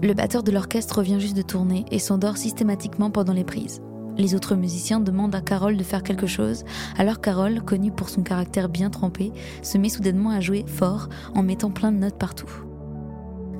Le 0.00 0.14
batteur 0.14 0.44
de 0.44 0.52
l'orchestre 0.52 0.98
revient 0.98 1.18
juste 1.18 1.36
de 1.36 1.42
tourner 1.42 1.86
et 1.90 1.98
s'endort 1.98 2.36
systématiquement 2.36 3.10
pendant 3.10 3.32
les 3.32 3.42
prises. 3.42 3.80
Les 4.18 4.34
autres 4.34 4.56
musiciens 4.56 4.98
demandent 4.98 5.36
à 5.36 5.40
Carole 5.40 5.76
de 5.76 5.84
faire 5.84 6.02
quelque 6.02 6.26
chose, 6.26 6.64
alors 6.98 7.20
Carole, 7.20 7.62
connue 7.62 7.92
pour 7.92 8.08
son 8.08 8.22
caractère 8.22 8.68
bien 8.68 8.90
trempé, 8.90 9.32
se 9.62 9.78
met 9.78 9.88
soudainement 9.88 10.30
à 10.30 10.40
jouer 10.40 10.64
fort 10.66 11.08
en 11.36 11.44
mettant 11.44 11.70
plein 11.70 11.92
de 11.92 11.98
notes 11.98 12.18
partout. 12.18 12.50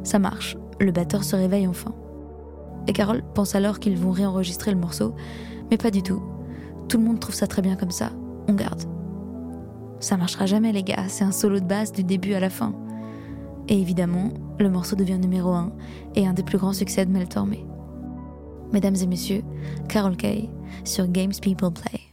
Ça 0.03 0.19
marche, 0.19 0.57
le 0.81 0.91
batteur 0.91 1.23
se 1.23 1.37
réveille 1.37 1.69
enfin. 1.69 1.95
Et 2.89 2.93
Carole 2.93 3.23
pense 3.35 3.55
alors 3.55 3.79
qu'ils 3.79 3.97
vont 3.97 4.11
réenregistrer 4.11 4.73
le 4.73 4.81
morceau, 4.81 5.15
mais 5.71 5.77
pas 5.77 5.93
du 5.93 6.03
tout. 6.03 6.23
Tout 6.89 6.99
le 6.99 7.05
monde 7.05 7.21
trouve 7.21 7.37
ça 7.37 7.47
très 7.47 7.63
bien 7.63 7.77
comme 7.77 7.93
ça, 7.93 8.11
on 8.49 8.55
garde. 8.55 8.83
Ça 10.01 10.17
marchera 10.17 10.47
jamais 10.47 10.73
les 10.73 10.83
gars, 10.83 11.05
c'est 11.07 11.25
un 11.25 11.33
solo 11.33 11.61
de 11.61 11.67
basse 11.67 11.93
du 11.93 12.03
début 12.03 12.35
à 12.35 12.41
la 12.41 12.51
fin. 12.51 12.75
Et 13.69 13.81
évidemment, 13.81 14.31
le 14.59 14.71
morceau 14.71 14.97
devient 14.97 15.19
numéro 15.19 15.53
1 15.53 15.73
et 16.17 16.27
un 16.27 16.33
des 16.33 16.43
plus 16.43 16.59
grands 16.59 16.73
succès 16.73 17.07
de 17.07 17.13
Mel. 17.13 17.29
Mesdames 18.73 18.97
et 19.03 19.07
messieurs, 19.07 19.43
Carol 19.89 20.17
Kay 20.17 20.49
sur 20.85 21.07
Games 21.09 21.35
People 21.41 21.71
Play. 21.71 22.09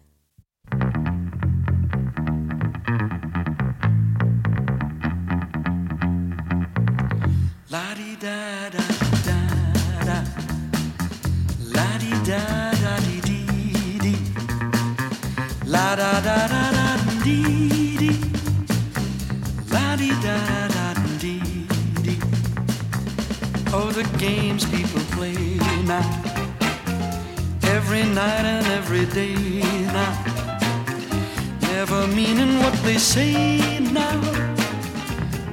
the 23.95 24.03
games 24.17 24.65
people 24.65 24.99
play 25.11 25.55
now 25.85 26.34
every 27.86 28.03
night 28.15 28.45
and 28.45 28.65
every 28.79 29.05
day 29.05 29.36
now. 29.93 30.13
Never 31.61 32.07
meaning 32.07 32.57
what 32.63 32.73
they 32.83 32.97
say 32.97 33.79
now, 33.79 34.19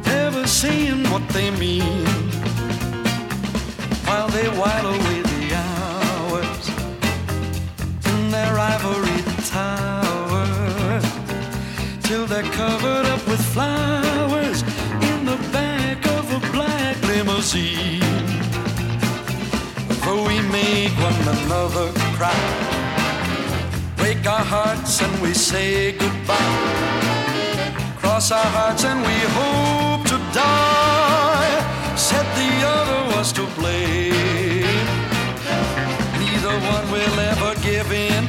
never 0.06 0.46
saying 0.46 1.04
what 1.10 1.28
they 1.28 1.50
mean. 1.50 2.06
While 4.06 4.28
they 4.28 4.48
while 4.60 4.86
away 4.96 5.20
the 5.32 5.44
hours 5.66 6.64
in 8.12 8.30
their 8.30 8.54
ivory 8.74 9.22
tower, 9.56 11.00
till 12.06 12.24
they're 12.26 12.50
covered 12.62 13.06
up 13.14 13.22
with 13.28 13.42
flowers 13.54 14.62
in 15.10 15.26
the 15.26 15.38
back 15.52 15.98
of 16.16 16.24
a 16.38 16.40
black 16.50 16.96
limousine. 17.02 18.00
For 20.02 20.16
we 20.28 20.40
make 20.58 20.94
one 21.08 21.20
another 21.36 22.11
cry. 22.22 22.40
Break 23.96 24.24
our 24.26 24.44
hearts 24.54 25.02
and 25.02 25.14
we 25.22 25.34
say 25.34 25.92
goodbye. 26.02 26.58
Cross 28.00 28.30
our 28.30 28.50
hearts 28.58 28.84
and 28.84 29.00
we 29.08 29.18
hope 29.38 30.02
to 30.12 30.18
die. 30.32 31.54
Said 31.96 32.26
the 32.40 32.52
other 32.76 33.00
was 33.12 33.28
to 33.38 33.44
blame. 33.58 34.86
Neither 36.22 36.54
one 36.74 36.86
will 36.94 37.18
ever 37.32 37.52
give 37.68 37.90
in. 38.10 38.22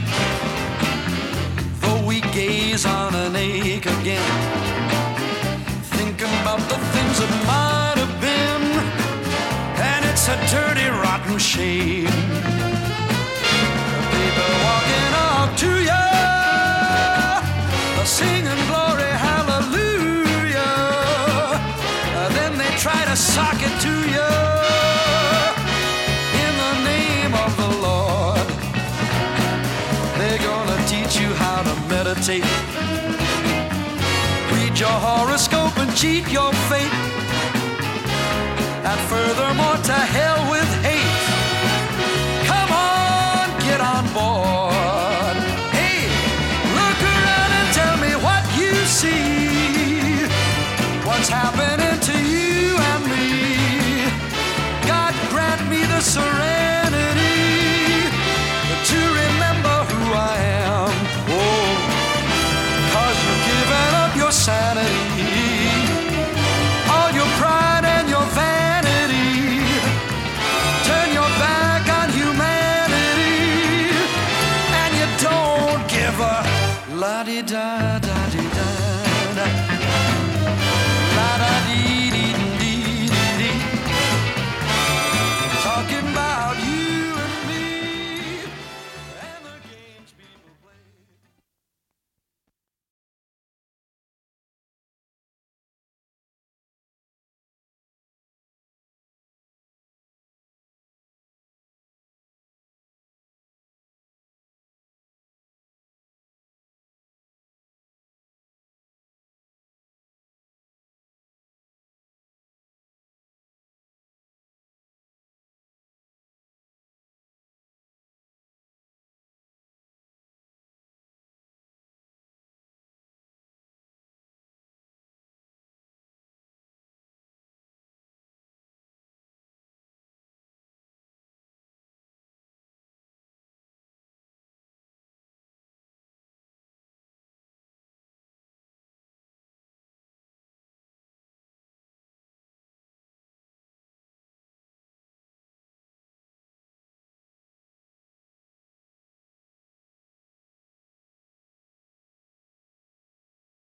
Though 1.82 2.02
we 2.10 2.22
gaze 2.40 2.86
on 2.86 3.14
an 3.26 3.36
ache 3.36 3.90
again. 4.00 4.34
Thinking 5.98 6.34
about 6.42 6.64
the 6.72 6.80
things 6.94 7.16
that 7.22 7.34
might 7.52 7.98
have 8.04 8.16
been. 8.28 8.64
And 9.92 10.02
it's 10.10 10.26
a 10.36 10.38
dirty, 10.56 10.88
rotten 11.04 11.38
shame 11.38 12.23
tape. 32.26 32.44
Read 34.54 34.80
your 34.80 34.98
horoscope 35.08 35.78
and 35.78 35.94
cheat 35.94 36.26
your 36.32 36.54
fate. 36.70 36.94
And 38.90 39.00
furthermore, 39.12 39.76
to 39.84 39.92
hell 40.16 40.43
la 77.04 77.24
di 77.24 77.44
da 77.44 78.00
da. 78.00 78.23